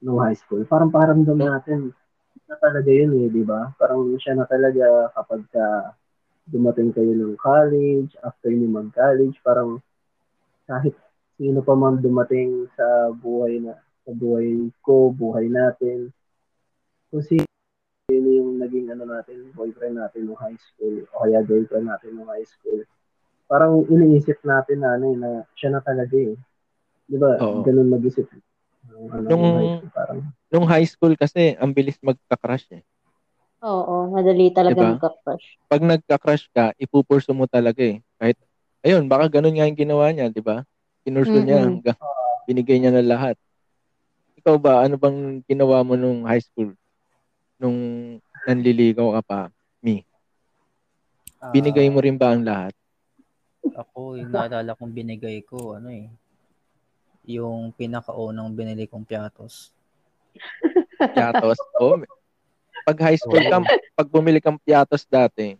nung 0.00 0.20
high 0.24 0.36
school. 0.36 0.64
Parang 0.64 0.88
paramdam 0.88 1.36
natin, 1.36 1.92
na 2.50 2.58
talaga 2.58 2.90
yun 2.90 3.14
eh, 3.14 3.30
di 3.30 3.46
ba? 3.46 3.70
Parang 3.78 4.02
siya 4.18 4.34
na 4.34 4.42
talaga 4.48 5.14
kapag 5.14 5.46
ka 5.54 5.94
dumating 6.50 6.90
kayo 6.90 7.14
ng 7.14 7.38
college, 7.38 8.18
after 8.26 8.50
niyo 8.50 8.66
mag-college, 8.66 9.38
parang 9.46 9.78
kahit 10.66 10.98
sino 11.38 11.62
pa 11.62 11.78
man 11.78 12.02
dumating 12.02 12.66
sa 12.74 13.14
buhay 13.14 13.62
na 13.62 13.78
sa 14.02 14.10
buhay 14.10 14.66
ko, 14.82 15.14
buhay 15.14 15.46
natin, 15.46 16.10
kung 17.12 17.22
sino 17.22 17.46
yung 18.10 18.58
naging 18.58 18.90
ano 18.90 19.06
natin, 19.06 19.54
boyfriend 19.54 20.02
natin 20.02 20.26
nung 20.26 20.40
high 20.40 20.58
school, 20.58 21.06
o 21.14 21.22
kaya 21.22 21.46
girlfriend 21.46 21.86
natin 21.86 22.18
nung 22.18 22.26
high 22.26 22.46
school, 22.46 22.82
parang 23.50 23.82
iniisip 23.90 24.38
natin 24.46 24.78
na 24.78 24.94
ano 24.94 25.10
eh, 25.10 25.16
na 25.18 25.28
siya 25.58 25.74
na 25.74 25.82
talaga 25.82 26.14
eh. 26.14 26.38
Di 27.10 27.18
ba? 27.18 27.34
Oo. 27.42 27.66
Ganun 27.66 27.90
mag-isip. 27.90 28.30
Nung, 28.86 29.10
ano, 29.10 29.26
Nung- 29.26 29.58
high 29.58 29.74
school, 29.74 29.90
parang, 29.90 30.18
Nung 30.50 30.66
high 30.70 30.86
school 30.86 31.14
kasi, 31.18 31.58
ang 31.58 31.74
bilis 31.74 31.98
magka-crush 31.98 32.70
eh. 32.78 32.82
Oo, 33.66 34.08
madali 34.14 34.54
talaga 34.54 34.78
Diba? 34.78 34.90
magka-crush. 34.94 35.46
Pag 35.66 35.82
nagka-crush 35.82 36.46
ka, 36.54 36.70
ipupurso 36.78 37.34
mo 37.34 37.50
talaga 37.50 37.82
eh. 37.82 37.98
Kahit, 38.22 38.38
ayun, 38.86 39.10
baka 39.10 39.26
ganun 39.38 39.58
nga 39.58 39.66
yung 39.66 39.78
ginawa 39.78 40.14
niya, 40.14 40.30
di 40.30 40.38
ba? 40.42 40.62
Pinurso 41.02 41.34
niya 41.34 41.58
Mm-mm. 41.58 41.82
hanggang 41.82 41.98
binigay 42.46 42.78
niya 42.78 42.94
na 42.94 43.02
lahat. 43.02 43.36
Ikaw 44.40 44.56
ba, 44.56 44.86
ano 44.86 44.96
bang 44.96 45.44
ginawa 45.44 45.84
mo 45.84 45.98
nung 45.98 46.24
high 46.24 46.40
school? 46.40 46.72
Nung 47.60 47.78
nanliligaw 48.48 49.20
ka 49.20 49.22
pa, 49.26 49.40
me? 49.84 50.06
Binigay 51.52 51.92
mo 51.92 52.00
rin 52.00 52.16
ba 52.16 52.32
ang 52.32 52.42
lahat? 52.46 52.72
Ako, 53.62 54.16
yung 54.16 54.32
naalala 54.32 54.72
kong 54.74 54.92
binigay 54.92 55.44
ko, 55.44 55.76
ano 55.76 55.92
eh, 55.92 56.08
yung 57.28 57.70
pinakaunang 57.76 58.56
binili 58.56 58.88
kong 58.88 59.04
piatos. 59.04 59.70
Piatos? 61.16 61.58
Oo. 61.78 62.00
pag 62.80 62.96
high 63.04 63.20
school 63.20 63.44
ka, 63.44 63.60
pag 63.92 64.08
bumili 64.08 64.40
kang 64.40 64.56
piatos 64.56 65.04
dati, 65.04 65.54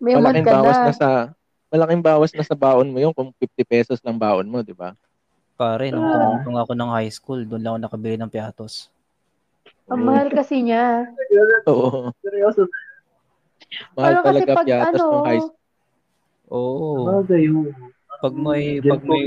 May 0.00 0.16
malaking 0.16 0.48
bawas 0.48 0.78
na. 0.80 0.84
na 0.88 0.94
sa 0.96 1.08
malaking 1.68 2.00
bawas 2.02 2.32
na 2.32 2.44
sa 2.46 2.56
baon 2.56 2.88
mo 2.88 2.98
yun 2.98 3.12
kung 3.12 3.30
50 3.36 3.62
pesos 3.68 3.98
lang 4.00 4.16
baon 4.16 4.48
mo, 4.48 4.64
di 4.64 4.72
ba? 4.72 4.96
Pare, 5.54 5.92
nung 5.92 6.08
Ah. 6.08 6.40
ako 6.40 6.72
ng 6.72 6.90
high 6.90 7.12
school, 7.12 7.44
doon 7.44 7.62
lang 7.62 7.72
ako 7.76 7.80
nakabili 7.84 8.16
ng 8.16 8.32
piatos. 8.32 8.88
Ang 9.86 10.08
mahal 10.08 10.32
kasi 10.32 10.64
niya. 10.64 11.04
Oo. 11.68 12.10
seryoso, 12.24 12.64
Mahal 13.94 14.12
Pero 14.12 14.18
kasi 14.18 14.28
talaga 14.32 14.52
pag 14.54 14.66
piatos 14.66 15.00
ano, 15.00 15.10
nung 15.12 15.26
high 15.26 15.42
school. 15.42 15.63
Oo. 16.54 17.18
bagay 17.18 17.50
yung, 17.50 17.74
Pag 18.22 18.34
may, 18.38 18.78
pag 18.78 19.02
may, 19.02 19.26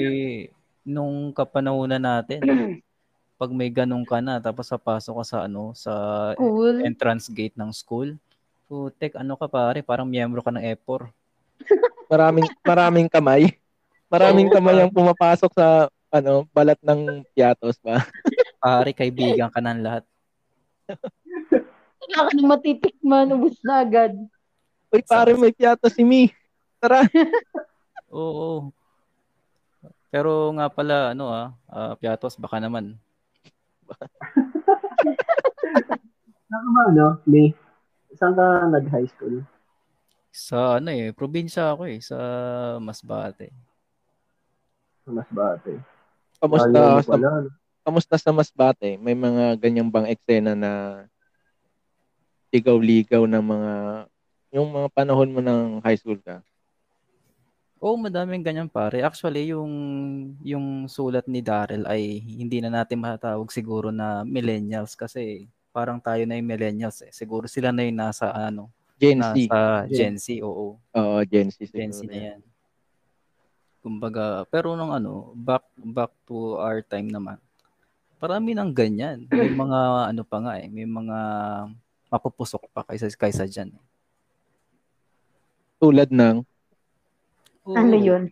nung 0.87 1.35
kapanahunan 1.35 1.99
natin, 1.99 2.39
pag 3.39 3.51
may 3.51 3.67
ganun 3.67 4.07
ka 4.07 4.23
na, 4.23 4.39
tapos 4.39 4.71
papasok 4.71 5.13
ka 5.21 5.25
sa 5.27 5.37
ano, 5.45 5.75
sa 5.75 5.93
cool. 6.39 6.81
entrance 6.87 7.27
gate 7.27 7.53
ng 7.59 7.69
school, 7.75 8.15
putek, 8.71 9.19
ano 9.19 9.35
ka 9.35 9.51
pare, 9.51 9.83
parang 9.83 10.07
miyembro 10.07 10.39
ka 10.39 10.55
ng 10.55 10.63
E4. 10.63 11.11
Maraming 12.11 12.47
maraming 12.63 13.07
kamay. 13.11 13.59
Maraming 14.07 14.47
kamay 14.47 14.79
ang 14.79 14.87
pumapasok 14.87 15.51
sa 15.51 15.91
ano, 16.07 16.47
balat 16.55 16.79
ng 16.79 17.27
piatos 17.35 17.75
ba? 17.83 17.99
Pare, 18.63 18.95
kaibigan 18.95 19.51
ka 19.51 19.59
ng 19.59 19.83
lahat. 19.83 20.03
Wala 21.99 22.17
ka 22.25 22.31
na 22.31 22.43
matitikman, 22.47 23.35
ubus 23.35 23.59
na 23.61 23.83
agad. 23.83 24.15
Uy, 24.87 25.03
pare, 25.03 25.35
may 25.35 25.51
piatos 25.51 25.91
si 25.91 26.07
Mi. 26.07 26.31
Tara. 26.77 27.01
Oo. 28.13 28.69
Pero 30.07 30.53
nga 30.55 30.69
pala, 30.71 31.11
ano 31.11 31.29
ah, 31.33 31.51
ah, 31.67 31.93
piatos, 31.99 32.39
baka 32.39 32.61
naman. 32.61 32.95
Saan 36.47 36.67
ba, 36.71 36.81
ano, 36.87 37.19
May? 37.27 37.51
Saan 38.15 38.33
ka 38.37 38.71
nag-high 38.71 39.09
school? 39.11 39.43
Sa 40.31 40.79
ano 40.79 40.93
eh, 40.93 41.11
probinsya 41.11 41.75
ako 41.75 41.89
eh, 41.89 41.99
sa 41.99 42.17
Masbate. 42.79 43.51
Sa 45.03 45.11
Masbate. 45.11 45.81
Kamusta 46.37 47.01
sa 47.01 47.17
no? 47.17 47.49
kamusta 47.81 48.15
sa 48.21 48.31
Masbate? 48.31 49.01
May 49.01 49.17
mga 49.17 49.57
ganyang 49.57 49.89
bang 49.89 50.07
eksena 50.13 50.53
na 50.53 51.03
ligaw-ligaw 52.53 53.25
ng 53.25 53.43
mga 53.43 53.73
yung 54.55 54.69
mga 54.71 54.87
panahon 54.93 55.33
mo 55.33 55.41
ng 55.43 55.83
high 55.83 55.97
school 55.99 56.19
ka? 56.21 56.39
Oo, 57.77 57.93
madaming 57.93 58.41
ganyan 58.41 58.65
pare. 58.65 59.05
Actually, 59.05 59.53
yung 59.53 59.69
yung 60.41 60.89
sulat 60.89 61.29
ni 61.29 61.45
Daryl 61.45 61.85
ay 61.85 62.17
hindi 62.25 62.57
na 62.57 62.73
natin 62.73 62.97
matatawag 62.97 63.53
siguro 63.53 63.93
na 63.93 64.25
millennials 64.25 64.97
kasi 64.97 65.45
parang 65.69 66.01
tayo 66.01 66.25
na 66.25 66.41
yung 66.41 66.49
millennials 66.49 67.05
eh. 67.05 67.13
Siguro 67.13 67.45
sila 67.45 67.69
na 67.69 67.85
yung 67.85 68.01
nasa 68.01 68.33
ano, 68.33 68.73
Gen 68.97 69.21
Z. 69.21 69.45
nasa 69.45 69.85
Gen 69.85 70.17
Z, 70.17 70.41
oo. 70.41 70.81
Oo, 70.81 71.17
Gen 71.29 71.53
Z. 71.53 71.69
Gen 71.69 71.93
Z 71.93 72.09
na 72.09 72.33
yan. 72.33 72.41
Kumbaga, 73.85 74.41
pero 74.49 74.73
nung 74.73 74.89
ano, 74.89 75.37
back 75.37 75.61
back 75.77 76.09
to 76.25 76.57
our 76.57 76.81
time 76.81 77.13
naman. 77.13 77.37
Marami 78.17 78.57
ng 78.57 78.73
ganyan. 78.73 79.29
May 79.29 79.53
mga 79.61 80.09
ano 80.17 80.25
pa 80.25 80.41
nga 80.41 80.57
eh, 80.57 80.65
may 80.65 80.89
mga 80.89 81.17
mapupusok 82.09 82.73
pa 82.73 82.81
kaysa 82.89 83.05
kaysa 83.13 83.45
diyan. 83.45 83.69
Tulad 85.77 86.09
ng 86.09 86.41
Ano 87.69 87.95
yun? 87.95 88.31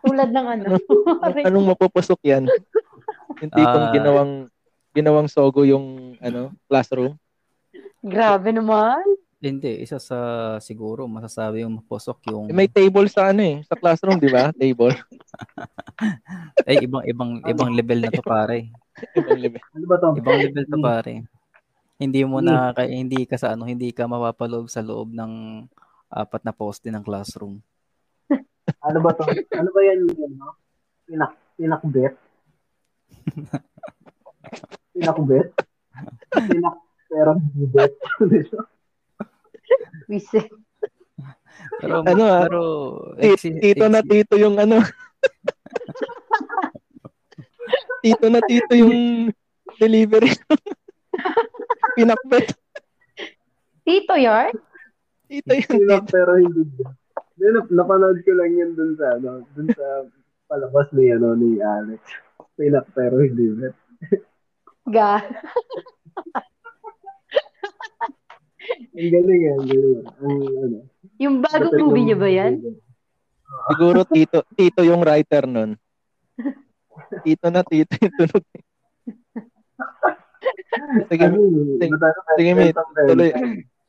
Tulad 0.00 0.28
ng 0.28 0.46
ano? 0.48 0.64
Anong, 1.24 1.44
anong 1.44 1.66
mapupusok 1.68 2.20
yan? 2.22 2.44
Yung 3.38 3.50
tipong 3.50 3.86
Ah. 3.86 3.92
ginawang 3.92 4.32
ginawang 4.90 5.26
sogo 5.26 5.62
yung 5.62 5.86
ano 6.18 6.52
classroom. 6.66 7.16
Grabe 7.98 8.50
naman. 8.50 9.00
Hindi, 9.38 9.80
isa 9.80 9.96
sa 9.96 10.18
siguro 10.58 11.06
masasabi 11.06 11.64
yung 11.64 11.80
mapusok 11.80 12.20
yung 12.28 12.44
Eh, 12.44 12.54
may 12.54 12.68
table 12.68 13.08
sa 13.08 13.32
ano 13.32 13.40
eh, 13.40 13.56
sa 13.62 13.72
classroom, 13.72 14.16
di 14.16 14.28
ba? 14.28 14.52
Table. 14.52 14.92
Ay, 16.68 16.84
ibang 16.84 17.04
ibang 17.04 17.30
ibang 17.42 17.70
level 17.72 17.98
na 17.98 18.10
to 18.10 18.20
pare. 18.22 18.68
Ibang 19.14 19.38
level. 19.38 19.60
Ano 19.70 19.84
ba 19.86 19.96
to? 19.96 20.08
Ibang 20.14 20.38
level 20.42 20.64
to 20.66 20.78
pare. 20.78 21.14
Hindi 21.96 22.20
mo 22.22 22.40
Hmm. 22.40 22.46
na 22.46 22.54
kay 22.72 22.92
hindi 22.94 23.24
ka 23.24 23.36
sa 23.36 23.52
ano, 23.52 23.64
hindi 23.64 23.88
ka 23.90 24.04
mapapaloob 24.04 24.68
sa 24.68 24.80
loob 24.80 25.08
ng 25.10 25.64
apat 26.06 26.42
na 26.42 26.52
poste 26.52 26.88
ng 26.88 27.00
classroom. 27.00 27.60
Ano 28.80 28.98
ba 29.02 29.10
to? 29.16 29.24
Ano 29.56 29.68
ba 29.72 29.80
yan? 29.82 29.98
Ano? 30.08 30.56
Pinak, 31.06 31.32
pinakbet? 31.58 32.14
pinakbet? 34.94 35.48
Pinak, 36.30 36.76
pero 37.10 37.30
hindi 37.36 37.66
bet. 37.66 37.92
Wise. 40.08 40.42
Pero 41.80 42.00
Ano, 42.08 42.24
ah, 42.24 42.48
pero 42.48 42.62
exi- 43.20 43.52
Tito 43.60 43.84
na 43.88 44.00
exi- 44.00 44.24
tito 44.24 44.34
yung 44.40 44.56
ano. 44.56 44.80
tito 48.02 48.26
na 48.32 48.40
tito 48.40 48.72
yung 48.72 49.28
delivery. 49.76 50.32
Pinakbet. 51.96 52.56
Tito 53.84 54.14
yard? 54.16 54.56
Tito 55.28 55.52
yung 55.52 55.68
Pinak, 55.68 56.04
pero 56.08 56.40
hindi 56.40 56.64
bet. 56.64 56.96
Hindi, 57.40 57.56
nap- 57.56 57.72
napanood 57.72 58.20
ko 58.20 58.36
lang 58.36 58.52
yun 58.52 58.76
dun 58.76 58.92
sa, 59.00 59.16
ano, 59.16 59.48
dun 59.56 59.72
sa 59.72 60.04
palabas 60.44 60.92
ni, 60.92 61.08
ano, 61.08 61.32
ni 61.32 61.56
Alex. 61.56 62.04
Pinak, 62.52 62.84
pero 62.92 63.16
hindi 63.16 63.48
bet. 63.56 63.72
Ga. 64.92 65.24
Ang 68.92 69.08
galing 69.08 69.40
yan, 69.40 69.60
galing. 69.64 70.04
Ang, 70.20 70.36
ano. 70.44 70.78
Yung 71.16 71.36
bagong 71.40 71.80
movie 71.80 72.12
niya 72.12 72.20
ba 72.20 72.28
yan? 72.28 72.60
Siguro 73.72 74.04
tito, 74.04 74.44
tito 74.52 74.84
yung 74.84 75.00
writer 75.00 75.48
nun. 75.48 75.80
Tito 77.24 77.46
na 77.48 77.64
tito 77.64 77.96
yung 78.04 78.16
tunog. 78.20 78.44
Sige, 81.08 81.24
Ano, 81.24 81.36
sige, 81.80 81.96
sige, 82.36 82.72
tuloy, 83.08 83.30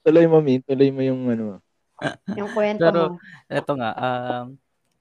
tuloy 0.08 0.26
mo, 0.32 0.40
Mi. 0.40 0.64
Tuloy 0.64 0.88
mo 0.88 1.04
yung 1.04 1.28
ano. 1.28 1.60
Yung 2.40 2.52
kwento 2.52 2.82
Pero, 2.82 3.00
mo. 3.16 3.22
eto 3.48 3.72
nga, 3.78 3.92
um, 3.94 4.46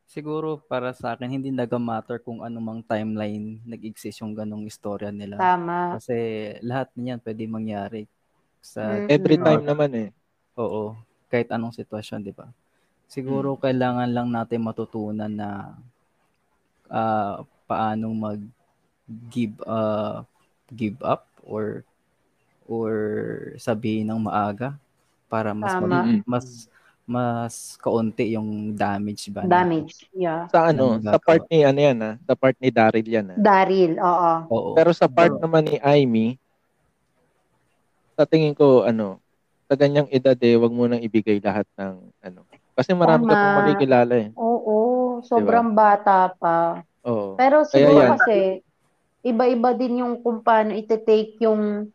siguro 0.04 0.58
para 0.60 0.92
sa 0.92 1.14
akin, 1.14 1.30
hindi 1.30 1.48
nag-matter 1.54 2.20
kung 2.20 2.42
anumang 2.44 2.82
timeline 2.84 3.62
nag-exist 3.64 4.20
yung 4.20 4.34
ganong 4.34 4.66
istorya 4.66 5.08
nila. 5.14 5.38
Tama. 5.38 5.96
Kasi 5.96 6.16
lahat 6.60 6.92
niyan 6.98 7.22
pwede 7.22 7.42
mangyari. 7.46 8.02
Sa, 8.60 8.84
Mm. 8.84 9.08
Every 9.08 9.36
time 9.40 9.64
naman 9.64 9.90
eh. 9.96 10.08
oo, 10.60 10.92
kahit 11.32 11.48
anong 11.54 11.72
sitwasyon, 11.72 12.20
di 12.26 12.34
ba? 12.34 12.50
Siguro 13.10 13.56
kailangan 13.58 14.10
lang 14.12 14.28
natin 14.30 14.62
matutunan 14.62 15.30
na 15.30 15.74
ah 16.90 17.46
paanong 17.70 18.14
mag 18.14 18.40
give 19.30 19.54
uh, 19.66 20.22
give 20.70 20.98
up 21.02 21.26
or 21.46 21.82
or 22.70 22.90
sabihin 23.58 24.10
ng 24.10 24.22
maaga 24.26 24.78
para 25.30 25.54
mas 25.54 25.74
mag- 25.78 26.06
Mm-mm. 26.06 26.22
mas 26.26 26.70
mas 27.10 27.74
kaunti 27.82 28.38
yung 28.38 28.70
damage 28.78 29.34
ba. 29.34 29.42
Damage. 29.42 30.06
Yeah. 30.14 30.46
Sa 30.46 30.70
ano, 30.70 31.02
sa 31.02 31.18
part 31.18 31.42
ni 31.50 31.66
ano 31.66 31.80
yan 31.82 31.98
ah, 31.98 32.14
sa 32.22 32.38
part 32.38 32.54
ni 32.62 32.70
Daryl 32.70 33.02
yan 33.02 33.34
ah. 33.34 33.38
Daryl, 33.38 33.98
oo. 33.98 34.32
Oo. 34.46 34.70
Pero 34.78 34.94
sa 34.94 35.10
part 35.10 35.34
naman 35.42 35.66
ni 35.66 35.82
Amy, 35.82 36.38
sa 38.14 38.22
tingin 38.22 38.54
ko 38.54 38.86
ano, 38.86 39.18
sa 39.66 39.74
ganyang 39.74 40.06
edad 40.14 40.38
eh, 40.38 40.54
wag 40.54 40.70
mo 40.70 40.86
nang 40.86 41.02
ibigay 41.02 41.42
lahat 41.42 41.66
ng 41.74 41.98
ano. 42.22 42.46
Kasi 42.78 42.94
marami 42.94 43.26
ka 43.26 43.34
Tama. 43.34 43.42
pang 43.42 43.58
makikilala 43.66 44.14
eh. 44.14 44.28
Oo, 44.38 45.18
sobrang 45.26 45.74
bata 45.74 46.30
pa. 46.38 46.86
Oo. 47.02 47.34
Pero 47.34 47.66
Kaya 47.66 47.70
siguro 47.74 48.00
yan. 48.06 48.10
kasi 48.14 48.38
iba-iba 49.26 49.74
din 49.74 50.06
yung 50.06 50.22
kung 50.22 50.46
paano 50.46 50.78
ite-take 50.78 51.42
yung 51.42 51.90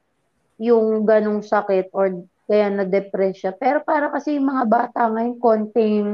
yung 0.60 1.08
ganong 1.08 1.40
sakit 1.40 1.88
or 1.96 2.20
kaya 2.46 2.70
na-depress 2.70 3.42
siya. 3.42 3.52
Pero 3.54 3.82
para 3.82 4.14
kasi 4.14 4.38
yung 4.38 4.50
mga 4.50 4.64
bata 4.70 5.10
ngayon, 5.10 5.38
konting 5.42 6.08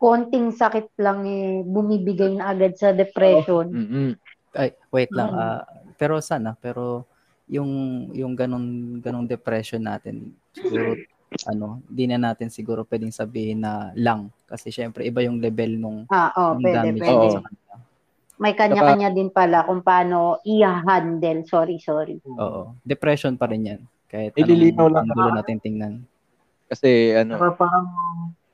konting 0.00 0.52
sakit 0.52 0.92
lang 1.00 1.24
eh, 1.24 1.64
bumibigay 1.64 2.36
na 2.36 2.52
agad 2.52 2.76
sa 2.76 2.92
depression. 2.92 3.64
Mm-mm. 3.72 4.10
Ay, 4.52 4.76
wait 4.92 5.08
lang. 5.16 5.32
Mm. 5.32 5.40
ah, 5.40 5.62
pero 5.96 6.20
sana, 6.20 6.52
pero 6.58 7.08
yung 7.48 7.70
yung 8.12 8.36
ganong 8.36 9.00
ganong 9.00 9.28
depression 9.28 9.80
natin, 9.80 10.36
siguro 10.52 10.96
ano, 11.48 11.82
di 11.88 12.04
na 12.06 12.20
natin 12.20 12.52
siguro 12.52 12.86
pwedeng 12.86 13.10
sabihin 13.10 13.64
na 13.64 13.90
lang 13.98 14.30
kasi 14.46 14.70
syempre 14.70 15.02
iba 15.02 15.18
yung 15.24 15.42
level 15.42 15.80
nung 15.80 15.98
Ah, 16.12 16.30
oh, 16.36 16.54
ng 16.56 16.62
pwede, 16.62 16.76
damage 16.78 17.02
pwede. 17.02 17.26
Kanila. 17.42 17.74
May 18.34 18.54
kanya-kanya 18.58 19.10
din 19.14 19.30
pala 19.30 19.62
kung 19.62 19.80
paano 19.86 20.42
i-handle. 20.42 21.46
Sorry, 21.46 21.78
sorry. 21.78 22.18
Oo. 22.26 22.74
Depression 22.82 23.38
pa 23.38 23.46
rin 23.46 23.62
yan. 23.62 23.80
Kahit 24.14 24.30
Ililinaw 24.38 24.86
lang 24.86 25.10
naman. 25.10 25.34
natin 25.34 25.58
tingnan. 25.58 25.94
Kasi 26.70 27.10
ano, 27.12 27.34
Saka 27.34 27.58
parang 27.58 27.86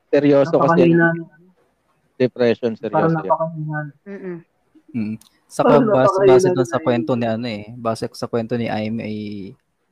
seryoso 0.09 0.55
kasi 0.57 0.89
depression, 2.17 2.73
parang 2.89 3.13
seryoso 3.13 3.21
yan. 3.21 3.21
napakahina. 3.21 3.79
Mm-mm. 4.05 4.37
Mm. 4.91 5.15
Saka 5.45 5.77
Parang 5.77 5.87
base, 5.87 6.17
base 6.25 6.47
dun 6.49 6.65
sa 6.65 6.79
kwento 6.79 7.11
ni 7.13 7.23
ano 7.23 7.45
eh, 7.45 7.69
base 7.75 8.09
sa 8.11 8.25
kwento 8.25 8.55
ni 8.55 8.67
Aim 8.67 8.97
ay 8.99 9.15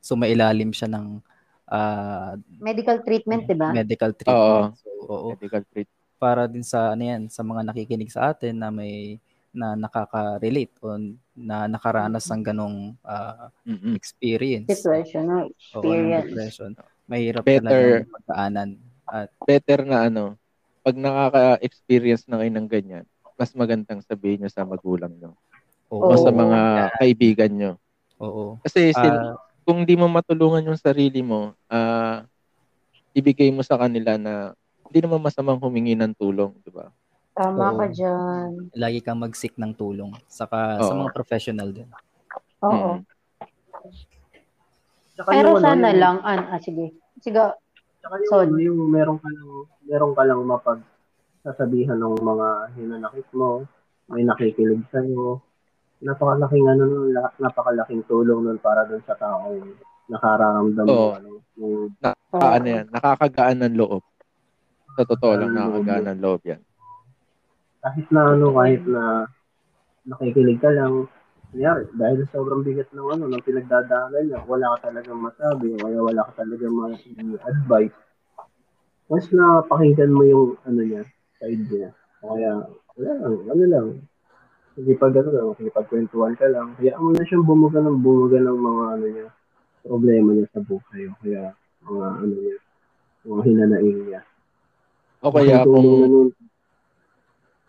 sumailalim 0.00 0.72
siya 0.72 0.90
ng 0.90 1.20
ah, 1.66 2.34
Medical 2.58 2.98
treatment, 3.00 3.46
di 3.46 3.54
ba? 3.54 3.70
medical 3.70 4.10
treatment. 4.10 4.74
So, 4.74 4.88
oo. 5.06 5.28
Medical 5.36 5.62
treatment. 5.68 5.98
para 6.16 6.44
din 6.44 6.60
sa 6.60 6.92
ano 6.92 7.00
yan, 7.00 7.22
sa 7.28 7.40
mga 7.40 7.64
nakikinig 7.64 8.10
sa 8.10 8.28
atin 8.28 8.58
na 8.58 8.68
may 8.68 9.16
na 9.50 9.74
nakaka-relate 9.74 10.74
o 10.80 10.94
na 11.34 11.66
nakaranas 11.66 12.26
ng 12.26 12.42
ganong 12.44 12.78
Mm-mm. 13.66 13.94
experience 13.94 14.70
Situation, 14.70 15.22
no? 15.24 15.38
Experience. 15.50 16.30
depression. 16.30 16.70
Mahirap 17.06 17.42
Better- 17.42 18.06
talaga 18.06 18.14
pagdaanan. 18.14 18.68
At 19.04 19.28
Better 19.42 19.82
na 19.82 20.06
ano, 20.06 20.38
pag 20.80 20.94
nakaka-experience 20.94 22.24
na 22.24 22.38
kayo 22.38 22.52
ng 22.52 22.68
ganyan, 22.70 23.04
mas 23.34 23.50
magandang 23.52 23.98
sabihin 24.00 24.44
nyo 24.44 24.50
sa 24.50 24.62
magulang 24.62 25.10
nyo. 25.12 25.34
oo, 25.90 26.06
O 26.06 26.14
sa 26.14 26.30
Oo. 26.30 26.38
mga 26.38 26.60
kaibigan 26.96 27.50
nyo. 27.50 27.72
oo. 28.16 28.62
Kasi 28.62 28.94
sil- 28.94 29.18
Ah, 29.18 29.34
kung 29.66 29.82
di 29.82 29.94
mo 29.94 30.06
matulungan 30.06 30.62
yung 30.64 30.78
sarili 30.78 31.20
mo, 31.20 31.58
ah 31.66 32.22
ibigay 33.10 33.50
mo 33.50 33.60
sa 33.60 33.74
kanila 33.74 34.14
na 34.14 34.54
hindi 34.86 34.98
naman 35.00 35.18
masamang 35.20 35.58
humingi 35.58 35.94
ng 35.94 36.14
tulong, 36.14 36.54
di 36.62 36.70
ba? 36.70 36.94
Tama 37.30 37.72
Oo. 37.72 37.78
ka 37.78 37.86
dyan. 37.88 38.48
lagi 38.74 38.98
kang 39.00 39.18
mag-seek 39.18 39.54
ng 39.54 39.72
tulong 39.72 40.12
saka 40.26 40.76
sa 40.78 40.92
Oo. 40.92 41.00
mga 41.00 41.14
professional 41.14 41.70
din. 41.70 41.88
Oo. 42.60 42.98
Mm. 42.98 43.06
Tsaka 45.14 45.28
Pero 45.30 45.48
yung 45.48 45.58
ano, 45.58 45.64
sana 45.64 45.88
yung- 45.88 46.00
lang, 46.00 46.16
an, 46.20 46.40
ah, 46.48 46.60
sige. 46.60 46.96
Sige, 47.20 47.44
Tsaka 48.00 48.14
yung, 48.16 48.30
Son. 48.32 48.48
ano, 48.48 48.58
yung 48.58 48.80
meron 48.88 49.18
ka 49.20 49.28
lang, 49.28 49.48
meron 49.84 50.12
ka 50.16 50.22
lang 50.24 50.40
mapag 50.42 50.80
sasabihan 51.40 51.96
ng 51.96 52.16
mga 52.16 52.48
hinanakit 52.74 53.28
mo, 53.32 53.64
may 54.08 54.24
nakikinig 54.24 54.84
sa'yo. 54.88 55.40
Napakalaking 56.00 56.64
ano 56.66 56.82
nun, 56.84 57.06
la- 57.12 57.36
napakalaking 57.38 58.04
tulong 58.04 58.40
nun 58.40 58.58
para 58.58 58.84
dun 58.84 59.04
sa 59.04 59.12
taong 59.14 59.60
nakararamdam 60.08 60.84
ng 60.84 60.90
Oo. 60.90 61.12
ano, 61.14 61.30
yung 61.54 61.92
oo. 61.92 62.36
Ah, 62.36 62.56
ano 62.56 62.66
yan, 62.66 62.86
nakakagaan 62.88 63.58
ng 63.60 63.74
loob. 63.76 64.02
Sa 64.96 65.04
totoo 65.04 65.32
lang, 65.36 65.52
Nakakagaan 65.52 66.04
ng 66.08 66.10
ng 66.10 66.20
loob 66.20 66.40
yan. 66.44 66.60
Kahit 67.80 68.06
na 68.12 68.22
ano, 68.36 68.46
kahit 68.52 68.82
na 68.84 69.24
nakikinig 70.04 70.60
ka 70.60 70.68
lang, 70.72 71.08
kunyari, 71.50 71.88
dahil 71.96 72.24
sobrang 72.28 72.62
bigat 72.62 72.88
ng 72.92 73.08
ano, 73.08 73.24
ng 73.26 73.42
pinagdadaanan 73.44 74.22
niya, 74.28 74.40
wala 74.44 74.76
ka 74.76 74.92
talagang 74.92 75.20
masabi, 75.20 75.74
kaya 75.80 75.98
wala 76.00 76.20
ka 76.30 76.44
talagang 76.44 76.74
ma-advise. 76.76 77.96
Once 79.10 79.28
na 79.34 79.64
pakinggan 79.66 80.14
mo 80.14 80.22
yung 80.22 80.48
ano 80.68 80.80
niya, 80.84 81.02
side 81.40 81.66
niya, 81.66 81.90
kaya, 82.22 82.68
wala 82.94 83.12
lang, 83.16 83.34
ano 83.48 83.64
lang, 83.66 83.86
hindi 84.78 84.92
pag 84.94 85.16
ano 85.16 85.30
lang, 85.34 85.46
hindi 85.58 85.70
pag 85.74 85.88
kwentuhan 85.90 86.34
ka 86.38 86.46
lang, 86.46 86.76
kaya 86.78 86.94
mo 87.00 87.10
na 87.10 87.26
siyang 87.26 87.48
bumuga 87.48 87.82
ng 87.82 87.98
bumuga 87.98 88.38
ng 88.38 88.58
mga 88.60 88.84
ano 88.94 89.06
niya, 89.08 89.28
problema 89.82 90.28
niya 90.36 90.46
sa 90.52 90.60
buhay, 90.62 91.02
o 91.10 91.16
kaya 91.24 91.42
mga 91.82 92.06
ano 92.22 92.34
niya, 92.36 92.56
mga 93.26 93.42
hinanaing 93.48 94.00
niya. 94.06 94.20
O 95.20 95.32
kaya 95.34 95.64
kung 95.64 95.84
nun. 95.84 96.28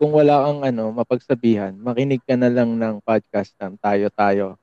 Kung 0.02 0.10
wala 0.10 0.50
kang 0.50 0.66
ano, 0.66 0.90
mapagsabihan, 0.90 1.70
makinig 1.78 2.18
ka 2.26 2.34
na 2.34 2.50
lang 2.50 2.74
ng 2.74 2.98
podcast 3.06 3.54
ng 3.62 3.78
tayo-tayo. 3.78 4.58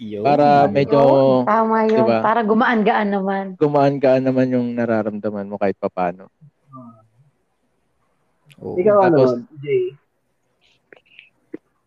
Yo. 0.00 0.24
Para 0.24 0.64
Ano? 0.64 0.72
medyo 0.72 0.96
Oo, 0.96 1.44
tama 1.44 1.84
yun. 1.84 2.00
diba? 2.00 2.24
Para 2.24 2.40
gumaan-gaan 2.40 3.08
naman. 3.12 3.44
gumaan-gaan 3.60 4.24
naman 4.24 4.48
yung 4.48 4.72
nararamdaman 4.72 5.44
mo 5.44 5.60
kahit 5.60 5.76
papano. 5.76 6.32
Oo. 8.64 8.80
Ikaw 8.80 8.96
ano, 9.12 9.16
Tapos- 9.28 9.44
Jay? 9.60 9.92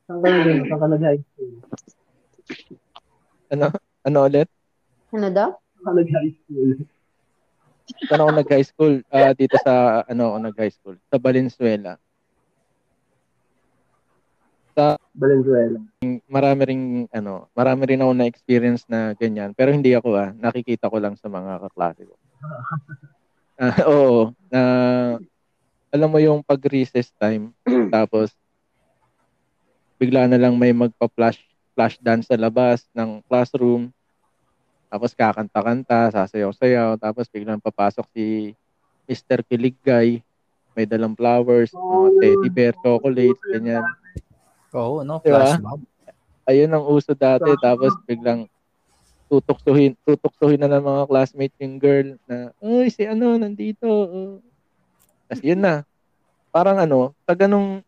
Saan 0.05 0.21
ka 0.21 0.29
nag 0.29 0.69
Saan 0.69 0.77
ka 0.77 0.88
nag-high 0.93 1.21
school? 1.25 1.51
Ano? 3.49 3.65
Ano 4.05 4.17
ulit? 4.21 4.47
Ano 5.09 5.27
daw? 5.33 5.49
Saan 5.57 5.81
ka 5.81 5.91
nag-high 5.97 6.33
school? 6.38 6.69
Saan 8.05 8.21
ako 8.21 8.31
nag-high 8.31 8.67
school? 8.69 8.93
Ah, 9.09 9.33
dito 9.33 9.57
sa, 9.57 10.05
ano 10.05 10.21
ako 10.29 10.38
nag-high 10.45 10.73
school? 10.77 10.95
Sa 11.09 11.17
Valenzuela. 11.17 11.97
Valenzuela. 15.15 15.80
marami 16.28 16.61
ring 16.67 16.86
ano, 17.15 17.47
marami 17.55 17.95
rin 17.95 18.03
ako 18.03 18.11
na 18.11 18.28
experience 18.28 18.84
na 18.91 19.15
ganyan. 19.15 19.55
Pero 19.55 19.71
hindi 19.71 19.95
ako 19.95 20.19
ah, 20.19 20.30
nakikita 20.36 20.91
ko 20.91 20.99
lang 20.99 21.15
sa 21.15 21.32
mga 21.32 21.63
kaklase 21.67 22.03
ko. 22.05 22.15
Ah, 23.55 23.88
oo, 23.88 24.36
na 24.51 24.61
alam 25.88 26.11
mo 26.11 26.19
yung 26.19 26.43
pag 26.43 26.59
recess 26.67 27.07
time 27.15 27.55
tapos 27.95 28.36
bigla 29.95 30.28
na 30.28 30.36
lang 30.36 30.59
may 30.59 30.76
magpa-flash 30.76 31.39
flash 31.76 31.99
dance 31.99 32.32
sa 32.32 32.39
labas 32.39 32.88
ng 32.95 33.19
classroom. 33.28 33.91
Tapos 34.88 35.11
kakanta-kanta, 35.11 36.07
sasayaw-sayaw, 36.15 36.95
tapos 36.95 37.28
biglang 37.28 37.59
papasok 37.59 38.07
si 38.15 38.55
Mr. 39.11 39.43
Kiligay, 39.43 40.23
may 40.71 40.88
dalang 40.88 41.19
flowers, 41.19 41.76
mga 41.76 42.09
teddy 42.23 42.49
bear, 42.49 42.73
chocolates, 42.80 43.43
ganyan. 43.51 43.84
Oo, 44.76 45.01
no? 45.01 45.23
Diba? 45.23 45.39
Flash 45.41 45.59
mob. 45.59 45.82
ayun 46.45 46.69
ang 46.69 46.86
uso 46.86 47.17
dati 47.17 47.49
tapos 47.57 47.89
biglang 48.05 48.45
tutuksuhin 49.26 49.97
tutuksuhin 50.05 50.61
na 50.61 50.69
ng 50.69 50.86
mga 50.86 51.03
classmates 51.09 51.57
yung 51.57 51.82
girl 51.82 52.13
na 52.30 52.53
uy 52.61 52.93
si 52.93 53.01
ano 53.01 53.34
nandito 53.34 53.89
oh." 53.89 54.38
Tapos 55.26 55.41
yun 55.41 55.57
na 55.57 55.82
parang 56.53 56.78
ano 56.78 57.17
sa 57.26 57.34
ganung 57.34 57.82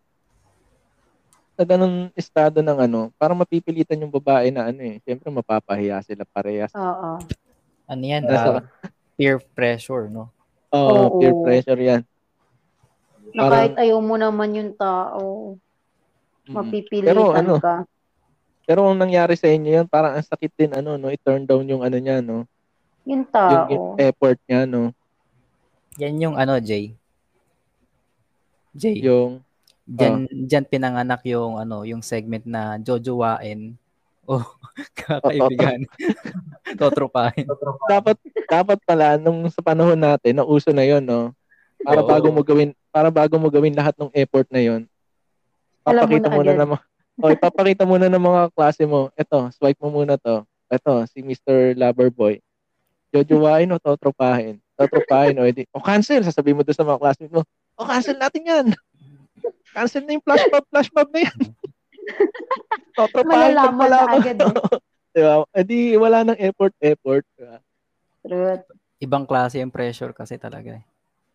sa 1.54 1.64
ganung 1.70 2.10
estado 2.18 2.66
ng 2.66 2.78
ano 2.82 3.02
parang 3.14 3.38
mapipilitan 3.38 4.02
yung 4.02 4.10
babae 4.10 4.50
na 4.50 4.74
ano 4.74 4.82
eh 4.82 4.98
syempre 5.06 5.30
mapapahiya 5.30 6.02
sila 6.02 6.26
parehas 6.26 6.74
Oo. 6.74 7.22
Ano 7.88 8.04
yan? 8.04 8.26
Ah, 8.28 8.66
peer 9.14 9.38
pressure, 9.54 10.10
no? 10.10 10.34
oh 10.74 11.14
Oo. 11.14 11.22
peer 11.22 11.34
pressure 11.46 11.78
yan 11.78 12.02
Na 13.38 13.46
Parang- 13.46 13.54
kahit 13.54 13.74
ayaw 13.78 14.00
mo 14.02 14.18
naman 14.18 14.50
yung 14.58 14.72
tao. 14.74 15.54
Mapipilitan 16.50 17.10
Pero 17.10 17.32
ano, 17.32 17.54
ka. 17.58 17.84
pero 18.64 18.80
ang 18.84 18.96
nangyari 18.96 19.34
sa 19.34 19.48
inyo 19.48 19.72
yun 19.74 19.88
parang 19.88 20.14
ang 20.14 20.24
sakit 20.24 20.52
din 20.54 20.72
ano 20.72 20.96
no 20.96 21.08
i-turn 21.08 21.44
down 21.44 21.64
yung 21.64 21.82
ano 21.82 21.96
niya 21.96 22.20
no 22.20 22.44
Yung 23.04 23.24
tao. 23.24 23.68
yung 23.68 23.88
effort 23.98 24.40
niya 24.44 24.64
no 24.64 24.92
Yan 25.98 26.22
yung 26.22 26.36
ano, 26.36 26.60
Jay. 26.60 26.94
Jay. 28.72 29.02
yung 29.02 29.42
Diyan, 29.88 30.28
diyan 30.28 30.66
pinanganak 30.68 31.24
yung 31.24 31.56
ano, 31.56 31.82
yung 31.82 32.04
segment 32.04 32.44
na 32.44 32.76
jojowain 32.78 33.80
o 34.28 34.44
kakaibigan. 34.94 35.88
Totrupahin. 36.76 37.48
dapat 37.88 38.20
dapat 38.46 38.78
pala 38.84 39.16
nung 39.16 39.48
sa 39.48 39.64
panahon 39.64 39.96
natin 39.96 40.36
na 40.36 40.44
uso 40.44 40.70
na 40.70 40.84
yon 40.84 41.00
no 41.02 41.32
para 41.80 42.04
Oo. 42.04 42.10
bago 42.10 42.28
mo 42.28 42.44
gawin 42.44 42.76
para 42.92 43.08
bago 43.08 43.40
mo 43.40 43.48
gawin 43.48 43.72
lahat 43.72 43.96
ng 43.96 44.12
effort 44.12 44.44
na 44.52 44.60
yon 44.60 44.84
Mo 45.88 45.96
papakita 45.96 46.28
na 46.28 46.36
mo 46.36 46.42
na 46.44 46.68
mga 46.68 46.84
oh, 47.24 47.32
ipapakita 47.32 47.84
mo 47.88 47.96
na 47.96 48.12
ng 48.12 48.20
mga 48.20 48.42
klase 48.52 48.84
mo 48.84 49.08
eto 49.16 49.48
swipe 49.56 49.80
mo 49.80 49.90
muna 49.90 50.20
to 50.20 50.44
eto 50.68 51.08
si 51.08 51.24
Mr. 51.24 51.74
Loverboy 51.80 52.44
jojowain 53.16 53.72
o 53.72 53.80
totropahin 53.80 54.60
totropahin 54.76 55.40
o 55.40 55.48
edi 55.48 55.64
o 55.72 55.80
cancel 55.80 56.22
sasabihin 56.28 56.60
mo 56.60 56.64
doon 56.68 56.76
sa 56.76 56.84
mga 56.84 57.00
classmates 57.00 57.34
mo 57.34 57.42
o 57.80 57.88
cancel 57.88 58.20
natin 58.20 58.44
yan 58.44 58.66
cancel 59.72 60.04
na 60.04 60.12
yung 60.20 60.26
flash 60.28 60.44
mob 60.52 60.66
flash 60.68 60.90
mob 60.92 61.08
na 61.16 61.20
yan 61.24 61.40
totropahin 63.00 63.56
wala 63.56 63.72
na 63.72 63.88
ka 63.88 64.06
agad 64.20 64.38
eh. 64.44 64.54
diba 65.16 65.34
edi 65.56 65.96
wala 65.96 66.28
nang 66.28 66.38
effort 66.38 66.76
effort 66.84 67.24
diba? 67.40 67.58
Truth. 68.28 68.68
Ibang 69.00 69.24
klase 69.24 69.62
yung 69.64 69.72
pressure 69.72 70.12
kasi 70.12 70.36
talaga. 70.36 70.76
eh. 70.76 70.84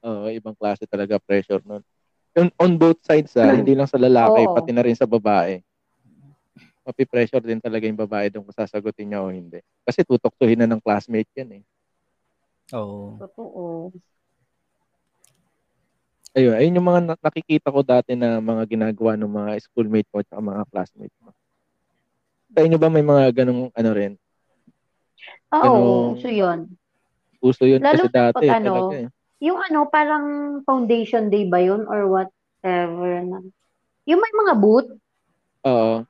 Oo, 0.03 0.28
ibang 0.28 0.53
klase 0.53 0.84
talaga 0.84 1.16
pressure 1.22 1.62
nun. 1.64 1.80
On, 2.33 2.49
on 2.57 2.72
both 2.80 3.01
sides 3.05 3.37
ah, 3.37 3.53
hindi 3.53 3.76
lang 3.76 3.85
sa 3.85 4.01
lalaki, 4.01 4.49
Oo. 4.49 4.55
pati 4.57 4.72
na 4.72 4.80
rin 4.80 4.97
sa 4.97 5.05
babae. 5.05 5.61
Mapi-pressure 6.83 7.45
din 7.45 7.61
talaga 7.61 7.85
yung 7.87 8.01
babae 8.01 8.33
doon 8.33 8.49
kung 8.49 8.57
sasagutin 8.57 9.12
niya 9.12 9.20
o 9.22 9.30
hindi. 9.30 9.61
Kasi 9.85 10.03
tutuktuhin 10.03 10.59
na 10.59 10.66
ng 10.66 10.80
classmate 10.83 11.28
yan 11.37 11.61
eh. 11.61 11.62
Oo. 12.74 13.20
Totoo. 13.20 13.93
Ayun, 16.33 16.57
ayun 16.57 16.76
yung 16.80 16.89
mga 16.89 17.01
na- 17.12 17.20
nakikita 17.20 17.68
ko 17.68 17.85
dati 17.85 18.16
na 18.16 18.41
mga 18.41 18.64
ginagawa 18.64 19.12
ng 19.20 19.28
mga 19.28 19.51
schoolmate 19.68 20.09
ko 20.09 20.24
at 20.24 20.33
mga 20.33 20.64
classmate 20.72 21.12
ko. 21.20 21.28
Sa 22.57 22.61
inyo 22.64 22.80
ba 22.80 22.89
may 22.89 23.05
mga 23.05 23.45
ganong 23.45 23.68
ano 23.76 23.91
rin? 23.93 24.12
Oo, 25.53 25.61
Ganun. 25.61 26.16
so 26.16 26.28
yun. 26.33 26.59
Uso 27.45 27.68
yun 27.68 27.85
Lalo 27.85 28.09
kasi 28.09 28.09
na 28.09 28.16
dati 28.33 28.47
pag 28.49 28.57
ano, 28.64 28.72
talaga 28.72 28.97
eh. 28.97 29.09
Yung 29.43 29.59
ano, 29.59 29.90
parang 29.90 30.24
foundation 30.62 31.26
day 31.26 31.45
ba 31.45 31.59
yun 31.59 31.82
or 31.84 32.07
whatever 32.07 33.11
na. 33.26 33.43
Yung 34.07 34.22
may 34.22 34.32
mga 34.32 34.55
booth, 34.55 34.90
Oo. 35.62 36.07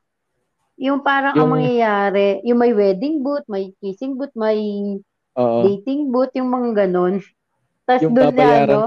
yung 0.77 1.01
parang 1.01 1.33
ang 1.33 1.49
Yung- 1.49 1.53
mangyayari, 1.57 2.41
yung 2.45 2.61
may 2.61 2.73
wedding 2.73 3.25
booth, 3.25 3.45
may 3.49 3.73
kissing 3.81 4.17
booth, 4.17 4.33
may 4.37 4.61
Oo. 5.33 5.65
dating 5.65 6.13
booth, 6.13 6.33
yung 6.37 6.49
mga 6.49 6.85
ganon. 6.85 7.25
Tapos 7.83 8.05
Yung 8.05 8.13
doon 8.13 8.33
na 8.33 8.47
ano, 8.63 8.81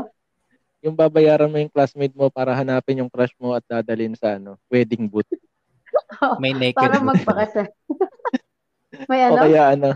Yung 0.85 0.93
babayaran 0.93 1.49
mo 1.49 1.57
yung 1.57 1.73
classmate 1.73 2.13
mo 2.13 2.29
para 2.29 2.53
hanapin 2.53 3.01
yung 3.01 3.09
crush 3.09 3.33
mo 3.41 3.57
at 3.57 3.65
dadalhin 3.65 4.13
sa 4.13 4.37
ano, 4.37 4.53
wedding 4.69 5.09
booth. 5.09 5.25
May 6.41 6.53
naked 6.53 6.77
para 6.77 7.01
boot. 7.01 7.09
magpakasal. 7.17 7.65
may 9.09 9.25
O 9.25 9.33
ano? 9.33 9.41
kaya 9.49 9.73
ano, 9.73 9.89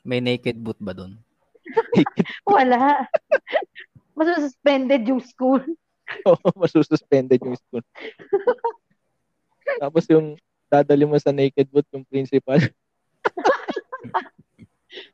May 0.00 0.24
naked 0.24 0.56
boot 0.56 0.80
ba 0.80 0.96
doon? 0.96 1.20
Wala. 2.50 3.06
Masususpended 4.14 5.02
yung 5.06 5.22
school. 5.22 5.62
Oo, 6.28 6.48
masususpended 6.58 7.40
yung 7.40 7.56
school. 7.56 7.84
Tapos 9.78 10.04
yung 10.10 10.34
dadali 10.66 11.06
mo 11.06 11.14
sa 11.18 11.30
naked 11.30 11.70
boot 11.70 11.86
yung 11.94 12.02
principal. 12.06 12.58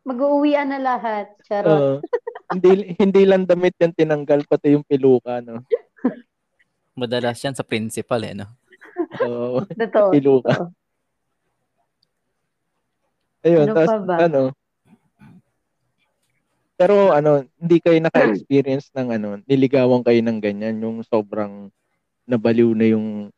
Mag-uuwian 0.08 0.72
na 0.72 0.80
lahat. 0.80 1.36
Charot. 1.44 1.68
Oo. 1.68 1.94
hindi 2.46 2.94
hindi 2.96 3.22
lang 3.26 3.42
damit 3.42 3.74
yan 3.76 3.90
tinanggal 3.90 4.46
pati 4.46 4.78
yung 4.78 4.86
piluka 4.86 5.42
no. 5.42 5.66
Madalas 6.94 7.36
yan 7.42 7.52
sa 7.52 7.66
principal 7.66 8.22
eh, 8.24 8.32
no? 8.32 8.46
Oo, 9.20 9.66
Totoo. 9.68 10.08
piluka. 10.14 10.70
Ayun, 13.44 13.68
Ano 13.68 13.74
tas 13.76 13.88
pa 13.90 13.96
ba? 14.00 14.16
ano. 14.24 14.42
Pero 16.76 17.08
ano, 17.10 17.40
hindi 17.56 17.80
kayo 17.80 17.96
naka-experience 18.00 18.92
ng 18.96 19.08
ano, 19.16 19.28
niligawan 19.48 20.04
kayo 20.04 20.20
ng 20.20 20.38
ganyan 20.44 20.76
yung 20.80 21.00
sobrang 21.02 21.72
nabaliw 22.28 22.76
na 22.76 22.86
yung 22.92 23.32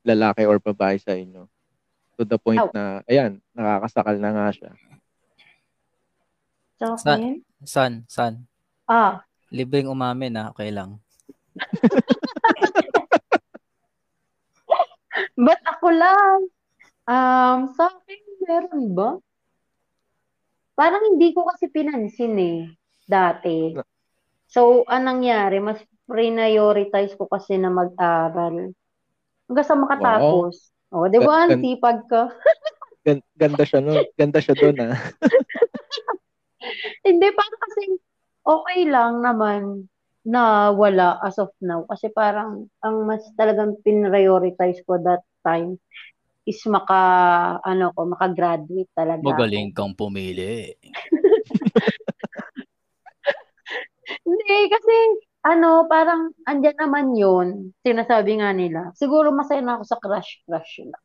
lalaki 0.00 0.48
or 0.48 0.56
babae 0.56 0.96
sa 0.96 1.12
inyo. 1.12 1.44
To 2.16 2.24
the 2.24 2.40
point 2.40 2.58
Ow. 2.58 2.72
na 2.72 3.04
ayan, 3.06 3.38
nakakasakal 3.52 4.16
na 4.16 4.30
nga 4.32 4.48
siya. 4.50 4.70
Sa 6.80 6.96
Sa- 6.96 7.20
akin? 7.20 7.44
San, 7.62 7.92
san. 8.08 8.34
Ah, 8.88 9.28
Libreng 9.48 9.88
umamin 9.88 10.32
na, 10.32 10.52
okay 10.52 10.68
lang. 10.68 11.00
ba't 15.44 15.62
ako 15.64 15.88
lang? 15.88 16.38
Um, 17.08 17.72
sa 17.72 17.88
akin, 17.88 18.20
meron 18.44 18.92
ba? 18.92 19.16
Parang 20.78 21.02
hindi 21.10 21.34
ko 21.34 21.42
kasi 21.50 21.66
pinansin 21.74 22.38
eh, 22.38 22.58
dati. 23.10 23.74
So, 24.46 24.86
anong 24.86 25.26
nangyari? 25.26 25.58
Mas 25.58 25.82
prioritize 26.06 27.18
ko 27.18 27.26
kasi 27.26 27.58
na 27.58 27.68
mag-aral. 27.68 28.70
Hanggang 29.50 29.66
sa 29.66 29.76
makatapos. 29.76 30.70
O, 30.94 31.10
di 31.10 31.18
ba? 31.20 31.44
Gan- 31.44 31.58
Ang 31.58 31.60
sipag 31.66 31.98
ko. 32.06 32.30
Gan- 33.04 33.26
ganda 33.36 33.64
siya 33.66 33.80
no. 33.82 33.94
Ganda 34.16 34.38
siya 34.40 34.54
doon 34.56 34.76
ah. 34.86 34.96
Hindi, 37.06 37.26
parang 37.32 37.60
kasi 37.68 37.82
okay 38.44 38.80
lang 38.88 39.12
naman 39.22 39.62
na 40.28 40.70
wala 40.74 41.16
as 41.24 41.38
of 41.40 41.52
now. 41.64 41.84
Kasi 41.88 42.12
parang 42.12 42.68
ang 42.84 42.96
mas 43.08 43.24
talagang 43.38 43.78
pinrioritize 43.82 44.80
ko 44.84 45.00
that 45.00 45.24
time 45.44 45.80
is 46.48 46.64
maka, 46.64 46.96
ano 47.60 47.92
ko, 47.92 48.08
makagraduate 48.08 48.88
talaga. 48.96 49.20
Magaling 49.20 49.76
kang 49.76 49.92
pumili. 49.92 50.72
Hindi, 54.24 54.56
kasi 54.72 54.94
ano, 55.44 55.84
parang 55.88 56.32
andyan 56.48 56.76
naman 56.80 57.12
yun. 57.14 57.48
Sinasabi 57.84 58.40
nga 58.40 58.50
nila. 58.56 58.90
Siguro 58.96 59.30
masaya 59.32 59.60
na 59.62 59.76
ako 59.78 59.84
sa 59.84 60.00
crush-crush 60.00 60.88
lang. 60.88 61.04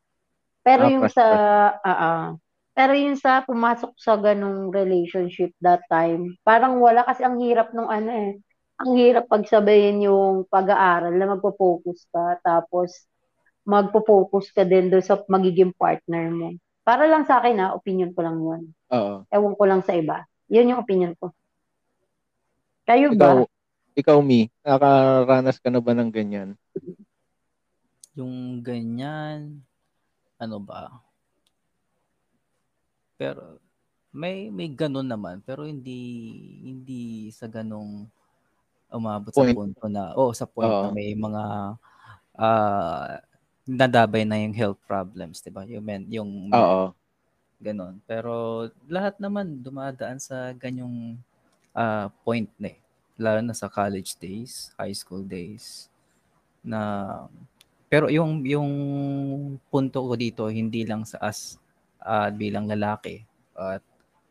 Pero 0.64 0.84
Ah, 0.88 0.92
yung 0.92 1.06
crush, 1.08 1.16
sa, 1.16 1.26
ah, 1.84 2.00
ah. 2.00 2.24
pero 2.74 2.92
yung 2.96 3.20
sa 3.20 3.44
pumasok 3.44 3.92
sa 4.00 4.16
ganong 4.18 4.72
relationship 4.74 5.52
that 5.62 5.84
time, 5.92 6.34
parang 6.48 6.80
wala 6.80 7.04
kasi 7.06 7.22
ang 7.28 7.38
hirap 7.44 7.76
nung 7.76 7.92
ano 7.92 8.10
eh. 8.10 8.32
Ang 8.82 8.92
hirap 8.98 9.30
pagsabayin 9.30 10.02
yung 10.08 10.48
pag-aaral 10.50 11.14
na 11.14 11.30
magpo-focus 11.38 12.10
ka, 12.10 12.42
tapos 12.42 13.06
magpo-focus 13.64 14.52
ka 14.52 14.64
din 14.68 14.92
doon 14.92 15.04
sa 15.04 15.20
magiging 15.28 15.72
partner 15.76 16.28
mo. 16.32 16.56
Para 16.84 17.08
lang 17.08 17.24
sa 17.24 17.40
akin 17.40 17.60
ha, 17.64 17.68
opinion 17.76 18.12
ko 18.12 18.20
lang 18.24 18.38
yun. 18.44 18.62
Oo. 18.92 19.24
Ewan 19.32 19.56
ko 19.56 19.64
lang 19.64 19.82
sa 19.84 19.96
iba. 19.96 20.28
Yun 20.52 20.76
yung 20.76 20.82
opinion 20.84 21.16
ko. 21.16 21.32
Kayo 22.84 23.16
Ikaw, 23.16 23.48
ba? 23.48 23.48
ikaw 23.96 24.18
Mi, 24.20 24.52
nakaranas 24.68 25.58
ka 25.64 25.72
na 25.72 25.80
ba 25.80 25.96
ng 25.96 26.12
ganyan? 26.12 26.60
Yung 28.20 28.60
ganyan, 28.60 29.64
ano 30.36 30.58
ba? 30.60 30.92
Pero 33.16 33.64
may 34.14 34.54
may 34.54 34.70
ganun 34.70 35.10
naman 35.10 35.42
pero 35.42 35.66
hindi 35.66 35.98
hindi 36.62 37.34
sa 37.34 37.50
ganong 37.50 38.06
umabot 38.94 39.34
sa 39.34 39.42
Point. 39.42 39.58
punto 39.58 39.90
na 39.90 40.14
oh 40.14 40.30
sa 40.38 40.46
point 40.46 40.70
na 40.70 40.94
Oo. 40.94 40.94
may 40.94 41.18
mga 41.18 41.44
ah 42.38 43.18
nadabay 43.64 44.28
na 44.28 44.40
yung 44.40 44.56
health 44.56 44.80
problems, 44.84 45.40
'di 45.40 45.52
ba? 45.52 45.64
Yung 45.64 45.84
men, 45.84 46.04
yung 46.12 46.52
Oo. 46.52 46.92
Ganon. 47.64 48.04
Pero 48.04 48.68
lahat 48.92 49.16
naman 49.24 49.64
dumadaan 49.64 50.20
sa 50.20 50.52
ganyong 50.52 51.16
ah, 51.72 52.12
point 52.28 52.52
na 52.60 52.76
eh. 52.76 52.80
Lalo 53.16 53.40
na 53.40 53.56
sa 53.56 53.72
college 53.72 54.20
days, 54.20 54.76
high 54.76 54.92
school 54.92 55.24
days. 55.24 55.88
Na 56.60 56.82
pero 57.88 58.12
yung 58.12 58.44
yung 58.44 58.72
punto 59.72 60.04
ko 60.04 60.14
dito 60.20 60.44
hindi 60.52 60.84
lang 60.84 61.08
sa 61.08 61.24
as 61.24 61.56
ah, 62.04 62.28
bilang 62.34 62.68
lalaki 62.68 63.24
at 63.56 63.84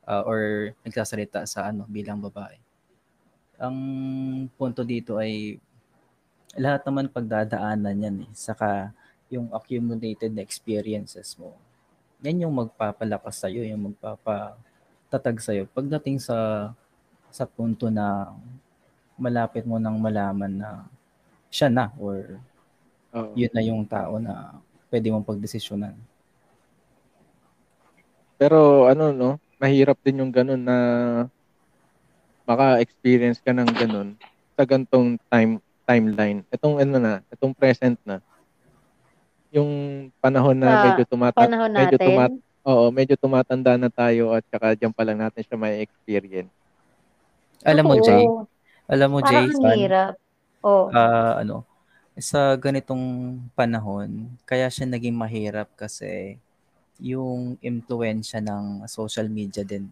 ah, 0.04 0.22
or 0.28 0.74
nagsasalita 0.84 1.48
sa 1.48 1.72
ano 1.72 1.88
bilang 1.88 2.20
babae. 2.20 2.60
Ang 3.56 3.78
punto 4.60 4.84
dito 4.84 5.16
ay 5.16 5.56
lahat 6.52 6.84
naman 6.84 7.08
pagdadaanan 7.08 7.96
yan 7.96 8.16
eh. 8.28 8.32
Saka 8.36 8.92
yung 9.32 9.48
accumulated 9.50 10.30
na 10.36 10.44
experiences 10.44 11.34
mo 11.40 11.56
yan 12.22 12.46
yung 12.46 12.54
magpapalakas 12.54 13.42
sa'yo, 13.42 13.66
yung 13.66 13.90
magpapatatag 13.90 15.42
sa'yo. 15.42 15.66
Pagdating 15.74 16.22
sa 16.22 16.70
sa 17.34 17.44
punto 17.44 17.90
na 17.90 18.30
malapit 19.18 19.66
mo 19.66 19.82
nang 19.82 19.98
malaman 19.98 20.52
na 20.62 20.70
siya 21.50 21.68
na 21.68 21.90
or 21.98 22.38
Oo. 23.12 23.34
yun 23.34 23.52
na 23.52 23.62
yung 23.66 23.82
tao 23.84 24.22
na 24.22 24.62
pwede 24.88 25.10
mong 25.10 25.26
pagdesisyonan. 25.26 25.98
Pero 28.38 28.86
ano 28.86 29.10
no, 29.10 29.30
mahirap 29.58 29.98
din 30.06 30.22
yung 30.22 30.32
ganun 30.32 30.62
na 30.62 30.76
maka-experience 32.46 33.42
ka 33.42 33.50
ng 33.54 33.70
ganun 33.74 34.08
sa 34.54 34.62
gantong 34.62 35.18
time 35.26 35.58
timeline. 35.82 36.46
Itong 36.54 36.78
ano 36.78 36.96
na, 36.98 37.12
itong 37.34 37.54
present 37.54 37.98
na. 38.06 38.22
Yung 39.52 39.70
panahon 40.18 40.56
na 40.56 40.68
Sa 40.72 40.84
medyo 40.88 41.04
tumata 41.04 41.44
Panahon 41.44 41.70
medyo 41.70 41.96
natin. 42.00 42.08
tumat 42.08 42.32
Oo, 42.62 42.94
medyo 42.94 43.18
tumatanda 43.18 43.74
na 43.74 43.90
tayo 43.90 44.30
at 44.38 44.46
saka 44.46 44.78
diyan 44.78 44.94
pa 44.94 45.02
lang 45.02 45.18
natin 45.18 45.42
siya 45.42 45.58
may 45.58 45.82
experience. 45.82 46.50
Alam 47.66 47.90
mo, 47.90 47.94
Oo. 47.98 48.06
Jay, 48.06 48.22
alam 48.86 49.08
mo, 49.10 49.18
Jay, 49.18 49.50
Parang 49.50 49.74
hirap. 49.74 50.14
Oh. 50.62 50.86
ah, 50.94 51.42
ano, 51.42 51.66
sa 52.14 52.54
ganitong 52.54 53.34
panahon, 53.58 54.30
kaya 54.46 54.70
siya 54.70 54.86
naging 54.86 55.18
mahirap 55.18 55.66
kasi 55.74 56.38
yung 57.02 57.58
impluensya 57.58 58.38
ng 58.38 58.86
social 58.86 59.26
media 59.26 59.66
din. 59.66 59.90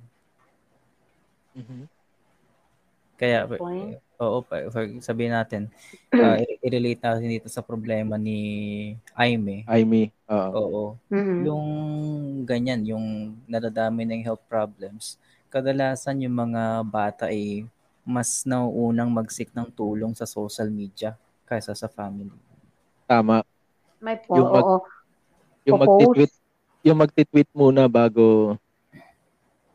Kaya, 3.20 3.44
Point. 3.44 4.00
oo, 4.16 4.40
for, 4.40 4.80
sabihin 5.04 5.36
natin, 5.36 5.68
i- 6.40 6.56
i-relate 6.64 7.04
natin 7.04 7.28
dito 7.28 7.52
sa 7.52 7.60
problema 7.60 8.16
ni 8.16 8.40
Aime. 9.12 9.60
Aimee, 9.68 10.08
oo. 10.24 10.48
Oo. 10.56 10.82
Mm-mm. 11.12 11.44
Yung 11.44 11.66
ganyan, 12.48 12.80
yung 12.88 13.36
nadadami 13.44 14.08
ng 14.08 14.24
health 14.24 14.40
problems, 14.48 15.20
kadalasan 15.52 16.24
yung 16.24 16.32
mga 16.32 16.80
bata 16.88 17.28
ay 17.28 17.68
mas 18.00 18.48
nauunang 18.48 19.12
mag-seek 19.12 19.52
ng 19.52 19.68
tulong 19.68 20.16
sa 20.16 20.24
social 20.24 20.72
media 20.72 21.12
kaysa 21.44 21.76
sa 21.76 21.84
family. 21.84 22.32
Tama. 23.04 23.44
May 24.00 24.16
po. 24.16 24.32
Yung 24.40 24.48
mag- 24.48 24.64
Oo. 24.64 24.78
Yung 25.68 25.76
Popost. 25.76 25.92
magti-tweet, 25.92 26.32
yung 26.80 26.98
magti-tweet 27.04 27.50
muna 27.52 27.84
bago 27.84 28.56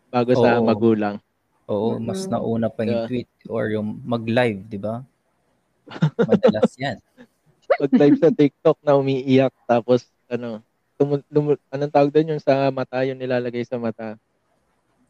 bago 0.10 0.32
sa 0.34 0.58
Oo. 0.58 0.66
magulang. 0.66 1.22
Oo, 1.66 1.98
mas 1.98 2.30
Mm-mm. 2.30 2.32
nauna 2.32 2.68
pa 2.70 2.86
yung 2.86 2.94
Yeah. 2.94 3.08
tweet 3.10 3.30
or 3.50 3.74
yung 3.74 3.98
mag-live, 4.06 4.62
di 4.70 4.78
ba? 4.78 5.02
Madalas 6.22 6.72
yan. 6.84 6.98
Mag-live 7.82 8.18
sa 8.22 8.30
TikTok 8.30 8.78
na 8.86 8.94
umiiyak 8.94 9.54
tapos 9.66 10.06
ano, 10.30 10.62
tumu- 10.96 11.26
lumu- 11.28 11.62
anong 11.74 11.94
tawag 11.94 12.14
doon 12.14 12.38
yung 12.38 12.44
sa 12.44 12.70
mata, 12.70 13.02
yung 13.02 13.18
nilalagay 13.18 13.66
sa 13.66 13.82
mata. 13.82 14.14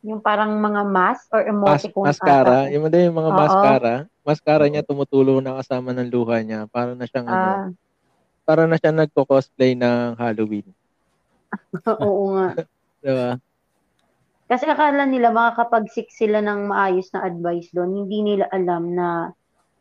Yung 0.05 0.21
parang 0.21 0.53
mga 0.55 0.81
mask 0.85 1.27
or 1.33 1.41
Mas, 1.43 1.83
emoticon 1.83 2.05
mascara, 2.07 2.57
ata. 2.65 2.71
yung 2.71 2.83
mga 2.87 2.97
yung 3.09 3.17
mga 3.19 3.31
Oo. 3.33 3.39
mascara, 3.41 3.93
mascara 4.23 4.65
niya 4.69 4.85
tumutulo 4.85 5.41
na 5.41 5.57
kasama 5.59 5.91
ng 5.91 6.07
luha 6.07 6.39
niya 6.39 6.69
para 6.71 6.93
na 6.95 7.03
siyang 7.03 7.27
ano, 7.27 7.35
Ah, 7.35 7.67
para 8.45 8.63
na 8.69 8.77
siyang 8.77 8.97
nagko-cosplay 9.01 9.73
ng 9.75 10.15
Halloween. 10.15 10.67
oo 12.05 12.23
nga. 12.37 12.47
Di 13.03 13.11
ba? 13.11 13.29
Kasi 14.45 14.69
akala 14.69 15.09
nila 15.09 15.33
makakapag-seek 15.33 16.13
sila 16.13 16.37
ng 16.41 16.69
maayos 16.69 17.09
na 17.13 17.25
advice 17.25 17.73
doon. 17.73 18.05
Hindi 18.05 18.21
nila 18.21 18.45
alam 18.53 18.93
na 18.93 19.33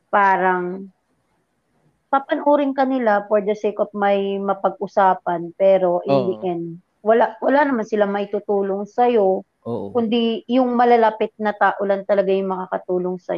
parang 0.09 0.89
papanoorin 2.15 2.73
ka 2.73 2.87
nila 2.87 3.27
for 3.27 3.43
the 3.43 3.59
sake 3.59 3.83
of 3.83 3.91
may 3.91 4.39
mapag-usapan 4.39 5.51
pero 5.59 5.99
in 6.07 6.15
the 6.15 6.35
Oo. 6.39 6.47
end 6.47 6.67
wala 7.03 7.35
wala 7.43 7.67
naman 7.67 7.83
sila 7.83 8.07
maitutulong 8.07 8.87
sa 8.87 9.11
Oo. 9.11 9.91
kundi 9.91 10.47
yung 10.47 10.79
malalapit 10.79 11.35
na 11.43 11.51
tao 11.51 11.83
lang 11.83 12.07
talaga 12.07 12.31
yung 12.31 12.55
makakatulong 12.55 13.19
sa 13.19 13.35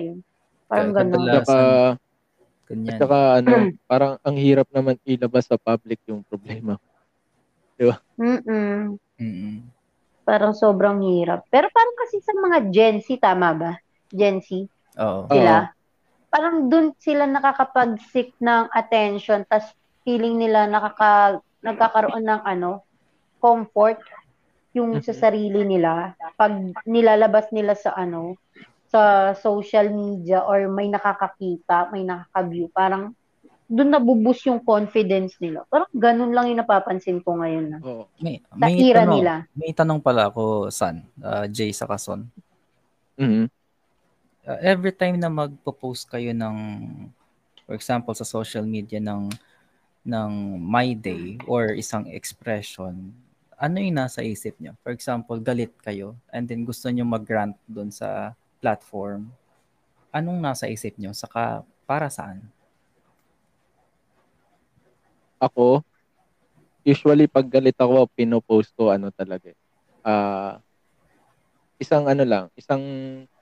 Parang 0.69 0.93
Ka- 0.93 1.03
gano'n. 1.03 1.25
kadalasan, 1.25 1.47
Saka, 1.47 1.67
ganyan. 2.69 2.91
at 2.91 2.95
saka 3.01 3.19
ano, 3.41 3.51
parang 3.91 4.13
ang 4.21 4.37
hirap 4.37 4.69
naman 4.69 5.01
ilabas 5.09 5.49
sa 5.49 5.57
public 5.57 6.03
yung 6.05 6.21
problema. 6.27 6.77
Mm-mm. 8.21 8.99
Mm-mm. 9.17 9.76
Parang 10.27 10.59
sobrang 10.59 11.07
hirap. 11.07 11.47
Pero 11.55 11.71
parang 11.71 11.95
kasi 12.03 12.19
sa 12.19 12.35
mga 12.35 12.59
Gen 12.75 12.99
Z, 12.99 13.23
tama 13.23 13.55
ba? 13.55 13.73
Gen 14.11 14.43
Z, 14.43 14.67
Oo. 14.99 15.31
sila. 15.31 15.71
Parang 16.27 16.67
dun 16.67 16.91
sila 16.99 17.31
nakakapag-seek 17.31 18.35
ng 18.43 18.67
attention 18.75 19.47
tas 19.47 19.71
feeling 20.03 20.43
nila 20.43 20.67
nakaka 20.67 21.39
nagkakaroon 21.63 22.27
ng 22.27 22.43
ano, 22.43 22.83
comfort 23.39 24.03
yung 24.75 24.99
sa 25.01 25.15
sarili 25.17 25.63
nila 25.65 26.13
pag 26.37 26.53
nilalabas 26.85 27.49
nila 27.55 27.79
sa 27.79 27.95
ano, 27.95 28.35
sa 28.91 29.33
social 29.39 29.91
media 29.91 30.43
or 30.45 30.67
may 30.71 30.87
nakakakita, 30.91 31.91
may 31.91 32.05
nakaka-view, 32.07 32.71
parang 32.75 33.15
dun 33.67 33.91
nabubus 33.91 34.47
yung 34.47 34.63
confidence 34.63 35.35
nila. 35.43 35.67
Parang 35.67 35.91
ganun 35.91 36.31
lang 36.31 36.47
yung 36.51 36.63
napapansin 36.63 37.19
ko 37.19 37.35
ngayon 37.39 37.67
na. 37.75 37.79
Oo. 37.83 38.07
May, 38.23 38.39
Sa 38.39 38.55
may 38.55 38.75
era 38.79 39.03
tanong, 39.03 39.15
nila. 39.19 39.33
may 39.59 39.73
tanong 39.75 40.01
pala 40.01 40.31
ako, 40.31 40.71
San, 40.71 41.03
ah, 41.19 41.51
Jay 41.51 41.75
sa 41.75 41.91
Kason. 41.91 42.31
Mhm. 43.19 43.51
Uh, 44.47 44.59
every 44.63 44.95
time 44.95 45.19
na 45.19 45.27
magpo-post 45.27 46.07
kayo 46.07 46.31
ng 46.31 46.57
for 47.67 47.75
example 47.75 48.15
sa 48.15 48.23
social 48.23 48.63
media 48.63 49.03
ng 49.03 49.27
ng 50.07 50.31
my 50.63 50.95
day 50.95 51.35
or 51.51 51.75
isang 51.75 52.07
expression, 52.07 53.11
ano 53.59 53.77
yung 53.83 53.99
nasa 53.99 54.23
isip 54.23 54.55
nyo? 54.63 54.79
For 54.87 54.95
example, 54.95 55.43
galit 55.43 55.75
kayo 55.83 56.15
and 56.31 56.47
then 56.47 56.63
gusto 56.63 56.87
nyo 56.87 57.03
mag-rant 57.03 57.59
doon 57.67 57.91
sa 57.91 58.39
platform. 58.63 59.27
Anong 60.15 60.39
nasa 60.39 60.71
isip 60.71 60.95
nyo? 60.95 61.11
Saka 61.11 61.67
para 61.83 62.07
saan? 62.07 62.47
Ako, 65.37 65.85
usually 66.87 67.27
pag 67.27 67.47
galit 67.51 67.77
ako, 67.77 68.09
pinopost 68.15 68.73
ko 68.79 68.95
ano 68.95 69.11
talaga. 69.13 69.53
Ah, 70.07 70.63
isang 71.77 72.09
ano 72.09 72.25
lang, 72.25 72.45
isang 72.57 72.81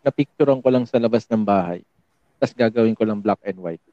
napicturean 0.03 0.59
ko 0.59 0.69
lang 0.73 0.85
sa 0.89 0.99
labas 0.99 1.29
ng 1.31 1.45
bahay. 1.45 1.85
Tapos 2.41 2.55
gagawin 2.57 2.99
ko 2.99 3.07
lang 3.07 3.23
black 3.23 3.41
and 3.47 3.61
white. 3.61 3.85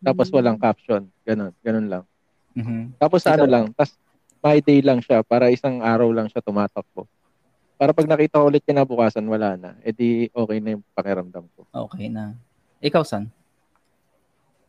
Tapos 0.00 0.32
walang 0.32 0.56
caption. 0.56 1.06
Ganun, 1.22 1.52
ganun 1.60 1.86
lang. 1.86 2.04
Mhm. 2.56 2.96
Tapos 2.96 3.22
sa 3.22 3.36
ano 3.36 3.46
lang, 3.46 3.70
tapos 3.76 3.94
my 4.40 4.58
day 4.64 4.80
lang 4.80 4.98
siya 5.04 5.20
para 5.22 5.52
isang 5.52 5.84
araw 5.84 6.10
lang 6.10 6.26
siya 6.26 6.42
tumatakbo. 6.42 7.04
Para 7.80 7.96
pag 7.96 8.08
nakita 8.08 8.40
ko 8.40 8.48
ulit 8.48 8.64
kinabukasan, 8.64 9.24
wala 9.24 9.56
na. 9.56 9.70
E 9.80 9.92
di 9.92 10.28
okay 10.32 10.60
na 10.60 10.76
yung 10.76 10.84
pakiramdam 10.92 11.48
ko. 11.56 11.64
Okay 11.72 12.12
na. 12.12 12.36
Ikaw, 12.80 13.04
San? 13.04 13.32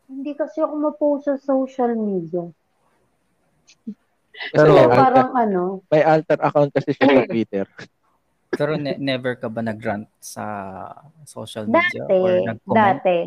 Hindi 0.06 0.32
kasi 0.32 0.58
ako 0.60 0.74
ma-post 0.76 1.24
sa 1.26 1.36
social 1.36 1.94
media. 1.94 2.44
Kasi 4.32 4.58
So, 4.58 4.74
alter, 4.74 4.96
parang 4.98 5.30
ano, 5.36 5.62
may 5.86 6.02
alter 6.02 6.38
account 6.40 6.70
kasi 6.72 6.90
siya 6.92 7.06
sa 7.06 7.24
Twitter. 7.26 7.66
Pero 8.58 8.76
ne- 8.76 9.00
never 9.00 9.32
ka 9.34 9.48
ba 9.48 9.64
nag-rant 9.64 10.08
sa 10.18 10.44
social 11.24 11.64
media 11.64 12.04
dati, 12.04 12.16
or 12.20 12.32
nag-comment? 12.44 12.76
dati, 12.76 13.18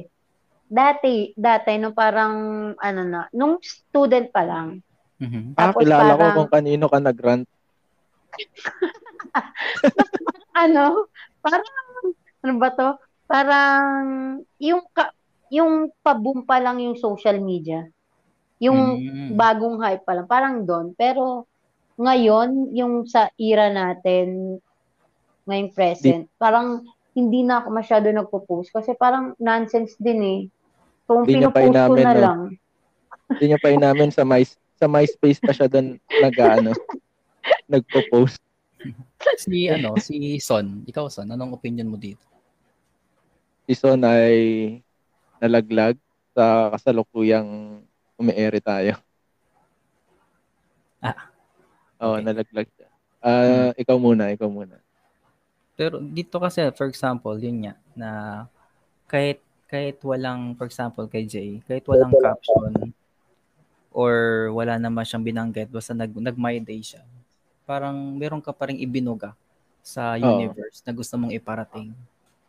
dati, 0.65 1.15
dati, 1.33 1.71
nung 1.77 1.97
parang, 1.97 2.33
ano 2.75 3.01
na, 3.01 3.25
nung 3.31 3.57
student 3.57 4.29
pa 4.29 4.45
lang. 4.45 4.85
Mhm. 5.17 5.55
Ah, 5.55 5.71
Tapos 5.71 5.81
kilala 5.81 6.13
ko 6.13 6.19
parang- 6.19 6.35
kung 6.37 6.51
kanino 6.51 6.85
ka 6.85 6.99
nag-rant. 6.99 7.45
Ano, 10.55 11.11
parang, 11.43 11.67
ano 12.39 12.53
ba 12.55 12.69
to? 12.71 12.89
Parang, 13.27 14.03
yung, 14.55 14.79
ka, 14.95 15.11
yung 15.51 15.93
pa-boom 16.01 16.43
pa 16.43 16.57
lang 16.59 16.81
yung 16.81 16.97
social 16.97 17.37
media. 17.41 17.85
Yung 18.59 19.01
Mm. 19.01 19.29
bagong 19.35 19.77
hype 19.83 20.03
pa 20.07 20.15
lang. 20.15 20.27
Parang 20.27 20.55
doon. 20.63 20.95
Pero 20.95 21.45
ngayon, 21.95 22.71
yung 22.75 23.03
sa 23.07 23.29
era 23.35 23.71
natin, 23.71 24.57
ngayong 25.45 25.71
present, 25.71 26.25
parang 26.35 26.81
hindi 27.15 27.45
na 27.45 27.63
ako 27.63 27.67
masyado 27.71 28.07
nagpo-post 28.11 28.75
kasi 28.75 28.91
parang 28.97 29.31
nonsense 29.39 29.95
din 29.95 30.19
eh. 30.19 30.41
So, 31.07 31.23
Hindi 31.23 31.45
niya 31.45 31.53
pa 31.53 31.63
pinupost 31.63 31.87
ko 31.87 31.93
inamin, 31.95 32.03
na 32.03 32.13
no? 32.13 32.21
lang. 32.21 32.39
Hindi 33.29 33.45
niya 33.47 33.59
pa 33.61 33.69
inamin 33.71 34.11
sa 34.11 34.23
my 34.25 34.43
sa 34.75 34.91
MySpace 34.91 35.39
pa 35.39 35.55
siya 35.55 35.71
doon 35.71 35.95
nag 35.95 36.35
ano, 36.35 36.71
nagpo-post. 37.71 38.41
Si 39.39 39.71
ano, 39.71 39.95
si 39.97 40.37
Son. 40.43 40.83
Ikaw 40.83 41.07
Son, 41.07 41.31
anong 41.31 41.55
opinion 41.55 41.87
mo 41.87 41.95
dito? 41.95 42.21
Si 43.65 43.73
Son 43.73 44.03
ay 44.03 44.35
nalaglag 45.39 45.95
sa 46.35 46.71
kasalukuyang 46.75 47.81
umiere 48.19 48.59
tayo. 48.59 48.99
Ah, 51.03 51.29
Oo, 52.01 52.17
okay. 52.17 52.25
nalaglag 52.25 52.67
siya. 52.75 52.89
Ah, 53.23 53.71
ikaw 53.77 53.97
muna, 53.97 54.33
ikaw 54.33 54.49
muna. 54.49 54.77
Pero 55.75 55.99
dito 55.99 56.39
kasi, 56.39 56.63
for 56.73 56.87
example, 56.87 57.35
yun 57.35 57.67
nga, 57.67 57.75
na 57.93 58.09
kahit 59.11 59.43
kahit 59.65 59.97
walang, 60.05 60.53
for 60.55 60.69
example, 60.69 61.05
kay 61.09 61.25
Jay, 61.27 61.59
kahit 61.65 61.83
walang 61.89 62.13
caption 62.15 62.93
or 63.95 64.47
wala 64.51 64.75
naman 64.75 65.07
siyang 65.07 65.23
binanggit, 65.23 65.71
basta 65.71 65.95
nag, 65.95 66.11
nag-my 66.11 66.59
day 66.59 66.83
siya, 66.83 67.01
parang 67.63 67.95
meron 68.15 68.43
ka 68.43 68.51
pa 68.51 68.67
rin 68.67 68.77
ibinuga 68.77 69.33
sa 69.79 70.19
universe 70.19 70.83
na 70.83 70.91
gusto 70.91 71.15
mong 71.15 71.31
iparating. 71.31 71.93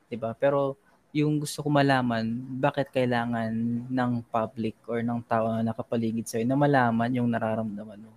'Di 0.09 0.17
ba 0.17 0.33
Pero 0.35 0.75
yung 1.19 1.35
gusto 1.43 1.59
ko 1.65 1.69
malaman, 1.79 2.25
bakit 2.65 2.87
kailangan 2.97 3.53
ng 3.99 4.13
public 4.37 4.77
or 4.93 4.99
ng 5.03 5.21
tao 5.31 5.47
na 5.51 5.63
nakapaligid 5.69 6.27
sa'yo 6.29 6.45
na 6.49 6.59
malaman 6.65 7.17
yung 7.19 7.29
nararamdaman 7.35 8.01
mo? 8.07 8.13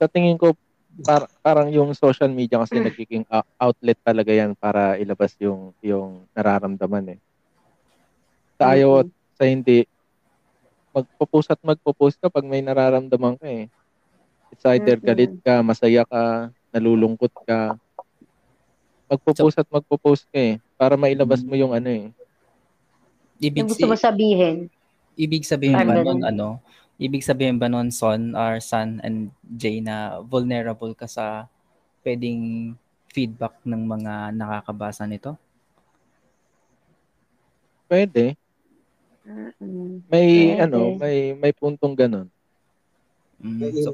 Sa 0.00 0.06
tingin 0.12 0.36
ko, 0.40 0.52
par- 1.06 1.30
parang 1.44 1.68
yung 1.72 1.92
social 1.96 2.30
media 2.32 2.60
kasi 2.62 2.78
nagiging 2.82 3.24
ou- 3.28 3.48
outlet 3.60 3.98
talaga 4.04 4.32
yan 4.32 4.52
para 4.58 4.96
ilabas 5.00 5.32
yung 5.40 5.72
yung 5.84 6.28
nararamdaman 6.36 7.16
eh. 7.16 7.20
Sa 8.58 8.64
ayaw 8.74 9.04
at 9.04 9.08
sa 9.38 9.44
hindi, 9.48 9.84
magpo-post 10.94 11.48
at 11.52 11.60
magpo-post 11.68 12.16
ka 12.22 12.28
pag 12.32 12.46
may 12.48 12.62
nararamdaman 12.64 13.36
ka 13.40 13.46
eh. 13.48 13.64
It's 14.52 14.66
either 14.66 14.96
Mm-mm. 15.00 15.02
galit 15.02 15.32
ka, 15.44 15.60
masaya 15.64 16.02
ka, 16.08 16.50
nalulungkot 16.72 17.32
ka. 17.48 17.76
Magpo-post 19.06 19.56
at 19.56 19.68
magpo-post 19.70 20.26
ka 20.28 20.38
eh. 20.38 20.54
Para 20.74 20.98
mailabas 20.98 21.40
mo 21.42 21.54
yung 21.54 21.70
ano 21.70 21.86
eh. 21.86 22.10
Ibig, 23.38 23.62
Yung 23.62 23.70
gusto 23.70 23.86
mo 23.86 23.96
sabihin. 23.96 24.66
ibig 25.14 25.44
sabihin 25.44 25.76
Parang 25.76 25.92
ba 25.92 26.02
nun, 26.02 26.20
ano, 26.24 26.48
ibig 26.96 27.22
sabihin 27.22 27.60
ba 27.60 27.68
nun, 27.68 27.92
Son, 27.92 28.32
or 28.32 28.58
Son 28.60 28.98
and 29.04 29.28
Jay, 29.44 29.80
na 29.80 30.18
vulnerable 30.24 30.92
ka 30.96 31.04
sa 31.04 31.46
pwedeng 32.02 32.72
feedback 33.08 33.56
ng 33.64 33.82
mga 33.84 34.32
nakakabasa 34.32 35.04
nito? 35.04 35.36
Pwede. 37.86 38.34
May 40.06 40.54
Pwede. 40.54 40.62
ano, 40.62 40.78
may 40.96 41.34
may 41.34 41.52
puntong 41.52 41.94
ganun. 41.94 42.28
Mm, 43.36 43.72
so, 43.84 43.90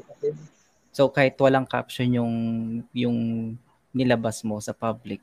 so 0.89 1.01
kahit 1.09 1.35
walang 1.35 1.67
caption 1.67 2.07
yung 2.13 2.33
yung 2.95 3.17
nilabas 3.93 4.41
mo 4.41 4.57
sa 4.59 4.73
public, 4.73 5.21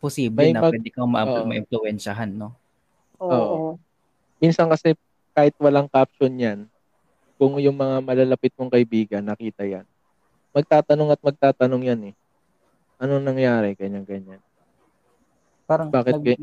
posible 0.00 0.48
May 0.48 0.56
na 0.56 0.64
mag- 0.64 0.72
pwede 0.72 0.88
kang 0.88 1.08
ma- 1.08 1.28
Oo. 1.28 1.44
ma-influensyahan, 1.44 2.32
no? 2.32 2.56
Oo. 3.20 3.76
Minsan 4.40 4.68
kasi 4.72 4.96
kahit 5.36 5.52
walang 5.60 5.88
caption 5.88 6.32
yan, 6.36 6.58
kung 7.36 7.60
yung 7.60 7.76
mga 7.76 8.00
malalapit 8.00 8.52
mong 8.56 8.72
kaibigan 8.72 9.20
nakita 9.20 9.68
yan, 9.68 9.84
magtatanong 10.56 11.12
at 11.12 11.20
magtatanong 11.20 11.82
yan 11.84 12.00
eh. 12.12 12.14
Anong 12.96 13.28
nangyari? 13.28 13.76
Ganyan, 13.76 14.08
ganyan. 14.08 14.40
Parang 15.68 15.92
Bakit 15.92 16.16
nag, 16.16 16.40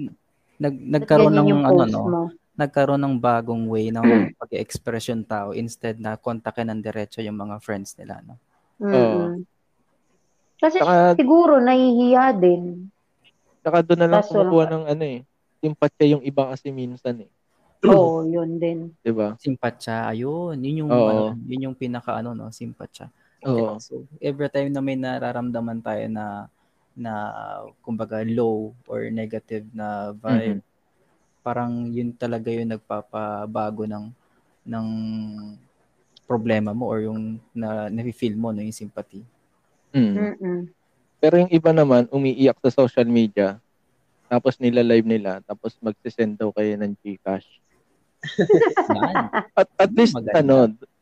nag, 0.61 0.75
nagkaroon 1.01 1.33
ng 1.33 1.65
ano 1.65 1.83
no, 1.89 2.01
mo? 2.05 2.23
nagkaroon 2.53 3.01
ng 3.01 3.17
bagong 3.17 3.65
way 3.65 3.89
ng 3.89 4.37
pag-express 4.37 5.09
yung 5.09 5.25
tao 5.25 5.57
instead 5.57 5.97
na 5.97 6.13
kontakin 6.13 6.69
ng 6.69 6.81
diretso 6.85 7.25
yung 7.25 7.39
mga 7.39 7.57
friends 7.57 7.97
nila, 7.97 8.21
no? 8.21 8.37
Mm-mm. 8.77 9.41
Kasi 10.63 10.79
Saka, 10.79 11.19
siguro 11.19 11.59
nahihiya 11.59 12.31
din. 12.39 12.87
saka 13.63 13.83
doon 13.83 13.99
na 13.99 14.07
lang 14.07 14.21
Kaso 14.23 14.31
kumukuha 14.31 14.63
ng 14.71 14.85
ano 14.87 15.03
eh. 15.03 15.19
Simpatya 15.59 16.05
yung 16.15 16.23
iba 16.23 16.43
kasi 16.51 16.71
minsan 16.71 17.15
eh. 17.23 17.31
Oo, 17.91 18.23
yun 18.23 18.59
din. 18.59 18.95
'Di 19.03 19.11
ba? 19.11 19.35
Simpatya, 19.35 20.07
ayun, 20.07 20.55
yun 20.63 20.87
yung 20.87 20.91
Oo. 20.95 21.07
ano, 21.11 21.23
yun 21.47 21.67
yung 21.67 21.75
pinaka 21.75 22.15
ano 22.15 22.31
no, 22.31 22.47
simpatya. 22.47 23.11
Oo. 23.43 23.75
So, 23.83 24.07
every 24.23 24.47
time 24.47 24.71
na 24.71 24.79
may 24.79 24.95
nararamdaman 24.95 25.83
tayo 25.83 26.07
na 26.07 26.47
na 26.95 27.13
kumbaga 27.83 28.23
low 28.23 28.71
or 28.87 29.11
negative 29.11 29.67
na 29.75 30.15
vibe, 30.15 30.63
parang 31.43 31.91
yun 31.91 32.15
talaga 32.15 32.47
yung 32.55 32.71
nagpapabago 32.71 33.83
ng 33.83 34.05
ng 34.63 34.87
problema 36.23 36.71
mo 36.71 36.87
or 36.87 37.03
yung 37.03 37.35
na 37.51 37.91
nafe-feel 37.91 38.39
mo 38.39 38.55
no 38.55 38.63
yung 38.63 38.71
sympathy. 38.75 39.23
Mm. 39.93 40.15
Mm-mm. 40.17 40.59
Pero 41.21 41.39
yung 41.39 41.51
iba 41.53 41.71
naman 41.71 42.09
umiiyak 42.09 42.57
sa 42.59 42.73
social 42.83 43.07
media 43.07 43.61
tapos 44.27 44.57
nila 44.57 44.81
live 44.81 45.05
nila 45.05 45.39
tapos 45.45 45.77
magsisend 45.77 46.41
daw 46.41 46.49
kayo 46.49 46.73
ng 46.75 46.97
GCash. 46.99 47.47
At 49.59 49.69
at 49.77 49.91
least 49.93 50.15
Maganda. 50.17 50.39
ano, 50.41 50.57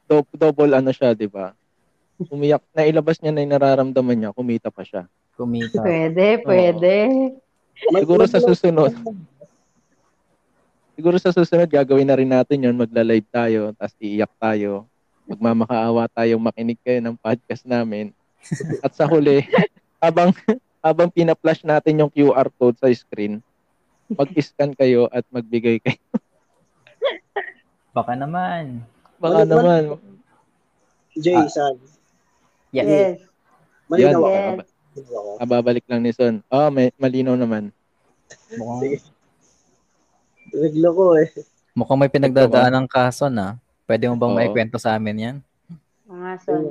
do- 0.09 0.33
double 0.35 0.75
ano 0.75 0.91
siya, 0.91 1.15
'di 1.15 1.29
ba? 1.31 1.55
Umiyak, 2.29 2.61
nailabas 2.75 3.17
niya 3.17 3.31
na 3.33 3.41
yung 3.41 3.53
nararamdaman 3.55 4.17
niya, 4.17 4.35
kumita 4.35 4.69
pa 4.69 4.85
siya. 4.85 5.09
Kumita. 5.33 5.81
Pwede, 5.81 6.41
pwede. 6.45 6.93
Siguro 7.81 8.29
sa 8.29 8.37
susunod, 8.37 8.93
siguro 10.93 11.17
sa 11.17 11.33
susunod 11.33 11.65
gagawin 11.65 12.05
na 12.05 12.17
rin 12.17 12.29
natin 12.29 12.61
'yon, 12.61 12.77
magla-live 12.77 13.25
tayo, 13.31 13.73
tapos 13.73 13.95
iiyak 13.97 14.33
tayo. 14.37 14.85
Magmamakaawa 15.25 16.11
tayong 16.11 16.43
makinig 16.43 16.77
kayo 16.83 16.99
ng 16.99 17.15
podcast 17.17 17.63
namin. 17.63 18.11
At 18.79 18.93
sa 18.93 19.05
huli, 19.05 19.45
habang 19.97 20.33
habang 20.79 21.07
pina-flash 21.07 21.61
natin 21.61 21.99
yung 21.99 22.09
QR 22.09 22.49
code 22.51 22.75
sa 22.75 22.89
screen, 22.89 23.39
mag-scan 24.09 24.73
kayo 24.73 25.05
at 25.07 25.23
magbigay 25.29 25.77
kayo. 25.77 26.01
Baka 27.91 28.15
naman. 28.15 28.81
Baka 29.17 29.43
Ano- 29.43 29.51
naman, 29.53 29.81
Jay, 31.13 31.35
Ah. 31.35 31.45
San. 31.45 31.75
Yes. 32.71 32.87
Yes. 32.87 33.17
Malinaw 33.85 34.15
ako. 34.17 34.31
Yes. 34.31 34.71
Malinaw 34.89 35.19
ako. 35.21 35.31
ah, 35.37 35.47
babalik 35.49 35.85
lang 35.85 36.01
ni 36.01 36.11
Son. 36.11 36.39
Oh, 36.47 36.71
may, 36.71 36.95
malinaw 36.95 37.35
naman. 37.35 37.75
Mukhang, 38.55 38.95
Reglo 40.51 40.89
ko 40.91 41.03
eh. 41.15 41.27
mukhang 41.71 41.99
may 41.99 42.07
pinagdadaan 42.07 42.71
ng 42.73 42.87
kaso 42.87 43.27
na. 43.27 43.59
Pwede 43.83 44.07
mo 44.07 44.15
bang 44.15 44.31
Oo. 44.31 44.39
maikwento 44.39 44.75
sa 44.75 44.95
amin 44.95 45.19
yan? 45.19 45.37
Mga 46.05 46.31
son. 46.41 46.63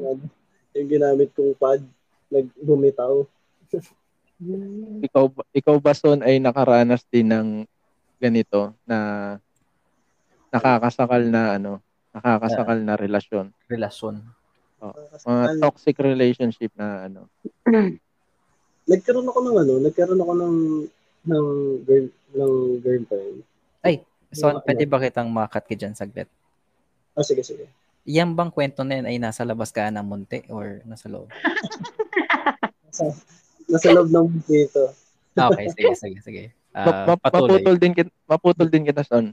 Yung 0.76 0.88
ginamit 0.90 1.30
kong 1.34 1.54
pad, 1.58 1.82
nagbumitaw. 2.30 3.26
Ikaw, 5.04 5.24
ikaw 5.52 5.76
ba, 5.76 5.92
Son, 5.92 6.24
ay 6.24 6.40
nakaranas 6.40 7.04
din 7.12 7.28
ng 7.28 7.48
ganito 8.16 8.72
na 8.88 9.36
nakakasakal 10.48 11.28
na 11.28 11.60
ano, 11.60 11.84
nakakasakal 12.16 12.80
na 12.80 12.96
relasyon. 12.96 13.52
Relasyon. 13.68 14.24
Mga 15.28 15.60
toxic 15.60 15.96
relationship 16.00 16.72
na 16.72 17.04
ano. 17.04 17.28
nagkaroon 18.90 19.28
ako 19.28 19.38
ng 19.44 19.56
ano, 19.60 19.74
nagkaroon 19.84 20.22
ako 20.24 20.32
ng 20.40 20.56
ng 21.20 21.46
girl 21.84 22.06
ng 22.32 22.52
girlfriend. 22.80 23.44
So, 24.30 24.46
Ano? 24.46 24.62
pwede 24.62 24.86
ba 24.86 25.02
kitang 25.02 25.26
makat 25.26 25.66
ka 25.66 25.74
dyan 25.74 25.94
saglit? 25.98 26.30
Ah, 27.18 27.26
sige, 27.26 27.42
sige. 27.42 27.66
Yan 28.04 28.32
bang 28.32 28.48
kwento 28.48 28.80
na 28.80 28.96
yun 28.96 29.06
ay 29.06 29.16
nasa 29.16 29.44
labas 29.44 29.68
ka 29.68 29.86
ng 29.86 30.00
munti 30.00 30.40
or 30.48 30.80
nasa 30.82 31.06
loob? 31.06 31.28
Nasa 33.70 33.88
loob 33.88 34.08
ng 34.08 34.26
dito. 34.44 34.90
Ah, 35.38 35.46
Okay, 35.48 35.70
sige, 35.70 35.94
sige, 35.94 36.18
sige. 36.20 36.42
Ma- 36.70 36.80
Ah, 36.82 37.04
ma- 37.08 37.20
patuloy. 37.20 37.58
maputol 37.58 37.76
din 37.76 37.92
kita, 37.92 38.10
maputol 38.24 38.68
din 38.68 38.84
kita, 38.84 39.02
Son. 39.02 39.30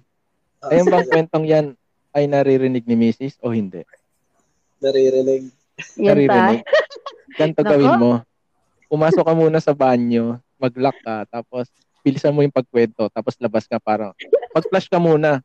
Ah, 0.57 0.73
Ayun 0.73 0.87
bang 0.87 1.05
kwentong 1.05 1.45
yan 1.45 1.65
ay 2.11 2.25
naririnig 2.25 2.81
ni 2.83 2.95
Mrs. 2.97 3.37
o 3.41 3.49
hindi? 3.49 3.81
naririnig. 4.77 5.49
Yan. 5.97 6.05
Naririnig. 6.07 6.61
Ganito 7.33 7.61
Nako. 7.61 7.71
gawin 7.71 7.93
mo. 7.95 8.11
Pumasok 8.87 9.21
ka 9.21 9.33
muna 9.33 9.57
sa 9.57 9.73
banyo, 9.73 10.37
mag-lock 10.55 10.97
ka, 11.01 11.25
tapos 11.27 11.65
bilisan 12.01 12.29
mo 12.29 12.39
yung 12.39 12.53
pagkwento, 12.53 13.09
tapos 13.09 13.33
labas 13.37 13.65
ka 13.65 13.77
parang, 13.77 14.13
mag-flash 14.53 14.85
ka 14.85 14.97
muna. 14.97 15.41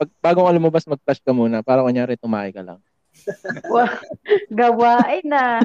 Pag, 0.00 0.08
bago 0.24 0.48
ka 0.48 0.56
lumabas, 0.56 0.88
mag-flash 0.88 1.20
ka 1.20 1.36
muna, 1.36 1.60
para 1.60 1.84
kunyari 1.84 2.16
tumahay 2.16 2.56
ka 2.56 2.64
lang. 2.64 2.80
Wow. 3.68 3.84
Gawain 4.48 5.20
na. 5.28 5.60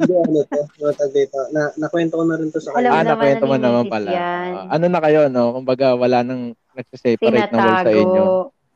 Hindi 0.00 0.14
ano 0.16 0.40
to, 0.48 0.60
ano 0.80 0.92
tawag 0.96 1.12
dito. 1.12 1.36
Na, 1.52 1.68
nakwento 1.76 2.16
ko 2.16 2.24
na 2.24 2.40
rin 2.40 2.48
to 2.48 2.64
sa 2.64 2.72
Alam 2.80 2.90
ah, 2.96 3.04
nakwento 3.04 3.44
na 3.44 3.50
mo 3.50 3.56
naman 3.60 3.84
pala. 3.92 4.10
Ah, 4.16 4.72
ano 4.72 4.84
na 4.88 5.00
kayo, 5.04 5.28
no? 5.28 5.60
Kumbaga, 5.60 5.92
wala 6.00 6.24
nang 6.24 6.56
nagsiseparate 6.72 7.52
na 7.52 7.60
wall 7.60 7.76
sa 7.84 7.92
inyo. 7.92 8.24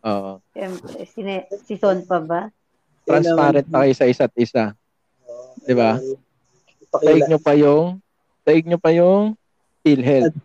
Oo. 0.04 0.32
Siyempre, 0.52 0.92
sine, 1.08 1.34
si 1.64 1.74
Son 1.80 2.04
pa 2.04 2.20
ba? 2.20 2.40
Transparent 3.08 3.66
na 3.72 3.80
kayo 3.86 3.94
sa 3.96 4.04
isa't 4.04 4.34
isa. 4.36 4.76
Oo, 5.24 5.56
Di 5.64 5.72
ba? 5.72 5.96
ipakila- 6.84 7.28
nyo 7.32 7.38
pa 7.40 7.52
yung 7.56 7.86
daig 8.44 8.64
nyo 8.68 8.76
pa 8.76 8.92
yung 8.92 9.36
PhilHealth. 9.80 10.36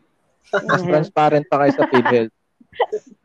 Mas 0.71 0.83
transparent 0.87 1.45
pa 1.51 1.67
kayo 1.67 1.71
sa 1.75 1.85
PhilHealth. 1.91 2.33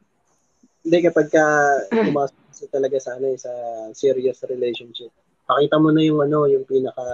Hindi, 0.88 1.04
kapag 1.04 1.28
ka 1.28 1.44
pumasok 2.08 2.68
talaga 2.72 2.96
sa, 2.96 3.20
ano, 3.20 3.28
eh, 3.28 3.36
sa 3.36 3.52
serious 3.92 4.40
relationship, 4.48 5.12
pakita 5.44 5.76
mo 5.76 5.92
na 5.92 6.00
yung 6.00 6.24
ano, 6.24 6.48
yung 6.48 6.64
pinaka 6.64 7.04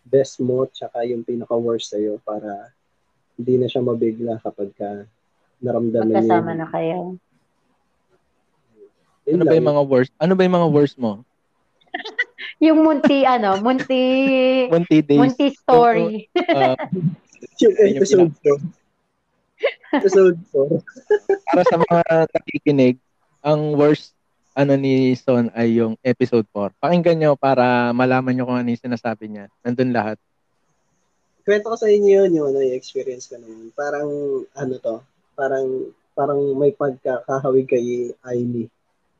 best 0.00 0.40
mo, 0.40 0.64
tsaka 0.64 1.04
yung 1.04 1.20
pinaka 1.20 1.52
worst 1.52 1.92
sa'yo 1.92 2.16
para 2.24 2.72
hindi 3.36 3.60
na 3.60 3.68
siya 3.68 3.84
mabigla 3.84 4.40
kapag 4.40 4.72
ka 4.72 5.04
naramdaman 5.60 6.08
niya. 6.08 6.24
Magkasama 6.24 6.52
na 6.56 6.66
kayo. 6.72 7.20
Yun 9.28 9.36
Ano 9.36 9.44
ba 9.44 9.54
yung 9.60 9.70
mga 9.76 9.84
worst? 9.84 10.12
Ano 10.16 10.32
ba 10.32 10.42
yung 10.48 10.56
mga 10.56 10.70
worst 10.72 10.96
mo? 10.96 11.12
Yung 12.56 12.88
munti, 12.88 13.20
ano, 13.28 13.60
munti, 13.60 14.00
Munti 14.72 15.04
days. 15.04 15.20
munti 15.20 15.52
story. 15.52 16.24
Uh, 16.32 16.72
Yung 17.60 17.72
Yun 17.76 17.92
yung 17.92 17.96
episode 18.00 18.32
4. 18.40 18.75
Episode 19.94 20.38
4. 20.50 20.82
para 21.52 21.62
sa 21.66 21.76
mga 21.78 22.02
nakikinig, 22.34 22.96
ang 23.44 23.78
worst 23.78 24.16
ano 24.56 24.72
ni 24.72 25.12
Son 25.12 25.52
ay 25.52 25.78
yung 25.78 26.00
episode 26.00 26.48
4. 26.48 26.72
Pakinggan 26.80 27.20
nyo 27.20 27.32
para 27.36 27.92
malaman 27.92 28.32
nyo 28.32 28.48
kung 28.48 28.56
ano 28.56 28.72
yung 28.72 28.80
sinasabi 28.80 29.28
niya. 29.28 29.52
Nandun 29.60 29.92
lahat. 29.92 30.16
Kwento 31.44 31.70
ko 31.70 31.76
sa 31.76 31.92
inyo 31.92 32.24
yun, 32.24 32.30
yung, 32.32 32.46
ano, 32.50 32.64
yung 32.64 32.74
experience 32.74 33.28
ko 33.28 33.36
naman. 33.36 33.70
Parang, 33.76 34.08
ano 34.56 34.74
to, 34.80 34.96
parang, 35.36 35.92
parang 36.16 36.40
may 36.56 36.72
pagkakahawig 36.72 37.68
kay 37.68 38.16
Aimee. 38.24 38.72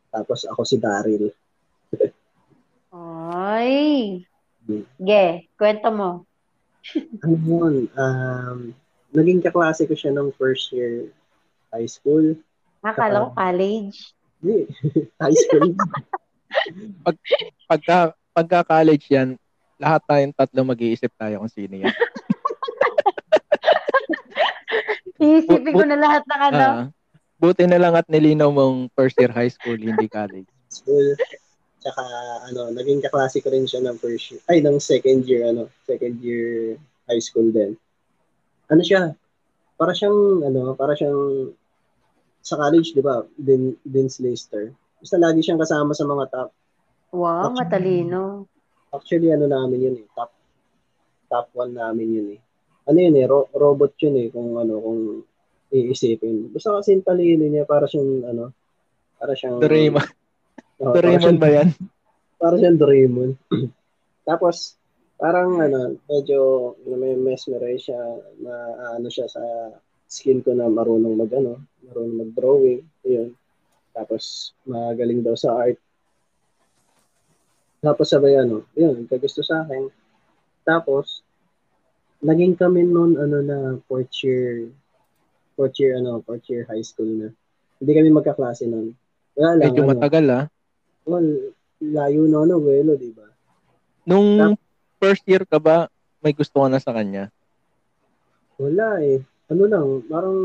Tapos 0.08 0.48
ako 0.48 0.64
si 0.64 0.80
Daryl. 0.80 1.30
Ay. 2.96 4.24
Hmm. 4.64 4.88
Ge, 4.96 5.46
kwento 5.54 5.92
mo. 5.92 6.10
ano 6.96 7.36
yun, 7.44 7.74
um, 7.92 8.58
naging 9.16 9.40
kaklase 9.40 9.88
ko 9.88 9.96
siya 9.96 10.12
nung 10.12 10.28
first 10.36 10.68
year 10.76 11.08
high 11.72 11.88
school. 11.88 12.36
Akala 12.84 13.32
ko 13.32 13.32
college. 13.32 14.12
Hindi, 14.44 14.68
high 15.24 15.32
school. 15.32 15.72
Pagka, 17.64 18.12
pagka 18.36 18.60
college 18.68 19.08
yan, 19.08 19.40
lahat 19.80 20.04
tayong 20.04 20.36
tatlo 20.36 20.60
mag-iisip 20.68 21.08
tayo 21.16 21.40
kung 21.40 21.52
sino 21.52 21.80
yan. 21.80 21.90
Iisipin 25.16 25.72
ko 25.72 25.84
na 25.88 25.96
lahat 25.96 26.22
ng 26.28 26.42
ano. 26.52 26.60
Ah, 26.60 26.86
buti 27.40 27.64
na 27.64 27.80
lang 27.80 27.96
at 27.96 28.04
nilinaw 28.04 28.52
mong 28.52 28.92
first 28.92 29.16
year 29.16 29.32
high 29.32 29.48
school, 29.48 29.80
hindi 29.80 30.04
college. 30.12 30.44
school. 30.68 31.16
Tsaka, 31.80 32.04
ano, 32.52 32.68
naging 32.76 33.00
kaklase 33.00 33.40
ko 33.40 33.48
rin 33.48 33.64
siya 33.64 33.80
ng 33.80 33.96
first 33.96 34.28
year, 34.28 34.40
ay, 34.52 34.60
ng 34.60 34.76
second 34.76 35.24
year, 35.24 35.48
ano, 35.48 35.72
second 35.88 36.20
year 36.20 36.76
high 37.08 37.22
school 37.22 37.48
din. 37.48 37.78
Ano 38.66 38.82
siya, 38.82 39.14
para 39.76 39.92
siyang, 39.94 40.42
ano, 40.42 40.74
para 40.74 40.96
siyang, 40.96 41.52
sa 42.42 42.58
college, 42.58 42.94
di 42.94 43.02
ba, 43.02 43.22
din, 43.34 43.74
Vince 43.82 44.22
Lister. 44.22 44.70
Basta 45.02 45.16
lagi 45.18 45.42
siyang 45.42 45.60
kasama 45.60 45.92
sa 45.92 46.06
mga 46.06 46.24
top. 46.30 46.50
Wow, 47.14 47.54
matalino. 47.54 48.46
Actually, 48.90 49.30
ano 49.34 49.46
namin 49.46 49.86
yun 49.86 49.96
eh, 50.02 50.06
top, 50.14 50.30
top 51.30 51.46
one 51.54 51.74
namin 51.74 52.08
yun 52.10 52.28
eh. 52.38 52.40
Ano 52.86 52.98
yun 53.02 53.18
eh, 53.18 53.26
ro- 53.26 53.50
robot 53.50 53.94
yun 53.98 54.14
eh, 54.18 54.26
kung 54.30 54.58
ano, 54.58 54.78
kung 54.78 55.00
iisipin. 55.70 56.54
Basta 56.54 56.78
kasi 56.78 56.94
yung 56.94 57.06
talino 57.06 57.44
niya, 57.46 57.66
para 57.66 57.86
siyang, 57.86 58.26
ano, 58.26 58.54
para 59.18 59.34
siyang... 59.34 59.58
Doraemon. 59.58 60.06
Para 60.78 60.94
Doraemon 60.98 61.36
ba 61.38 61.48
yan? 61.50 61.70
para 62.36 62.54
siyang 62.60 62.78
Doraemon. 62.78 63.30
Tapos, 64.28 64.76
parang 65.16 65.60
ano, 65.60 65.96
medyo 66.08 66.72
may 66.84 67.16
mesmerize 67.16 67.88
siya 67.88 68.00
na 68.40 68.54
ano 69.00 69.08
siya 69.08 69.26
sa 69.28 69.42
skill 70.06 70.44
ko 70.44 70.54
na 70.54 70.70
marunong 70.70 71.16
mag 71.18 71.32
ano, 71.34 71.64
marunong 71.88 72.16
mag-drawing. 72.26 72.84
Yun. 73.02 73.34
Tapos, 73.96 74.52
magaling 74.68 75.24
daw 75.24 75.34
sa 75.34 75.56
art. 75.56 75.80
Tapos 77.80 78.12
sabay 78.12 78.36
ano, 78.36 78.68
yun, 78.76 79.08
kagusto 79.08 79.40
sa 79.40 79.64
akin. 79.64 79.88
Tapos, 80.68 81.24
naging 82.20 82.56
kami 82.56 82.84
noon 82.84 83.16
ano 83.16 83.38
na 83.40 83.58
fourth 83.88 84.12
year, 84.20 84.68
fourth 85.54 85.76
year 85.80 85.96
ano, 85.96 86.20
fourth 86.24 86.44
year 86.50 86.68
high 86.68 86.82
school 86.84 87.08
na. 87.08 87.28
Hindi 87.80 87.92
kami 87.92 88.10
magkaklase 88.12 88.68
noon. 88.68 88.92
Wala 89.36 89.60
lang, 89.60 89.72
Medyo 89.72 89.82
ano, 89.84 89.90
matagal 89.92 90.24
ah. 90.32 90.44
well, 91.04 91.28
layo 91.80 92.22
na 92.28 92.38
ano, 92.44 92.54
Welo, 92.60 92.96
di 92.96 93.12
ba? 93.12 93.28
Nung 94.08 94.56
first 94.96 95.22
year 95.24 95.42
ka 95.42 95.56
ba, 95.56 95.86
may 96.18 96.32
gusto 96.32 96.58
ka 96.58 96.68
na 96.68 96.78
sa 96.78 96.90
kanya? 96.90 97.28
Wala 98.56 99.00
eh. 99.00 99.20
Ano 99.46 99.64
lang, 99.64 99.86
parang 100.04 100.38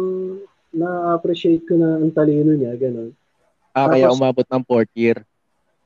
na-appreciate 0.70 1.66
ko 1.66 1.76
na 1.76 1.98
ang 1.98 2.12
talino 2.12 2.54
niya, 2.54 2.76
gano'n. 2.76 3.12
Ah, 3.72 3.88
kaya 3.88 4.08
Tapos- 4.08 4.20
umabot 4.20 4.46
ng 4.46 4.64
fourth 4.64 4.94
year. 4.94 5.18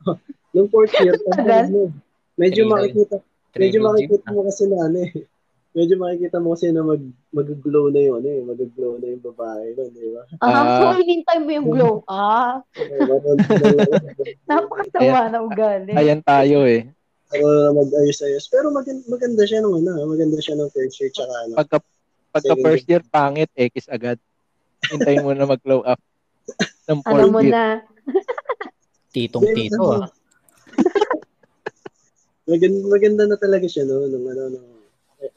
Yung 0.55 0.67
fourth 0.67 0.93
year, 0.97 1.15
Tagal. 1.27 1.67
ano, 1.67 1.93
medyo 2.35 2.65
makikita, 2.65 3.19
medyo 3.53 3.79
makikita 3.81 4.27
mo 4.31 4.41
kasi 4.43 4.63
na 4.65 4.77
ano 4.83 4.99
eh. 5.01 5.13
Medyo 5.75 5.99
makikita 5.99 6.39
mo 6.39 6.55
kasi 6.55 6.71
na 6.71 6.79
mag, 6.79 7.03
mag-glow 7.35 7.91
na 7.91 7.99
yun, 7.99 8.23
ano 8.23 8.29
eh. 8.31 8.39
Mag-glow 8.41 8.95
na 8.95 9.11
yung 9.11 9.19
babae 9.21 9.75
nun, 9.75 9.91
di 9.91 10.07
ba? 10.07 10.23
Ah, 10.39 10.47
Ah. 10.47 10.67
so 10.79 11.03
inintay 11.03 11.35
mo 11.35 11.51
yung 11.51 11.67
glow. 11.67 11.99
Ah, 12.07 12.63
napakatawa 14.47 15.21
na 15.27 15.39
ugali. 15.43 15.91
Ayan 15.91 16.21
tayo 16.21 16.63
eh. 16.63 16.87
Ako 17.33 17.45
na 17.45 17.71
mag-ayos-ayos. 17.73 18.45
Pero 18.53 18.69
maganda, 18.69 19.01
maganda 19.09 19.43
siya 19.49 19.59
nung 19.65 19.81
ano, 19.81 19.97
maganda 20.05 20.37
siya 20.37 20.55
nung 20.57 20.69
first 20.69 21.01
year, 21.01 21.09
tsaka 21.09 21.33
ano. 21.45 21.53
Pagka, 21.57 21.77
pagka 22.29 22.53
Second 22.53 22.65
first 22.65 22.85
year, 22.85 23.01
pangit, 23.09 23.49
X 23.57 23.89
agad. 23.89 24.21
Hintayin 24.93 25.25
mo 25.25 25.33
na 25.33 25.49
mag-glow 25.49 25.81
up. 25.81 25.97
Ng 26.91 27.01
Alam 27.01 27.09
fourth 27.09 27.33
mo 27.33 27.39
year. 27.41 27.53
na. 27.53 27.65
Titong 29.09 29.47
tito 29.55 29.81
ah. 29.89 30.05
maganda, 32.45 32.79
maganda 32.85 33.23
na 33.25 33.37
talaga 33.41 33.65
siya 33.65 33.89
no 33.89 34.05
nung 34.05 34.27
ano 34.29 34.53
nung 34.53 34.69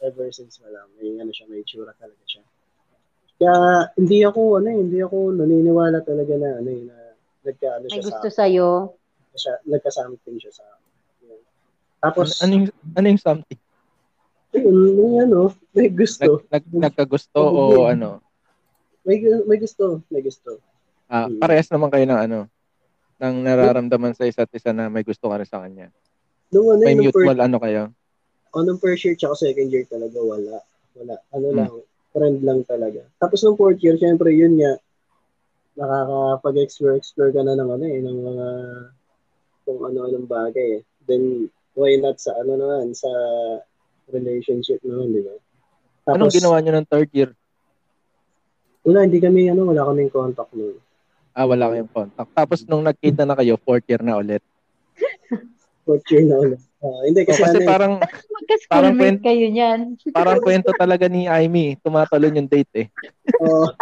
ever 0.05 0.29
since 0.29 0.61
wala 0.61 0.85
may 1.01 1.17
ano 1.17 1.33
siya 1.33 1.49
may 1.49 1.65
tsura 1.65 1.97
talaga 1.97 2.21
siya 2.29 2.45
kaya 3.39 3.55
hindi 3.97 4.27
ako 4.27 4.59
ano 4.59 4.69
eh, 4.69 4.79
hindi 4.83 4.99
ako 4.99 5.17
naniniwala 5.31 6.03
talaga 6.03 6.35
na 6.37 6.59
ano 6.59 6.69
eh, 6.75 6.83
na 6.91 6.97
nagka 7.47 7.69
ano 7.79 7.85
May 7.87 8.03
siya 8.03 8.07
gusto 8.11 8.27
sa 8.29 8.37
sa'yo. 8.45 8.69
siya 9.39 9.53
nagka 9.71 9.91
something 9.95 10.37
siya 10.43 10.53
sa. 10.53 10.67
Tapos 11.99 12.39
Ano, 12.39 12.45
ano, 12.45 12.53
yung, 12.57 12.67
ano 12.95 13.07
yung 13.09 13.23
something? 13.23 13.61
ayun 14.51 14.77
may 14.97 15.13
ano 15.23 15.41
may 15.77 15.89
gusto 15.93 16.41
Nag, 16.49 16.65
nag, 16.65 16.65
nagkagusto 16.73 17.39
o 17.39 17.63
ano? 17.85 18.23
may 19.05 19.19
may 19.45 19.59
gusto 19.59 20.01
may 20.09 20.23
gusto 20.23 20.59
Ah, 21.09 21.25
Mm. 21.25 21.41
parehas 21.41 21.69
naman 21.73 21.89
kayo 21.89 22.05
ng 22.05 22.21
ano? 22.21 22.39
ng 23.19 23.35
nararamdaman 23.43 24.15
sa 24.15 24.29
isa't 24.29 24.47
isa 24.53 24.71
na 24.71 24.87
may 24.87 25.03
gusto 25.03 25.27
ka 25.27 25.41
rin 25.41 25.49
sa 25.49 25.59
kanya. 25.59 25.91
nung 26.49 26.71
ano 26.71 26.85
May 26.87 26.95
mutual 26.95 27.35
first, 27.35 27.43
ano 27.43 27.57
kayo? 27.59 27.83
oh, 28.55 28.63
nung 28.63 28.79
first 28.79 29.03
year 29.05 29.17
tsaka 29.17 29.35
second 29.37 29.69
year 29.69 29.85
talaga 29.85 30.19
wala 30.23 30.63
wala 30.95 31.15
ano 31.35 31.47
Hmm. 31.49 31.57
lang 31.57 31.73
friend 32.13 32.39
lang 32.41 32.61
talaga 32.65 33.03
tapos 33.19 33.43
nung 33.43 33.57
fourth 33.57 33.81
year 33.81 33.97
syempre 33.97 34.31
yun 34.33 34.57
nga 34.57 34.77
nakakapag-explore 35.77 36.97
explore 36.97 37.31
ka 37.31 37.43
na 37.43 37.55
ng 37.55 37.71
ano 37.71 37.85
eh 37.87 38.01
ng 38.03 38.19
mga 38.19 38.47
kung 39.63 39.81
ano-anong 39.85 40.27
bagay 40.27 40.81
eh. 40.81 40.83
Then 41.05 41.47
why 41.79 41.95
not 41.95 42.19
sa 42.19 42.35
ano 42.35 42.59
naman 42.59 42.91
sa 42.91 43.09
relationship 44.11 44.83
naman, 44.83 45.15
di 45.15 45.23
ba? 45.23 45.35
Anong 46.11 46.35
ginawa 46.35 46.59
nyo 46.59 46.73
ng 46.75 46.89
third 46.89 47.09
year? 47.15 47.31
Wala, 48.83 49.05
hindi 49.05 49.21
kami 49.21 49.47
ano, 49.47 49.69
wala 49.69 49.87
kaming 49.87 50.11
contact 50.11 50.51
nun. 50.53 50.77
Ah, 51.31 51.47
wala 51.47 51.71
kayong 51.71 51.93
contact. 51.93 52.31
Tapos 52.35 52.59
nung 52.67 52.83
nagkita 52.83 53.23
na 53.23 53.39
kayo, 53.39 53.55
fourth 53.57 53.87
year 53.87 54.03
na 54.03 54.19
ulit. 54.19 54.43
Fourth 55.87 56.05
year 56.11 56.27
na 56.27 56.37
ulit. 56.37 56.61
Ah, 56.79 57.01
hindi 57.05 57.21
kasi, 57.23 57.41
kasi 57.41 57.55
ano, 57.55 57.61
eh, 57.63 57.69
parang 57.69 57.93
Parang 57.99 58.93
Magka-schoolmate 58.97 58.99
kwent- 58.99 59.25
kayo 59.25 59.47
niyan. 59.49 59.81
parang 60.11 60.39
kwento 60.41 60.71
talaga 60.73 61.05
ni 61.05 61.25
Amy, 61.25 61.77
tumatalon 61.79 62.39
yung 62.39 62.49
date 62.49 62.73
eh. 62.75 62.87
oh, 63.41 63.69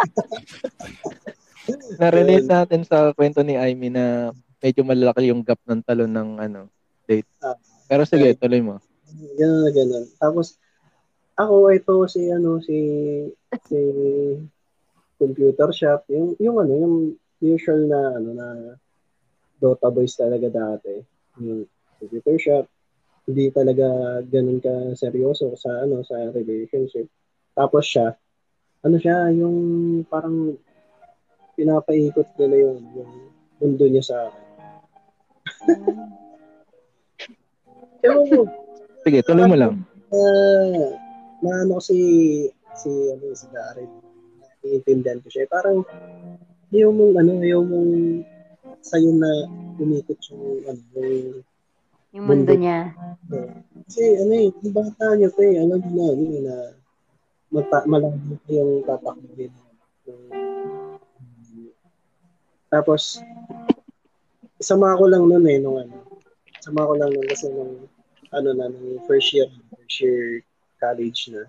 Na-relate 1.99 2.47
natin 2.47 2.81
sa 2.83 3.11
kwento 3.11 3.41
ni 3.41 3.55
Amy 3.55 3.87
na 3.87 4.31
medyo 4.59 4.83
malaki 4.83 5.31
yung 5.31 5.41
gap 5.41 5.59
ng 5.63 5.81
talon 5.83 6.11
ng 6.11 6.29
ano, 6.37 6.59
date. 7.03 7.27
Ah. 7.39 7.55
Pero 7.87 8.03
sige, 8.03 8.35
tuloy 8.35 8.59
mo. 8.59 8.83
Ganun 9.39 9.61
na 9.63 9.71
ganun. 9.71 10.05
Tapos, 10.19 10.59
ako, 11.39 11.71
ito 11.71 11.93
si, 12.11 12.21
ano, 12.27 12.59
si, 12.59 12.77
si 13.69 13.79
computer 15.15 15.71
shop, 15.71 16.03
yung, 16.11 16.35
yung 16.37 16.57
ano, 16.59 16.73
yung 16.75 16.95
usual 17.39 17.87
na, 17.87 18.01
ano, 18.19 18.29
na 18.35 18.47
Dota 19.57 19.89
boys 19.89 20.13
talaga 20.13 20.51
dati. 20.51 21.01
Yung 21.41 21.65
computer 21.97 22.37
shop, 22.37 22.65
hindi 23.27 23.49
talaga 23.51 24.19
ganun 24.27 24.59
ka 24.59 24.93
seryoso 24.93 25.55
sa, 25.55 25.87
ano, 25.87 26.03
sa 26.03 26.29
relationship. 26.35 27.07
Tapos 27.55 27.87
siya, 27.87 28.13
ano 28.85 28.95
siya, 29.01 29.31
yung 29.33 29.57
parang 30.05 30.55
pinapaikot 31.57 32.37
nila 32.37 32.55
yung, 32.69 32.79
yung 32.93 33.11
mundo 33.57 33.85
niya 33.89 34.03
sa 34.05 34.17
akin. 34.29 34.45
Ewan 38.07 38.25
ko, 38.25 38.39
Sige, 39.03 39.19
tuloy 39.21 39.45
mo 39.45 39.55
lang. 39.55 39.73
uh, 40.09 40.87
na 41.39 41.51
ano 41.61 41.77
ko 41.77 41.81
si 41.83 41.97
si 42.73 42.89
ano 43.11 43.25
si 43.31 43.45
Darren 43.51 43.87
naiintindihan 44.59 45.21
ko 45.21 45.27
siya. 45.27 45.45
Eh, 45.45 45.49
parang 45.49 45.79
ayaw 46.69 46.89
mong 46.89 47.13
ano 47.15 47.31
ayaw 47.39 47.61
mong 47.61 47.91
sa'yo 48.81 49.11
na 49.13 49.29
umikot 49.77 50.19
yung 50.27 50.43
ano 50.65 50.81
yung 50.97 51.39
Yung 52.15 52.25
mundo 52.25 52.51
niya. 52.51 52.95
kasi 53.85 54.01
ano 54.17 54.31
eh 54.33 54.47
yung 54.49 54.73
bata 54.73 55.05
niya 55.13 55.29
pa 55.29 55.41
eh 55.43 55.55
alam 55.59 55.79
na 55.83 56.03
ano 56.07 56.23
eh, 56.25 56.41
na 56.41 56.55
mata, 57.47 57.77
malabo 57.85 58.15
pa 58.17 58.49
yung 58.49 58.83
tatakbo 58.83 59.27
din 59.35 59.51
tapos 62.67 63.23
isama 64.57 64.97
ko 64.97 65.07
lang 65.07 65.23
nun 65.23 65.45
eh 65.45 65.59
nung 65.61 65.77
ano 65.77 65.95
isama 66.59 66.83
ko 66.83 66.93
lang 66.95 67.11
nun 67.11 67.27
kasi 67.27 67.47
nung 67.47 67.87
ano 68.31 68.49
na 68.51 68.67
nung 68.67 68.99
first 69.07 69.31
year 69.31 69.47
first 69.71 69.97
year 70.03 70.43
college 70.77 71.31
na. 71.31 71.47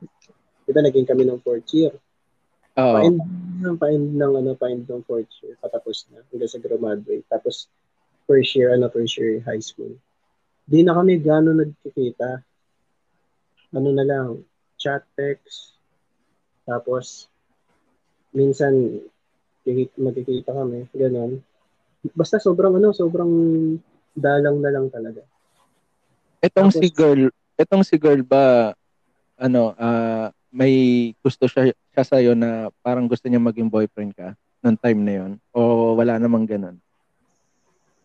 Di 0.64 0.70
ba 0.70 0.81
naging 0.85 1.09
kami 1.09 1.24
ng 1.26 1.41
fourth 1.43 1.68
year? 1.74 1.95
Oo. 2.79 2.95
pa-end 2.95 3.18
ng 3.59 3.76
pa-end 3.76 4.09
ng 4.14 4.33
ano 4.39 4.51
pa-end 4.55 4.87
ng 4.87 5.03
fourth 5.05 5.31
year. 5.43 5.59
Patapos 5.59 6.07
na 6.12 6.22
hanggang 6.31 6.51
sa 6.51 6.62
graduate. 6.62 7.26
Tapos 7.26 7.66
first 8.29 8.55
year 8.55 8.72
ano 8.72 8.87
first 8.93 9.18
year 9.18 9.43
high 9.43 9.62
school. 9.62 9.97
Di 10.68 10.85
na 10.85 10.95
kami 10.95 11.18
gano'n 11.18 11.64
nagkikita. 11.64 12.45
Ano 13.72 13.89
na 13.93 14.05
lang 14.05 14.45
chat 14.76 15.03
text. 15.16 15.81
Tapos 16.68 17.26
minsan 18.37 19.03
kiki- 19.64 19.97
magkikita 19.97 20.53
kami 20.53 20.87
gano'n. 20.93 21.41
Basta 22.14 22.39
sobrang 22.39 22.79
ano 22.79 22.95
sobrang 22.95 23.33
dalang 24.14 24.62
na 24.62 24.70
lang 24.70 24.87
talaga 24.93 25.24
Etong 26.39 26.70
Tapos- 26.70 26.78
si 26.78 26.89
girl, 26.91 27.20
etong 27.59 27.82
si 27.82 27.97
girl 27.99 28.22
ba 28.22 28.74
ano, 29.39 29.74
ah 29.74 30.30
may 30.49 30.74
gusto 31.20 31.45
siya 31.45 31.70
siya 31.93 32.05
sa 32.07 32.18
na 32.34 32.72
parang 32.80 33.05
gusto 33.05 33.28
niya 33.28 33.43
maging 33.43 33.68
boyfriend 33.68 34.16
ka 34.16 34.32
nung 34.64 34.78
time 34.80 35.01
na 35.05 35.12
yon 35.14 35.32
o 35.53 35.93
wala 35.95 36.16
namang 36.18 36.49
ganun. 36.49 36.76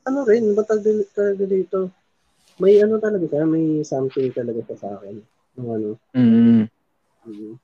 ano 0.03 0.27
rin 0.27 0.51
matagal 0.51 1.07
talaga 1.15 1.47
dito 1.47 1.87
may 2.59 2.75
ano 2.83 2.99
talaga 2.99 3.23
siya 3.23 3.47
may 3.47 3.79
something 3.87 4.27
talaga 4.35 4.59
siya 4.67 4.75
sa 4.75 4.89
akin 4.99 5.15
ng 5.55 5.67
ano 5.71 5.89
Mm. 6.11 6.67
mm, 7.23 7.55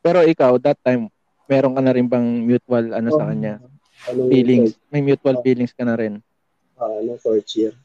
Pero 0.00 0.24
ikaw 0.24 0.56
that 0.56 0.80
time 0.80 1.12
meron 1.44 1.76
ka 1.76 1.82
na 1.84 1.92
rin 1.92 2.08
bang 2.08 2.48
mutual 2.48 2.96
ano 2.96 3.08
sa 3.12 3.28
kanya? 3.28 3.60
anong 4.08 4.32
Feelings, 4.32 4.72
may 4.88 5.04
mutual 5.04 5.36
feelings 5.44 5.76
ka 5.76 5.84
na 5.84 5.98
rin. 6.00 6.24
uh, 6.80 6.96
ano, 6.96 7.20
fourth 7.20 7.52
year. 7.52 7.76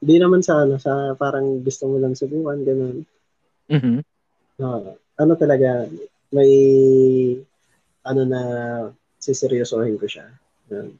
Hindi 0.00 0.16
naman 0.16 0.40
sa 0.40 0.64
ano, 0.64 0.80
sa 0.80 1.12
parang 1.14 1.60
gusto 1.60 1.84
mo 1.84 2.00
lang 2.00 2.16
subukan, 2.16 2.58
ganun. 2.64 3.04
Mhm. 3.68 4.00
Ah, 4.60 4.96
ano 5.20 5.32
talaga, 5.36 5.84
may 6.32 6.50
ano 8.04 8.22
na 8.24 8.40
siseryosohin 9.20 10.00
ko 10.00 10.08
siya. 10.08 10.26
Yan. 10.72 10.96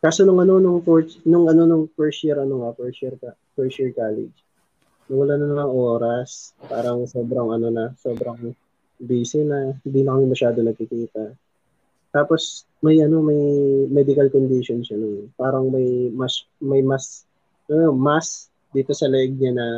Kaso 0.00 0.24
nung 0.24 0.40
ano 0.40 0.56
nung 0.60 0.80
fourth, 0.80 1.20
nung 1.28 1.48
ano 1.48 1.68
nung 1.68 1.84
first 1.92 2.24
year 2.24 2.40
ano 2.40 2.64
nga, 2.64 2.70
first 2.76 3.00
year 3.04 3.16
ka, 3.20 3.36
first 3.52 3.76
year 3.76 3.92
college. 3.92 4.32
Nung 5.08 5.24
wala 5.24 5.36
na 5.36 5.52
ng 5.52 5.72
oras, 5.72 6.56
parang 6.64 7.04
sobrang 7.04 7.52
ano 7.52 7.68
na, 7.68 7.92
sobrang 8.00 8.56
busy 8.96 9.44
na, 9.44 9.76
hindi 9.84 10.00
na 10.00 10.16
kami 10.16 10.24
masyado 10.32 10.58
nagkikita. 10.64 11.36
Tapos 12.16 12.64
may 12.80 12.96
ano, 13.04 13.20
may 13.20 13.40
medical 13.92 14.32
condition 14.32 14.80
siya 14.80 14.96
nung 14.96 15.28
parang 15.36 15.68
may 15.68 16.08
mas 16.16 16.48
may 16.64 16.80
mas 16.80 17.28
ano, 17.70 17.94
mas 17.94 18.50
dito 18.70 18.92
sa 18.92 19.08
leg 19.10 19.34
niya 19.34 19.52
na 19.54 19.68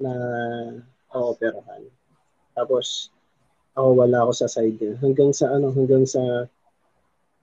na 0.00 0.12
ooperahan. 1.12 1.84
Tapos 2.56 3.12
ako 3.76 3.88
wala 4.04 4.24
ako 4.24 4.32
sa 4.34 4.48
side 4.48 4.76
niya. 4.80 4.94
Hanggang 5.00 5.30
sa 5.32 5.52
ano, 5.54 5.70
hanggang 5.72 6.04
sa 6.08 6.48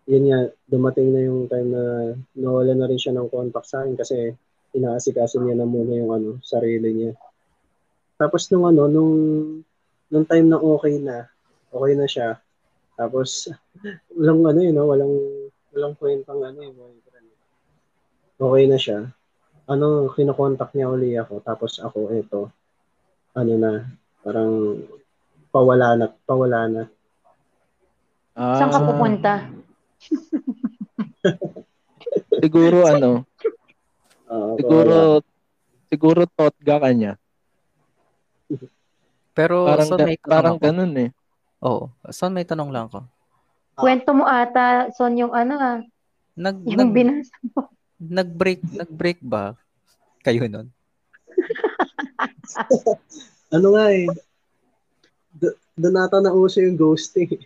yun 0.08 0.24
nga, 0.32 0.40
dumating 0.72 1.12
na 1.12 1.22
yung 1.28 1.52
time 1.52 1.68
na 1.68 1.84
nawala 2.32 2.72
na 2.74 2.88
rin 2.88 3.00
siya 3.00 3.12
ng 3.12 3.28
contact 3.28 3.68
sa 3.68 3.84
akin 3.84 4.00
kasi 4.00 4.32
inaasikaso 4.72 5.44
niya 5.44 5.60
na 5.60 5.68
muna 5.68 5.94
yung 6.00 6.12
ano, 6.16 6.30
sarili 6.40 6.90
niya. 6.96 7.12
Tapos 8.16 8.48
nung 8.50 8.66
ano, 8.72 8.88
nung 8.88 9.14
nung 10.08 10.26
time 10.26 10.48
na 10.48 10.58
okay 10.64 10.96
na, 11.04 11.28
okay 11.70 11.94
na 12.00 12.08
siya. 12.08 12.40
Tapos 12.96 13.52
walang 14.18 14.48
ano 14.48 14.60
yun, 14.64 14.76
no? 14.80 14.88
walang 14.88 15.14
walang 15.76 15.94
kwentang 16.00 16.40
ano 16.40 16.58
yung 16.64 16.76
boyfriend. 16.80 17.30
Okay 18.40 18.64
na 18.72 18.80
siya. 18.80 19.00
Ano, 19.68 20.08
kinokontak 20.16 20.72
niya 20.72 20.88
uli 20.88 21.12
ako. 21.20 21.44
Tapos 21.44 21.76
ako, 21.78 22.08
eto, 22.16 22.42
ano 23.36 23.54
na, 23.60 23.72
parang 24.24 24.80
pawala 25.52 25.88
na, 25.94 26.06
pawala 26.24 26.60
na. 26.72 26.84
Saan 28.38 28.72
ka 28.72 28.80
Ah, 28.80 28.88
pupunta? 28.88 29.34
siguro 32.44 32.88
ano, 32.88 33.28
Oo, 34.32 34.56
pawala. 34.56 34.58
siguro 34.58 34.96
siguro 35.92 36.22
totga 36.30 36.76
ka 36.80 36.90
niya. 36.96 37.14
Pero 39.36 39.68
Parang 39.68 39.90
son 39.92 40.00
ga- 40.00 40.08
may 40.08 40.18
parang 40.18 40.58
ganun 40.58 40.94
eh. 40.98 41.10
Oo. 41.62 41.92
Son 42.10 42.32
may 42.32 42.48
tanong 42.48 42.72
lang 42.72 42.88
ako. 42.88 43.04
Kwento 43.78 44.10
mo 44.16 44.26
ata, 44.26 44.90
Son, 44.96 45.14
yung 45.14 45.36
ano 45.36 45.54
ah, 45.60 45.78
Nag 46.38 46.56
yung 46.66 46.78
nag 46.78 46.92
binasa 46.94 47.34
mo. 47.52 47.68
Nag-break 47.98 48.62
nag-break 48.74 49.20
ba 49.22 49.58
kayo 50.22 50.46
nun? 50.46 50.70
Ano 53.48 53.72
nga 53.80 53.96
eh, 53.96 54.12
do- 55.32 55.56
doon 55.80 55.96
nata 55.96 56.20
na 56.20 56.36
uso 56.36 56.60
yung 56.60 56.76
ghosting. 56.76 57.32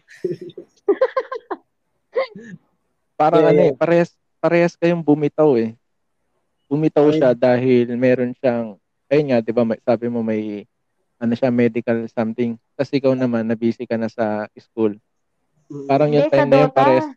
Parang 3.21 3.45
Yeah, 3.45 3.53
ano 3.53 3.61
eh, 3.69 3.73
parehas, 3.77 4.17
parehas 4.41 4.73
kayong 4.73 5.05
bumitaw 5.05 5.53
eh. 5.61 5.77
Bumitaw 6.65 7.13
Ay. 7.13 7.21
siya 7.21 7.37
dahil 7.37 7.93
meron 7.93 8.33
siyang, 8.33 8.81
ayun 9.13 9.25
nga, 9.29 9.45
di 9.45 9.53
ba, 9.53 9.61
may- 9.61 9.83
sabi 9.85 10.09
mo 10.09 10.25
may, 10.25 10.65
ano 11.21 11.33
siya, 11.37 11.53
medical 11.53 12.09
something. 12.09 12.57
Tapos 12.73 12.89
ikaw 12.89 13.13
naman, 13.13 13.45
na 13.45 13.53
busy 13.53 13.85
ka 13.85 13.93
na 13.93 14.09
sa 14.09 14.49
school. 14.57 14.97
Parang 15.85 16.09
yung 16.09 16.25
sa 16.25 16.33
time 16.33 16.49
na 16.49 16.65
yun, 16.65 16.73
parehas, 16.73 17.13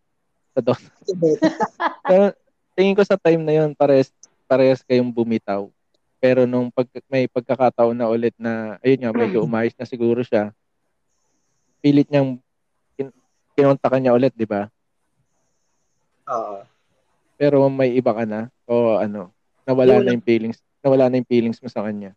sa 0.53 0.61
Dota. 0.61 0.89
Pero 2.11 2.37
tingin 2.75 2.95
ko 2.99 3.03
sa 3.07 3.19
time 3.19 3.43
na 3.43 3.55
yun, 3.63 3.71
parehas, 3.75 4.11
parehas 4.51 4.83
kayong 4.85 5.11
bumitaw. 5.11 5.71
Pero 6.19 6.45
nung 6.45 6.69
pag, 6.73 6.89
may 7.09 7.27
pagkakataon 7.31 7.97
na 7.97 8.11
ulit 8.11 8.35
na, 8.39 8.77
ayun 8.83 9.01
nga, 9.07 9.13
medyo 9.15 9.43
umayos 9.47 9.75
na 9.79 9.87
siguro 9.87 10.21
siya, 10.25 10.51
pilit 11.85 12.09
niyang 12.09 12.41
kin- 12.97 13.17
kinontakan 13.55 14.01
niya 14.01 14.17
ulit, 14.17 14.33
di 14.35 14.49
ba? 14.49 14.67
Oo. 16.29 16.65
Pero 17.37 17.67
may 17.69 17.93
iba 17.93 18.15
ka 18.15 18.25
na 18.25 18.49
o 18.65 18.97
ano, 18.97 19.35
nawala 19.69 20.01
Wala. 20.01 20.09
na 20.09 20.15
yung 20.17 20.25
feelings, 20.25 20.59
nawala 20.81 21.11
na 21.11 21.19
yung 21.21 21.29
feelings 21.29 21.61
mo 21.61 21.69
sa 21.69 21.85
kanya. 21.85 22.15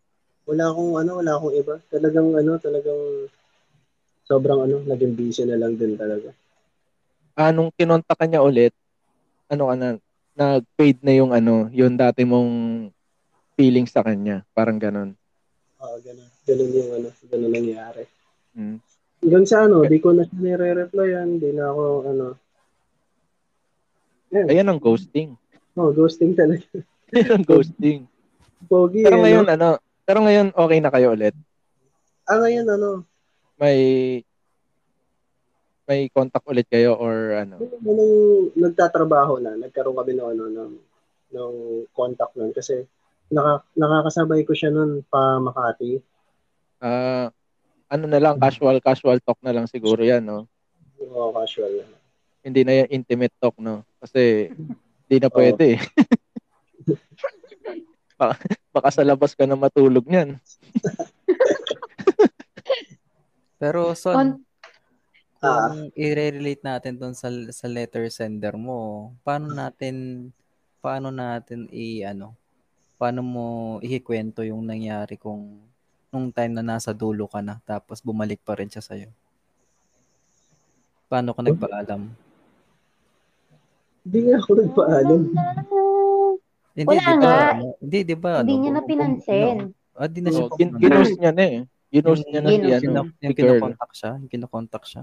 wala 0.48 0.72
akong 0.72 0.96
ano, 0.96 1.10
wala 1.20 1.32
akong 1.36 1.54
iba. 1.60 1.74
Talagang 1.92 2.32
ano, 2.32 2.56
talagang 2.56 3.28
sobrang 4.24 4.64
ano, 4.64 4.80
naging 4.88 5.12
busy 5.12 5.44
na 5.44 5.60
lang 5.60 5.76
din 5.76 5.92
talaga. 6.00 6.32
Ah, 7.36 7.52
nung 7.52 7.68
kinontak 7.76 8.16
ka 8.16 8.24
niya 8.24 8.40
ulit, 8.40 8.72
ano 9.52 9.68
ka 9.68 9.74
na, 9.76 9.88
nag-fade 10.38 11.02
na 11.02 11.12
yung 11.18 11.34
ano, 11.34 11.66
yung 11.74 11.98
dati 11.98 12.22
mong 12.22 12.50
feelings 13.58 13.90
sa 13.90 14.06
kanya. 14.06 14.46
Parang 14.54 14.78
ganun. 14.78 15.18
Oo, 15.82 15.96
ganun. 15.98 16.30
Ganun 16.46 16.70
yung 16.70 16.90
ano, 16.94 17.08
ganun 17.26 17.52
nangyari. 17.52 18.02
Mm. 18.54 18.78
Hanggang 19.18 19.46
sa 19.50 19.66
ano, 19.66 19.82
di 19.82 19.98
ko 19.98 20.14
na 20.14 20.22
siya 20.22 20.38
nire-replyan, 20.38 21.42
di 21.42 21.50
na 21.50 21.74
ako 21.74 21.84
ano. 22.06 22.26
Yan. 24.30 24.46
Ayan 24.46 24.70
ang 24.70 24.78
ghosting. 24.78 25.34
Oh, 25.74 25.90
ghosting 25.90 26.38
talaga. 26.38 26.62
Ayan 27.18 27.42
ang 27.42 27.46
ghosting. 27.46 28.06
Pogi 28.70 29.02
Pero 29.02 29.18
eh, 29.18 29.22
ngayon, 29.26 29.46
no? 29.46 29.54
ano, 29.58 29.68
pero 30.06 30.18
ngayon 30.22 30.54
okay 30.54 30.78
na 30.78 30.90
kayo 30.94 31.14
ulit. 31.18 31.34
Ah, 32.30 32.38
ngayon 32.38 32.66
ano, 32.70 32.90
May 33.58 34.22
may 35.88 36.12
contact 36.12 36.44
ulit 36.44 36.68
kayo 36.68 36.92
or 37.00 37.40
ano. 37.40 37.56
nung 37.80 38.52
nagtatrabaho 38.52 39.40
na, 39.40 39.56
nagkaroon 39.56 39.96
kami 39.96 40.20
ng 40.20 40.28
ano, 40.36 40.44
ng, 40.52 40.72
ng 41.32 41.52
contact 41.96 42.36
nun. 42.36 42.52
Kasi 42.52 42.84
naka, 43.32 43.64
nakakasabay 43.72 44.44
ko 44.44 44.52
siya 44.52 44.68
nun 44.68 45.00
pa 45.08 45.40
Makati. 45.40 45.96
Ah, 46.84 47.32
ano 47.88 48.04
na 48.04 48.20
lang, 48.20 48.36
casual, 48.36 48.84
casual 48.84 49.16
talk 49.24 49.40
na 49.40 49.56
lang 49.56 49.64
siguro 49.64 50.04
yan, 50.04 50.20
no? 50.20 50.44
Oo, 51.00 51.32
casual 51.32 51.80
na. 51.80 51.96
Hindi 52.44 52.68
na 52.68 52.84
yan 52.84 52.92
intimate 52.92 53.32
talk, 53.40 53.56
no? 53.56 53.80
Kasi 54.04 54.52
hindi 55.08 55.16
na 55.24 55.32
pwede 55.32 55.80
eh. 55.80 55.82
baka, 58.20 58.36
baka 58.76 58.88
sa 58.92 59.08
labas 59.08 59.32
ka 59.32 59.48
na 59.48 59.56
matulog 59.56 60.04
niyan. 60.04 60.36
Pero 63.58 63.96
son, 63.96 64.14
On, 64.14 64.28
Ah. 65.38 65.70
kung 65.70 65.94
i-relate 65.94 66.62
natin 66.66 66.98
doon 66.98 67.14
sa 67.14 67.30
sa 67.54 67.66
letter 67.70 68.10
sender 68.10 68.58
mo, 68.58 69.10
paano 69.22 69.54
natin 69.54 70.28
paano 70.82 71.14
natin 71.14 71.70
i 71.70 72.02
ano, 72.02 72.34
paano 72.98 73.22
mo 73.22 73.46
ikikwento 73.78 74.42
yung 74.42 74.66
nangyari 74.66 75.14
kung 75.14 75.62
nung 76.10 76.34
time 76.34 76.58
na 76.58 76.64
nasa 76.64 76.90
dulo 76.90 77.30
ka 77.30 77.38
na 77.38 77.62
tapos 77.62 78.02
bumalik 78.02 78.42
pa 78.42 78.58
rin 78.58 78.66
siya 78.66 78.82
sa'yo? 78.82 79.10
Paano 81.06 81.30
ka 81.32 81.40
nagpaalam? 81.46 82.02
Hindi 84.02 84.18
nga 84.24 84.34
ako 84.40 84.50
nagpaalam. 84.58 85.20
Hindi, 86.78 86.82
Wala 86.86 86.98
di 86.98 87.06
ba? 87.06 87.18
nga. 87.18 87.34
ano, 87.52 87.66
Hindi, 87.82 87.98
di 88.02 88.16
ba? 88.16 88.32
Hindi 88.40 88.54
ano, 88.54 88.62
niya 88.62 88.72
na 88.72 88.82
pinansin. 88.86 89.56
Ah, 89.98 90.06
di 90.06 90.20
na 90.22 90.30
siya. 90.30 90.46
Gin- 90.54 90.78
ginost 90.78 91.16
niya 91.18 91.32
na 91.34 91.44
eh. 91.46 91.58
Ginost 91.90 92.24
niya 92.26 92.40
na 92.40 92.48
si 92.54 92.86
ano, 92.86 93.02
yung 93.18 93.34
kinokontak 93.34 93.90
siya, 93.94 94.10
yung 94.18 94.30
kinokontak 94.30 94.84
siya. 94.86 95.02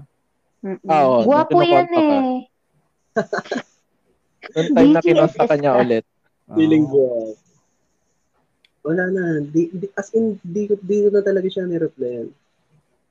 Mm-mm. 0.66 0.90
Ah, 0.90 1.06
oo, 1.06 1.22
Gwapo 1.22 1.62
yan 1.62 1.86
eh. 1.94 2.42
Noong 4.50 4.70
time 4.74 4.90
na 4.90 5.00
kinonta 5.00 5.42
ka 5.46 5.54
niya 5.54 5.72
ulit. 5.78 6.04
Feeling 6.58 6.86
ko, 6.90 7.02
wala 8.82 9.04
na. 9.14 9.24
Di, 9.46 9.70
di, 9.70 9.86
as 9.94 10.10
in, 10.18 10.42
di, 10.42 10.66
ko- 10.66 10.82
di 10.82 11.06
ko 11.06 11.08
na 11.14 11.22
talaga 11.22 11.46
siya 11.46 11.70
nireplyan. 11.70 12.26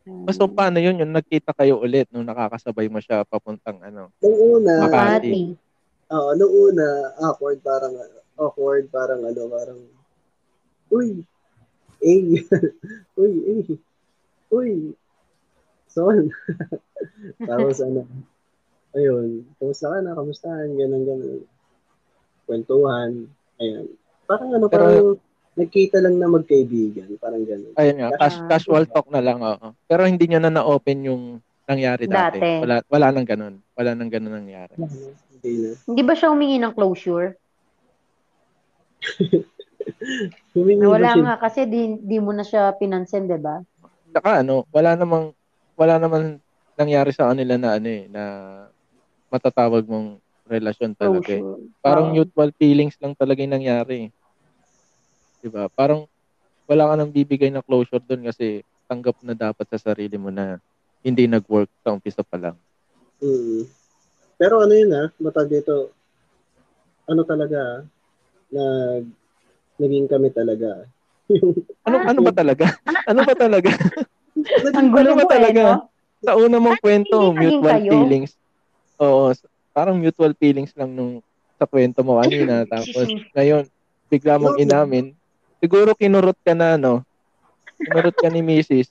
Oh, 0.06 0.28
So 0.36 0.52
paano 0.52 0.84
yun? 0.84 1.00
Yung 1.00 1.16
nagkita 1.16 1.56
kayo 1.56 1.80
ulit 1.80 2.12
nung 2.12 2.28
nakakasabay 2.28 2.92
mo 2.92 3.00
siya 3.00 3.24
papuntang 3.24 3.80
ano. 3.80 4.12
Nung 4.20 4.38
una, 4.60 4.84
Makati. 4.84 5.56
Oo, 6.12 6.30
nung 6.38 6.54
una, 6.54 7.16
awkward 7.24 7.64
parang, 7.64 7.96
awkward 8.38 8.86
parang 8.92 9.24
ano, 9.26 9.42
parang, 9.48 9.80
uy, 10.92 11.24
eh, 12.04 12.22
uy, 13.20 13.34
eh, 13.48 13.80
uy, 14.52 14.72
son. 15.90 16.30
Tapos 17.40 17.78
ano, 17.80 18.06
ayun, 18.92 19.44
kamusta 19.58 19.88
ka 19.88 19.98
na, 20.00 20.14
kamustahan, 20.14 20.70
ganun, 20.72 21.04
ganun. 21.04 21.42
Kwentuhan, 22.46 23.12
ayan. 23.58 23.86
Parang 24.26 24.50
ano, 24.52 24.66
Pero- 24.68 24.86
parang 24.86 25.10
nagkita 25.56 25.98
lang 26.00 26.16
na 26.16 26.28
magkaibigan, 26.28 27.16
parang 27.16 27.44
ganun. 27.44 27.72
Ayun 27.76 27.98
nga, 27.98 28.10
cas- 28.18 28.40
Ah. 28.40 28.48
casual 28.50 28.86
talk 28.86 29.08
na 29.08 29.24
lang. 29.24 29.40
Oo. 29.40 29.72
Pero 29.86 30.04
hindi 30.04 30.28
niya 30.28 30.40
na 30.40 30.52
na-open 30.52 31.00
yung 31.06 31.24
nangyari 31.64 32.06
dati. 32.06 32.38
Dati. 32.38 32.52
Wala, 32.62 32.76
wala 32.86 33.08
nang 33.10 33.26
ganun. 33.26 33.56
Wala 33.74 33.92
nang 33.96 34.12
ganun 34.12 34.36
nangyari. 34.38 34.76
Hindi 34.78 35.52
na. 35.64 35.70
Hindi 35.82 36.02
ba 36.04 36.14
siya 36.14 36.30
humingi 36.30 36.60
ng 36.60 36.74
closure? 36.76 37.40
Humingi 40.54 40.86
wala 40.86 41.14
siya? 41.14 41.24
nga 41.24 41.36
kasi 41.40 41.66
di, 41.66 42.00
di 42.00 42.18
mo 42.18 42.32
na 42.32 42.42
siya 42.42 42.74
pinansin, 42.74 43.28
di 43.28 43.38
ba? 43.38 43.62
Saka 44.12 44.42
ano, 44.42 44.66
wala 44.72 44.96
namang 44.96 45.36
wala 45.76 46.00
naman 46.00 46.40
nangyari 46.76 47.12
sa 47.16 47.32
kanila 47.32 47.56
na 47.56 47.80
ano 47.80 47.88
eh, 47.90 48.06
na 48.12 48.24
matatawag 49.32 49.84
mong 49.88 50.20
relasyon 50.46 50.94
talaga 50.94 51.36
eh. 51.36 51.44
Parang 51.82 52.12
Oo. 52.12 52.16
mutual 52.16 52.52
feelings 52.56 52.96
lang 53.02 53.16
talaga 53.18 53.42
yung 53.42 53.56
nangyari. 53.56 54.12
'Di 55.42 55.50
ba? 55.50 55.68
Parang 55.72 56.06
wala 56.70 56.90
ka 56.90 56.94
nang 56.98 57.12
bibigay 57.14 57.50
na 57.50 57.66
closure 57.66 58.02
doon 58.02 58.26
kasi 58.30 58.62
tanggap 58.86 59.18
na 59.26 59.34
dapat 59.34 59.66
sa 59.74 59.92
sarili 59.92 60.18
mo 60.18 60.30
na 60.30 60.62
hindi 61.06 61.30
nag-work 61.30 61.70
sa 61.86 61.94
umpisa 61.94 62.26
pa 62.26 62.38
lang. 62.38 62.58
Mm. 63.22 63.70
Pero 64.36 64.66
ano 64.66 64.74
yun 64.74 64.92
ah, 64.94 65.08
matag 65.22 65.48
dito, 65.48 65.94
ano 67.06 67.22
talaga, 67.24 67.86
ah, 67.86 68.98
nag, 68.98 69.06
naging 69.78 70.08
kami 70.10 70.30
talaga. 70.34 70.86
Ano 71.86 72.02
ano 72.02 72.20
ba 72.26 72.34
talaga? 72.34 72.66
ano 73.06 73.22
ba 73.22 73.36
talaga? 73.38 73.70
Ang 74.82 74.90
gulo 74.90 75.14
Ano 75.14 75.22
ba 75.22 75.26
eh, 75.30 75.32
talaga? 75.38 75.64
Sa 76.26 76.34
una 76.36 76.58
mong 76.58 76.82
kwento, 76.82 77.32
mutual 77.32 77.78
kayo? 77.80 77.92
feelings. 77.94 78.32
Oo, 78.98 79.30
parang 79.72 79.98
mutual 80.02 80.34
feelings 80.34 80.74
lang 80.74 80.92
nung 80.92 81.22
sa 81.56 81.70
kwento 81.70 82.02
mo 82.02 82.18
kanina. 82.20 82.66
Tapos 82.72 83.08
ngayon, 83.32 83.64
bigla 84.10 84.42
mong 84.42 84.58
inamin. 84.58 85.14
Siguro 85.62 85.94
kinurot 85.94 86.38
ka 86.42 86.58
na, 86.58 86.76
no? 86.76 87.06
Kinurot 87.80 88.18
ka 88.18 88.28
ni 88.28 88.42
Mrs. 88.42 88.90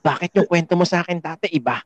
Bakit 0.00 0.36
yung 0.36 0.48
kwento 0.48 0.76
mo 0.76 0.84
sa 0.84 1.00
akin 1.00 1.20
dati 1.20 1.48
iba? 1.52 1.80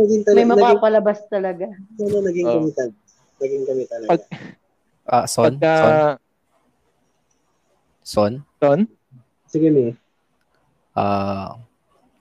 naging 0.00 0.22
talaga, 0.24 0.36
May 0.38 0.46
naging, 0.48 0.60
mapapalabas 0.80 1.18
talaga. 1.28 1.66
ano, 1.68 2.16
naging 2.24 2.46
Oo. 2.48 2.54
kami 2.60 2.70
talaga. 2.72 2.98
Naging 3.42 3.64
kami 3.68 3.84
talaga. 3.88 4.10
Pag- 4.12 4.28
Ah, 5.02 5.26
son? 5.26 5.58
Pagka, 5.58 5.74
Son? 5.82 5.96
Son? 8.02 8.32
son, 8.62 8.80
Sige, 9.50 9.68
Mi. 9.68 9.92
Ah, 10.92 11.56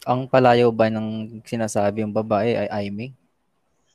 ang 0.07 0.31
palayo 0.31 0.71
ba 0.71 0.87
ng 0.87 1.43
sinasabi 1.43 2.01
yung 2.01 2.15
babae 2.15 2.55
ay 2.55 2.67
Aimee? 2.71 3.11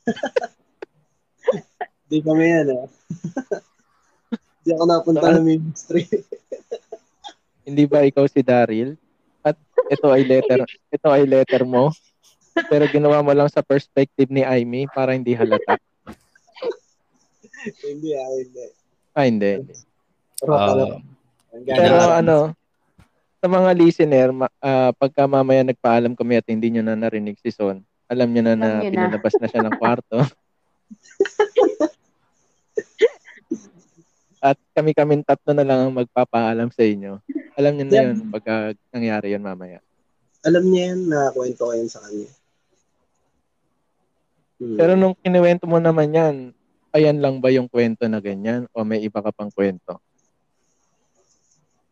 Di 2.07 2.23
kami 2.23 2.45
yan, 2.45 2.67
ah. 2.71 2.87
Di 4.63 4.71
ako 4.71 4.83
napunta 4.87 5.27
ng 5.35 5.43
ministry. 5.43 6.07
hindi 7.67 7.83
ba 7.83 8.07
ikaw 8.07 8.23
si 8.29 8.45
Daryl? 8.45 8.95
At 9.43 9.59
ito 9.91 10.07
ay 10.07 10.23
letter, 10.23 10.63
ito 10.67 11.07
ay 11.11 11.23
letter 11.27 11.67
mo. 11.67 11.91
Pero 12.71 12.87
ginawa 12.89 13.19
mo 13.19 13.35
lang 13.35 13.51
sa 13.51 13.65
perspective 13.65 14.31
ni 14.31 14.45
Amy 14.45 14.87
para 14.89 15.13
hindi 15.13 15.35
halata. 15.35 15.75
hindi, 17.83 18.15
ah, 18.15 18.31
hindi. 18.31 18.65
Ah, 19.11 19.25
hindi. 19.27 19.51
hindi. 19.61 19.75
Pero, 21.67 21.97
ano, 22.13 22.55
sa 23.37 23.47
mga 23.47 23.69
listener, 23.73 24.29
ma- 24.31 24.57
ah, 24.59 24.91
pagka 24.91 25.25
mamaya 25.25 25.61
nagpaalam 25.61 26.13
kami 26.13 26.33
at 26.35 26.47
hindi 26.47 26.67
nyo 26.69 26.81
na 26.81 26.97
narinig 26.97 27.37
si 27.37 27.49
Son, 27.49 27.79
alam 28.05 28.27
nyo 28.27 28.41
na 28.41 28.53
na 28.53 28.69
Alam 28.77 28.83
na. 28.83 28.91
pinalabas 28.91 29.33
na 29.37 29.47
siya 29.47 29.61
ng 29.61 29.75
kwarto. 29.81 30.17
at 34.39 34.57
kami-kaming 34.71 35.25
tatlo 35.25 35.51
na 35.51 35.65
lang 35.65 35.79
ang 35.81 35.93
magpapaalam 35.95 36.69
sa 36.69 36.85
inyo. 36.85 37.17
Alam 37.57 37.73
nyo 37.73 37.83
na 37.83 37.91
Yeah. 37.91 38.05
yun 38.07 38.29
pagka 38.29 38.55
nangyari 38.93 39.33
yun 39.33 39.41
mamaya. 39.41 39.81
Alam 40.45 40.63
niya 40.69 40.93
yan 40.93 41.01
na 41.09 41.33
kwento 41.33 41.65
ko 41.65 41.73
yan 41.73 41.89
sa 41.89 41.99
kanya. 41.99 42.29
Hmm. 44.57 44.77
Pero 44.77 44.93
nung 44.93 45.13
kinuwento 45.15 45.65
mo 45.65 45.77
naman 45.77 46.09
yan, 46.09 46.35
ayan 46.89 47.17
lang 47.17 47.37
ba 47.37 47.49
yung 47.49 47.65
kwento 47.67 48.05
na 48.05 48.17
ganyan 48.17 48.69
o 48.71 48.81
may 48.81 49.01
iba 49.01 49.19
ka 49.19 49.29
pang 49.29 49.49
kwento? 49.49 49.97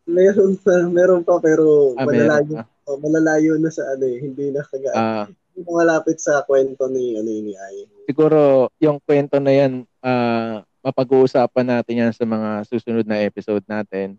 Meron 0.06 0.54
pa, 0.56 0.74
meron 0.86 1.22
pa 1.22 1.36
pero 1.38 1.92
Ah, 1.94 2.06
meron 2.06 2.30
malalayo, 2.30 2.52
pa. 2.54 2.62
oh, 2.86 2.98
malalayo 2.98 3.52
na 3.58 3.68
sa 3.68 3.82
ano 3.90 4.04
eh, 4.06 4.18
hindi 4.18 4.50
na 4.50 4.62
kaga, 4.62 4.90
Ah, 4.94 5.26
hindi 5.52 5.66
malapit 5.66 6.18
sa 6.18 6.40
kwento 6.42 6.86
ni 6.86 7.14
ano 7.14 7.26
ni 7.28 7.52
Ay. 7.52 7.84
siguro 8.06 8.70
yung 8.78 9.02
kwento 9.02 9.36
na 9.36 9.50
yan, 9.50 9.72
ah, 10.00 10.62
mapag-uusapan 10.80 11.66
natin 11.66 12.00
yan 12.06 12.12
sa 12.14 12.22
mga 12.22 12.62
susunod 12.64 13.02
na 13.02 13.18
episode 13.20 13.66
natin. 13.66 14.14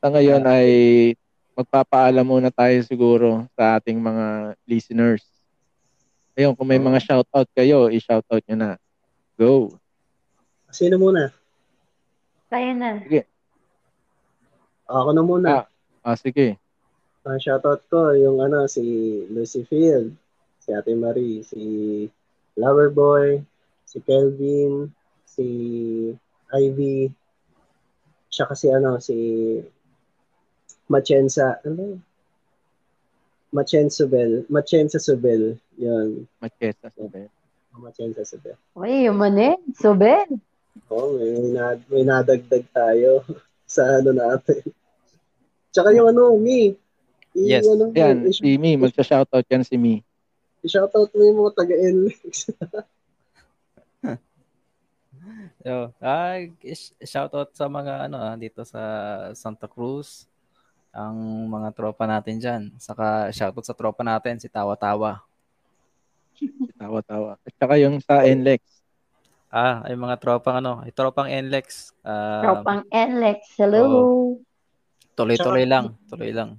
Sa 0.00 0.08
ngayon 0.08 0.42
ay 0.42 0.68
magpapaalam 1.54 2.24
muna 2.24 2.48
tayo 2.48 2.74
siguro 2.82 3.44
sa 3.52 3.76
ating 3.78 4.00
mga 4.00 4.26
listeners. 4.64 5.22
Ayun, 6.32 6.56
kung 6.56 6.64
may 6.66 6.80
mga 6.80 6.98
shoutout 7.04 7.46
kayo, 7.52 7.92
i-shoutout 7.92 8.40
nyo 8.48 8.56
na. 8.56 8.70
Go! 9.36 9.76
Sino 10.72 10.96
muna? 10.96 11.28
Kaya 12.50 12.74
na. 12.74 12.98
Ako 14.90 15.10
na 15.14 15.22
muna. 15.22 15.50
Ah, 16.02 16.18
sige. 16.18 16.58
Ah, 17.22 17.38
shoutout 17.38 17.86
ko 17.86 18.10
yung 18.16 18.42
ano 18.42 18.66
si 18.66 18.82
Lucy 19.30 19.62
Field, 19.62 20.10
si 20.58 20.74
Ate 20.74 20.96
Marie, 20.98 21.46
si 21.46 21.62
Loverboy, 22.58 23.38
si 23.86 24.02
Kelvin, 24.02 24.90
si 25.28 25.46
Ivy, 26.50 27.12
siya 28.32 28.50
kasi 28.50 28.72
ano 28.74 28.98
si 28.98 29.16
Machensa, 30.90 31.62
ano? 31.62 32.02
Machensa 33.54 34.06
Subel, 34.06 34.42
Machensa 34.50 34.98
Subel, 34.98 35.54
yun. 35.78 36.26
Machesa. 36.42 36.90
Sabi. 36.90 37.30
Machensa 37.78 38.26
Subel. 38.26 38.58
Uy, 38.74 39.06
yung 39.06 39.18
man 39.22 39.38
eh. 39.38 39.54
Oo, 40.88 41.16
may, 41.16 41.30
may, 41.32 41.50
na- 41.50 41.82
may 41.88 42.02
nadagdag 42.02 42.64
tayo 42.70 43.22
sa 43.66 43.98
ano 43.98 44.10
natin. 44.10 44.62
Tsaka 45.70 45.94
yung 45.94 46.10
ano, 46.10 46.34
Mi. 46.36 46.74
I, 47.30 47.46
Yes. 47.46 47.62
Ano, 47.62 47.94
Yan, 47.94 48.26
i- 48.26 48.34
si 48.34 48.58
Mi. 48.58 48.74
Magsha-shoutout 48.74 49.46
yan 49.46 49.62
si 49.62 49.78
Mi. 49.78 50.02
i-shoutout 50.60 51.08
mo 51.14 51.22
yung 51.22 51.38
mga 51.40 51.52
taga-NLEX. 51.56 52.34
Yo, 55.60 55.92
ah, 56.00 56.40
shoutout 57.00 57.52
sa 57.52 57.68
mga 57.68 58.08
ano 58.08 58.16
ah, 58.16 58.32
dito 58.34 58.64
sa 58.64 58.80
Santa 59.36 59.68
Cruz, 59.68 60.24
ang 60.90 61.16
mga 61.46 61.70
tropa 61.70 62.08
natin 62.08 62.40
diyan. 62.40 62.62
Saka 62.80 63.28
shoutout 63.30 63.64
sa 63.64 63.76
tropa 63.76 64.00
natin 64.02 64.40
si 64.40 64.48
Tawa-Tawa. 64.48 65.20
Tawa-tawa. 66.80 67.36
At 67.36 67.52
saka 67.60 67.76
yung 67.76 68.00
sa 68.00 68.24
NLEX. 68.24 68.79
Ah, 69.50 69.82
ay 69.82 69.98
mga 69.98 70.14
tropang 70.22 70.62
ano, 70.62 70.78
ay 70.86 70.94
tropang 70.94 71.26
NLEX. 71.26 71.90
Ah, 72.06 72.38
Tropang 72.46 72.86
NLEX. 72.86 73.58
Hello. 73.58 74.38
Tuloy-tuloy 75.18 75.66
lang. 75.66 75.98
Tuloy 76.06 76.30
lang. 76.30 76.54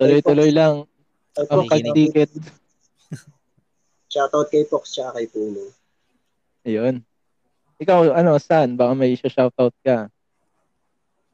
Tuloy-tuloy 0.00 0.48
lang. 0.48 0.88
Kay 1.36 1.46
Ang 1.52 1.68
pagdikit. 1.68 2.32
Shoutout 4.12 4.48
kay 4.48 4.64
Fox 4.64 4.96
tsaka 4.96 5.20
kay 5.20 5.28
Puno. 5.28 5.68
Ayun. 6.64 7.04
Ikaw, 7.84 8.16
ano, 8.16 8.40
San? 8.40 8.80
Baka 8.80 8.92
may 8.96 9.12
shoutout 9.16 9.76
ka. 9.84 10.08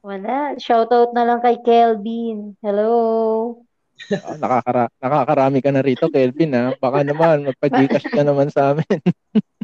Wala. 0.03 0.59
Shoutout 0.59 1.15
na 1.15 1.23
lang 1.23 1.39
kay 1.39 1.63
Kelvin. 1.63 2.59
Hello. 2.59 2.91
Ah, 4.11 4.35
nakakara 4.39 4.83
nakakarami 4.99 5.59
ka 5.59 5.71
na 5.75 5.83
rito, 5.83 6.07
Kelvin, 6.07 6.55
ha? 6.55 6.71
Baka 6.79 7.03
naman, 7.03 7.43
magpa-gcash 7.47 8.07
ka 8.07 8.23
naman 8.23 8.47
sa 8.47 8.75
amin. 8.75 8.99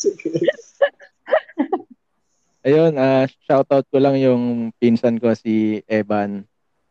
Sige. 0.00 0.30
Ayun, 2.66 2.92
ah 3.00 3.24
shoutout 3.48 3.88
ko 3.88 3.96
lang 3.96 4.20
yung 4.20 4.68
pinsan 4.76 5.16
ko 5.16 5.32
si 5.32 5.80
Evan. 5.88 6.44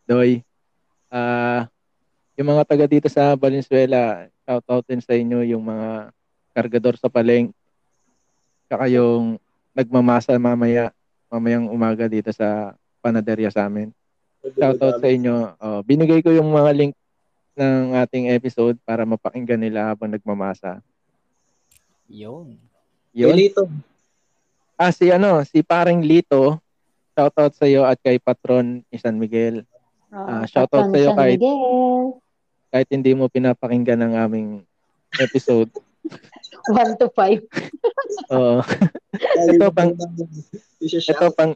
Doy. 0.09 0.41
Ah, 1.13 1.69
yung 2.33 2.49
mga 2.49 2.65
taga 2.65 2.85
dito 2.89 3.05
sa 3.05 3.37
Valenzuela, 3.37 4.25
shoutout 4.49 4.85
din 4.89 5.01
sa 5.01 5.13
inyo 5.13 5.45
yung 5.45 5.61
mga 5.61 6.09
kargador 6.57 6.97
sa 6.97 7.05
paleng. 7.05 7.53
Saka 8.65 8.89
yung 8.89 9.37
nagmamasa 9.77 10.33
mamaya, 10.41 10.89
mamayang 11.29 11.69
umaga 11.69 12.09
dito 12.09 12.33
sa 12.33 12.73
panaderya 13.05 13.53
sa 13.53 13.69
amin. 13.69 13.93
Shoutout 14.41 15.01
sa 15.03 15.09
inyo. 15.09 15.53
Oh, 15.61 15.79
binigay 15.85 16.25
ko 16.25 16.33
yung 16.33 16.49
mga 16.49 16.71
link 16.73 16.93
ng 17.59 17.93
ating 17.99 18.31
episode 18.33 18.79
para 18.87 19.05
mapakinggan 19.05 19.59
nila 19.59 19.93
habang 19.93 20.09
nagmamasa. 20.09 20.81
Yun. 22.09 22.57
Yun. 23.13 23.35
Lito. 23.37 23.69
Ah, 24.75 24.89
si 24.89 25.13
ano, 25.13 25.45
si 25.45 25.61
paring 25.61 26.01
Lito. 26.01 26.57
Shoutout 27.13 27.53
sa 27.53 27.67
iyo 27.67 27.83
at 27.83 27.99
kay 27.99 28.17
Patron 28.17 28.81
ni 28.87 28.97
San 28.97 29.19
Miguel. 29.19 29.67
Ah, 30.09 30.47
shoutout 30.49 30.89
sa'yo 30.89 31.13
San 31.13 31.19
kahit- 31.19 31.37
Miguel. 31.37 32.17
Kahit 32.69 32.89
hindi 32.93 33.11
mo 33.17 33.25
pinapakinggan 33.29 34.01
ang 34.01 34.13
aming 34.17 34.49
episode. 35.17 35.69
1 36.69 37.01
to 37.01 37.09
5. 37.13 37.43
Oo. 38.33 38.61
Ito 39.51 39.67
pang 39.73 39.91
ito 40.81 41.25
pang 41.33 41.53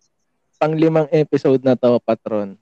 pang 0.58 0.74
limang 0.74 1.08
episode 1.10 1.62
na 1.64 1.78
to, 1.78 1.98
Patron. 2.02 2.58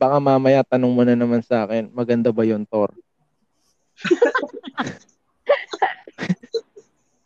Baka 0.00 0.16
mamaya 0.16 0.64
tanong 0.64 0.92
mo 0.92 1.02
na 1.04 1.12
naman 1.12 1.44
sa 1.44 1.68
akin, 1.68 1.92
maganda 1.92 2.32
ba 2.32 2.44
yung 2.48 2.64
Thor? 2.64 2.94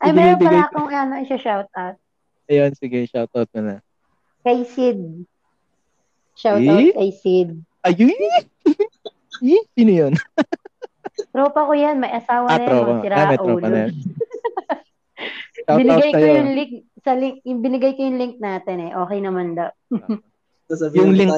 Ay, 0.05 0.11
meron 0.13 0.37
pala 0.39 0.61
ko- 0.63 0.69
akong 0.77 0.91
ano, 0.91 1.13
isa 1.17 1.35
shoutout. 1.35 1.95
Ayun, 2.45 2.71
sige, 2.73 2.99
shoutout 3.05 3.49
mo 3.49 3.61
na. 3.63 3.75
Kay 4.41 4.61
Sid. 4.63 4.99
Shoutout 6.35 6.79
Eh? 6.79 6.93
kay 6.93 7.11
Sid. 7.11 7.49
Ayun! 7.81 8.13
Eh, 9.37 9.59
Sino 9.73 9.91
yun? 9.91 10.13
Tropa 11.35 11.67
ko 11.67 11.75
yan. 11.75 11.99
May 11.99 12.07
asawa 12.09 12.47
Ah, 12.47 12.55
na 12.55 12.63
yan. 12.63 12.69
tropa. 12.71 12.93
Sira 13.03 13.13
Ah, 13.13 13.27
may 13.27 13.37
tropa 13.37 13.67
na 13.67 13.79
yan. 13.83 13.93
Binigay 15.75 16.11
ko 16.13 16.23
yung 16.25 16.51
link 16.53 16.71
sa 16.97 17.11
link, 17.13 17.35
yung 17.43 17.59
binigay 17.59 17.91
ko 17.93 18.01
yung 18.01 18.15
link 18.15 18.35
natin 18.37 18.77
eh. 18.79 18.91
Okay 18.93 19.19
naman 19.19 19.53
daw. 19.53 19.69
Yung 20.93 21.11
link, 21.11 21.33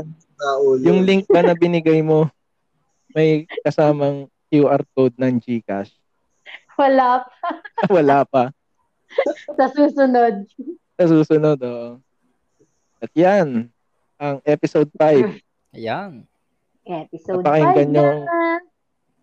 yung 0.82 1.02
link 1.04 1.26
ba 1.26 1.42
na 1.42 1.54
binigay 1.54 2.00
mo, 2.00 2.30
may 3.12 3.50
kasamang 3.62 4.30
QR 4.48 4.86
code 4.92 5.18
ng 5.18 5.38
GCash? 5.38 5.92
Wala 6.78 7.26
pa. 7.26 7.48
Wala 7.90 8.18
pa. 8.24 8.54
Sa 9.54 9.66
susunod. 9.70 10.36
Sa 10.94 11.06
susunod, 11.06 11.58
oo. 11.60 11.90
At 12.98 13.12
yan, 13.14 13.70
ang 14.18 14.38
episode 14.44 14.90
5. 14.94 15.38
Ayan. 15.74 16.26
Episode 16.84 17.42
5 17.42 17.44
Napakinggan 17.44 17.90
nyo. 17.90 18.06
na. 18.24 18.40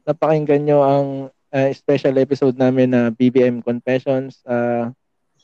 Napakinggan 0.04 0.62
nyo 0.62 0.78
ang 0.80 1.06
uh, 1.50 1.70
special 1.72 2.14
episode 2.16 2.54
namin 2.54 2.90
na 2.90 3.08
BBM 3.08 3.60
Confessions. 3.60 4.42
Uh, 4.44 4.90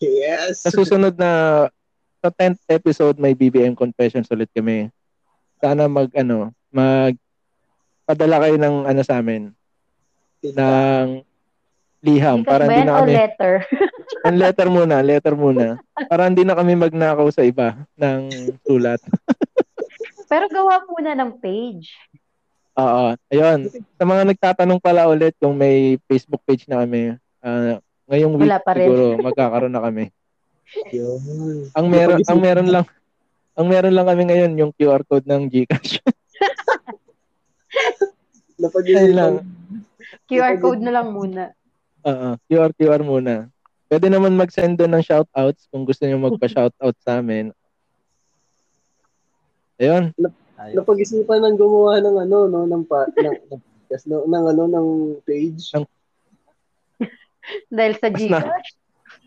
Yes. 0.00 0.64
sa 0.64 0.72
susunod 0.72 1.12
na 1.12 1.68
sa 2.16 2.32
10th 2.32 2.64
episode 2.66 3.20
may 3.20 3.36
BBM 3.36 3.76
Confessions 3.76 4.32
ulit 4.32 4.48
kami. 4.48 4.88
Sana 5.60 5.92
mag 5.92 6.08
ano, 6.16 6.56
mag 6.72 7.12
padala 8.08 8.40
kayo 8.40 8.56
ng 8.56 8.88
ano 8.88 9.00
sa 9.04 9.20
amin 9.20 9.52
ng 10.40 11.20
liham 12.00 12.40
Because 12.42 12.48
para 12.48 12.62
hindi 12.68 12.82
na 12.84 12.94
kami 13.00 13.12
letter? 13.12 13.54
ang 14.26 14.36
letter 14.40 14.68
muna, 14.72 14.96
letter 15.04 15.34
muna. 15.36 15.66
Para 16.08 16.28
hindi 16.28 16.42
na 16.44 16.56
kami 16.56 16.72
magnakaw 16.76 17.28
sa 17.28 17.44
iba 17.44 17.76
ng 17.96 18.20
sulat. 18.64 19.00
Pero 20.30 20.46
gawa 20.48 20.80
muna 20.88 21.12
ng 21.16 21.36
page. 21.42 21.92
Oo. 22.78 23.18
Ayun. 23.28 23.68
Sa 23.98 24.04
mga 24.06 24.22
nagtatanong 24.32 24.80
pala 24.80 25.10
ulit 25.10 25.34
kung 25.36 25.58
may 25.58 25.98
Facebook 26.08 26.40
page 26.46 26.64
na 26.70 26.86
kami, 26.86 27.18
ah, 27.44 27.82
ngayong 28.08 28.34
week 28.38 28.48
Wala 28.48 28.62
pa 28.62 28.72
rin. 28.78 28.88
siguro 28.88 29.04
magkakaroon 29.20 29.74
na 29.74 29.82
kami. 29.84 30.08
Ang 31.74 31.86
meron 31.90 32.22
ang 32.30 32.38
meron 32.38 32.68
lang 32.70 32.86
ang 33.58 33.66
meron 33.66 33.90
lang 33.90 34.06
kami 34.06 34.22
ngayon 34.30 34.52
yung 34.54 34.72
QR 34.72 35.02
code 35.02 35.26
ng 35.26 35.50
GCash. 35.50 35.98
Ayun 38.86 39.14
lang. 39.16 39.34
QR 40.30 40.56
code 40.62 40.82
na 40.84 40.94
lang 40.94 41.10
muna. 41.10 41.50
Oo, 42.00 42.28
QR 42.48 42.72
QR 42.76 43.02
muna. 43.04 43.48
Pwede 43.90 44.06
naman 44.06 44.38
mag-send 44.38 44.78
doon 44.78 44.94
ng 44.96 45.04
shoutouts 45.04 45.66
kung 45.68 45.82
gusto 45.82 46.06
niyo 46.06 46.16
magpa-shoutout 46.22 46.96
sa 47.02 47.18
amin. 47.18 47.50
Ayun. 49.80 50.14
Ayun. 50.60 50.76
Napag-isipan 50.76 51.40
ng 51.42 51.56
gumawa 51.56 51.98
ng 51.98 52.16
ano, 52.28 52.38
no, 52.46 52.60
ng 52.68 52.84
pa, 52.86 53.08
ng, 53.16 53.36
ng, 53.50 53.60
yes, 53.90 54.04
no, 54.06 54.28
ng 54.28 54.44
ano, 54.54 54.62
ng 54.68 54.88
page. 55.24 55.72
Ng- 55.74 55.88
Dahil 57.74 57.94
sa 57.98 58.08
Gcash. 58.12 58.70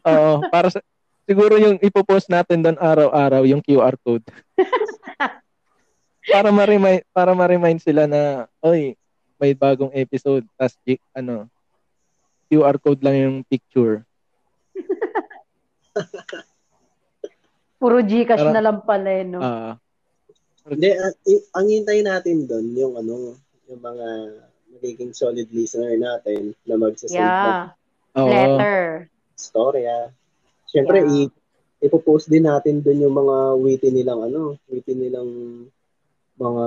Oo, 0.07 0.45
para 0.47 0.69
sa 0.71 0.79
siguro 1.27 1.55
yung 1.59 1.79
ipopost 1.79 2.27
natin 2.31 2.63
doon 2.63 2.77
araw-araw 2.79 3.43
yung 3.43 3.63
QR 3.63 3.95
code. 3.99 4.23
para 6.33 6.49
ma-remind 6.55 7.03
para 7.11 7.31
ma-remind 7.35 7.79
sila 7.83 8.07
na 8.07 8.47
oy, 8.63 8.95
may 9.41 9.51
bagong 9.51 9.91
episode 9.91 10.47
tas 10.55 10.77
ano 11.11 11.51
QR 12.53 12.77
code 12.77 13.01
lang 13.01 13.15
yung 13.17 13.37
picture. 13.43 14.05
Puro 17.81 17.97
Gcash 17.99 18.39
Para- 18.39 18.53
na 18.53 18.61
lang 18.61 18.79
pala 18.85 19.09
eh, 19.09 19.25
no? 19.25 19.39
Ah, 19.41 19.73
Hindi, 20.63 20.95
ang, 20.95 21.15
i- 21.27 21.47
ang 21.51 21.67
hintay 21.67 21.99
natin 21.99 22.47
doon, 22.47 22.71
yung 22.71 22.95
ano, 22.95 23.35
yung 23.67 23.81
mga 23.83 24.07
magiging 24.71 25.11
solid 25.11 25.49
listener 25.51 25.91
natin 25.97 26.55
na 26.63 26.79
magsasend 26.79 27.19
ng 27.19 27.19
yeah. 27.19 27.75
oo. 28.15 28.29
Letter. 28.31 29.11
storya. 29.35 30.15
Siyempre, 30.65 31.03
Yeah. 31.03 31.27
i- 31.27 31.33
ipopost 31.83 32.31
din 32.31 32.47
natin 32.47 32.79
doon 32.79 33.03
yung 33.03 33.11
mga 33.11 33.35
witty 33.59 33.91
nilang 33.91 34.23
ano, 34.23 34.55
witty 34.71 34.95
nilang 34.95 35.27
mga 36.39 36.65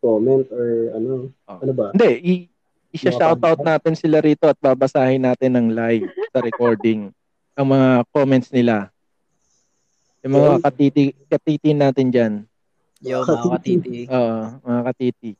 comment 0.00 0.48
or 0.48 0.68
ano, 0.96 1.28
Oo. 1.28 1.58
ano 1.60 1.72
ba? 1.76 1.92
Hindi, 1.92 2.10
i- 2.24 2.48
i-shoutout 2.94 3.60
natin 3.66 3.98
sila 3.98 4.22
rito 4.22 4.46
at 4.46 4.54
babasahin 4.62 5.26
natin 5.26 5.58
ng 5.58 5.66
live 5.74 6.06
sa 6.30 6.38
recording 6.38 7.10
ang 7.58 7.66
mga 7.66 7.88
comments 8.14 8.54
nila. 8.54 8.90
Yung 10.22 10.38
mga 10.38 10.62
katiti, 10.62 11.04
katiti 11.26 11.70
natin 11.74 12.08
dyan. 12.08 12.34
Yo, 13.02 13.26
mga 13.26 13.60
katiti. 13.60 13.98
Oo, 14.14 14.38
mga 14.62 14.80
katiti. 14.90 15.30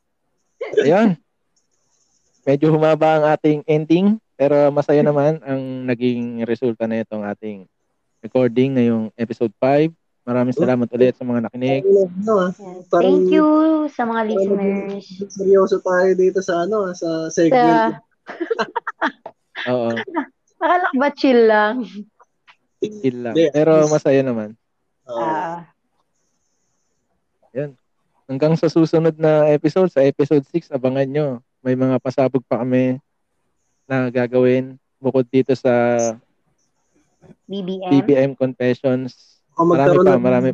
Ayun. 0.82 1.16
Medyo 2.44 2.66
humaba 2.74 3.16
ang 3.16 3.24
ating 3.32 3.64
ending, 3.64 4.20
pero 4.36 4.68
masaya 4.68 5.00
naman 5.00 5.40
ang 5.40 5.88
naging 5.88 6.44
resulta 6.44 6.84
na 6.84 7.00
itong 7.00 7.24
ating 7.24 7.64
recording 8.20 8.76
ngayong 8.76 9.08
episode 9.16 9.54
5. 9.62 9.88
Maraming 10.24 10.56
salamat 10.56 10.88
ulit 10.88 11.12
sa 11.12 11.24
mga 11.28 11.40
nakinig. 11.44 11.84
Yes. 11.84 12.56
Thank 12.88 13.28
you 13.28 13.48
sa 13.92 14.08
mga 14.08 14.22
listeners. 14.32 15.04
seryoso 15.28 15.84
tayo 15.84 16.16
dito 16.16 16.40
sa 16.40 16.64
ano, 16.64 16.88
sa 16.96 17.28
Sa, 17.28 17.44
segment. 17.44 18.00
Oo, 19.68 19.92
akala 20.60 20.84
ko 20.88 20.96
ba 20.96 21.08
chill 21.12 21.44
lang? 21.44 21.84
chill 22.80 23.20
lang. 23.20 23.36
Pero 23.52 23.84
masaya 23.92 24.24
naman. 24.24 24.56
Ah, 25.04 25.68
Ah, 27.54 27.70
Hanggang 28.24 28.56
sa 28.56 28.72
susunod 28.72 29.20
na 29.20 29.52
episode, 29.52 29.92
sa 29.92 30.00
episode 30.00 30.40
6, 30.48 30.72
abangan 30.72 31.04
nyo. 31.04 31.28
May 31.60 31.76
mga 31.76 32.00
pasabog 32.00 32.40
pa 32.48 32.64
kami 32.64 32.96
na 33.84 34.08
gagawin 34.08 34.80
bukod 34.96 35.28
dito 35.28 35.52
sa 35.52 35.70
BBM. 37.44 37.88
BBM 37.92 38.32
Confessions. 38.32 39.33
Kung 39.54 39.68
Marami 39.68 39.80
magkaroon 39.80 40.04
pa, 40.04 40.12
ng- 40.12 40.22
marami. 40.22 40.50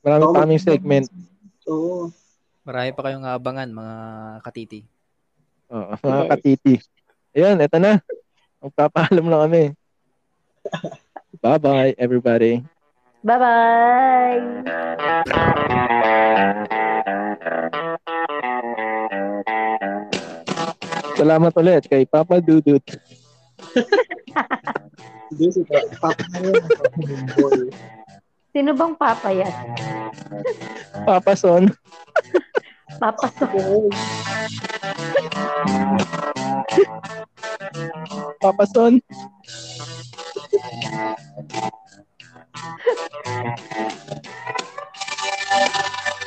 Marami 0.00 0.22
Baka 0.22 0.32
pa 0.32 0.40
kaming 0.42 0.62
segment. 0.62 1.06
Oo. 1.66 2.08
Marami 2.62 2.90
pa 2.90 3.02
kayong 3.02 3.26
abangan, 3.26 3.68
mga 3.68 3.96
katiti. 4.42 4.80
Oo, 5.68 5.92
mga 5.94 6.18
Yes. 6.18 6.30
katiti. 6.32 6.74
Ayun, 7.32 7.60
eto 7.60 7.76
na. 7.76 8.00
Magpapaalam 8.58 9.26
na 9.26 9.42
kami. 9.44 9.62
Bye-bye, 11.38 11.94
everybody. 11.96 12.64
Bye-bye! 13.22 14.64
Salamat 21.16 21.52
ulit 21.56 21.84
kay 21.86 22.04
Papa 22.04 22.38
Dudut. 22.38 22.82
Hindi 25.26 25.46
si 25.50 25.60
Papa. 25.64 26.12
Sino 28.56 28.72
bang 28.72 28.96
papa 28.96 29.28
yan? 29.36 29.52
Papa 31.04 31.36
Son. 31.36 31.68
Papa 33.04 33.28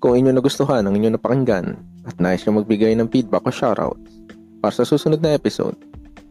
Kung 0.00 0.16
inyo 0.16 0.32
nagustuhan 0.32 0.80
ang 0.88 0.96
inyo 0.96 1.12
napakinggan 1.12 1.76
at 2.08 2.16
nais 2.16 2.40
nyo 2.48 2.64
magbigay 2.64 2.96
ng 2.96 3.12
feedback 3.12 3.44
o 3.44 3.52
shoutout 3.52 4.00
para 4.64 4.72
sa 4.72 4.88
susunod 4.88 5.20
na 5.20 5.36
episode, 5.36 5.76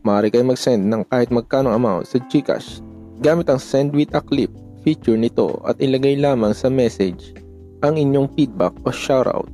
maaari 0.01 0.33
kayo 0.33 0.41
mag-send 0.41 0.89
ng 0.89 1.05
kahit 1.05 1.29
magkano 1.29 1.69
amount 1.69 2.09
sa 2.09 2.17
Gcash 2.17 2.81
gamit 3.21 3.45
ang 3.45 3.61
Send 3.61 3.93
with 3.93 4.09
a 4.17 4.25
Clip 4.25 4.49
feature 4.81 5.13
nito 5.13 5.61
at 5.69 5.77
ilagay 5.77 6.17
lamang 6.17 6.49
sa 6.57 6.65
message 6.65 7.37
ang 7.85 7.93
inyong 7.93 8.33
feedback 8.33 8.73
o 8.81 8.89
shoutout. 8.89 9.45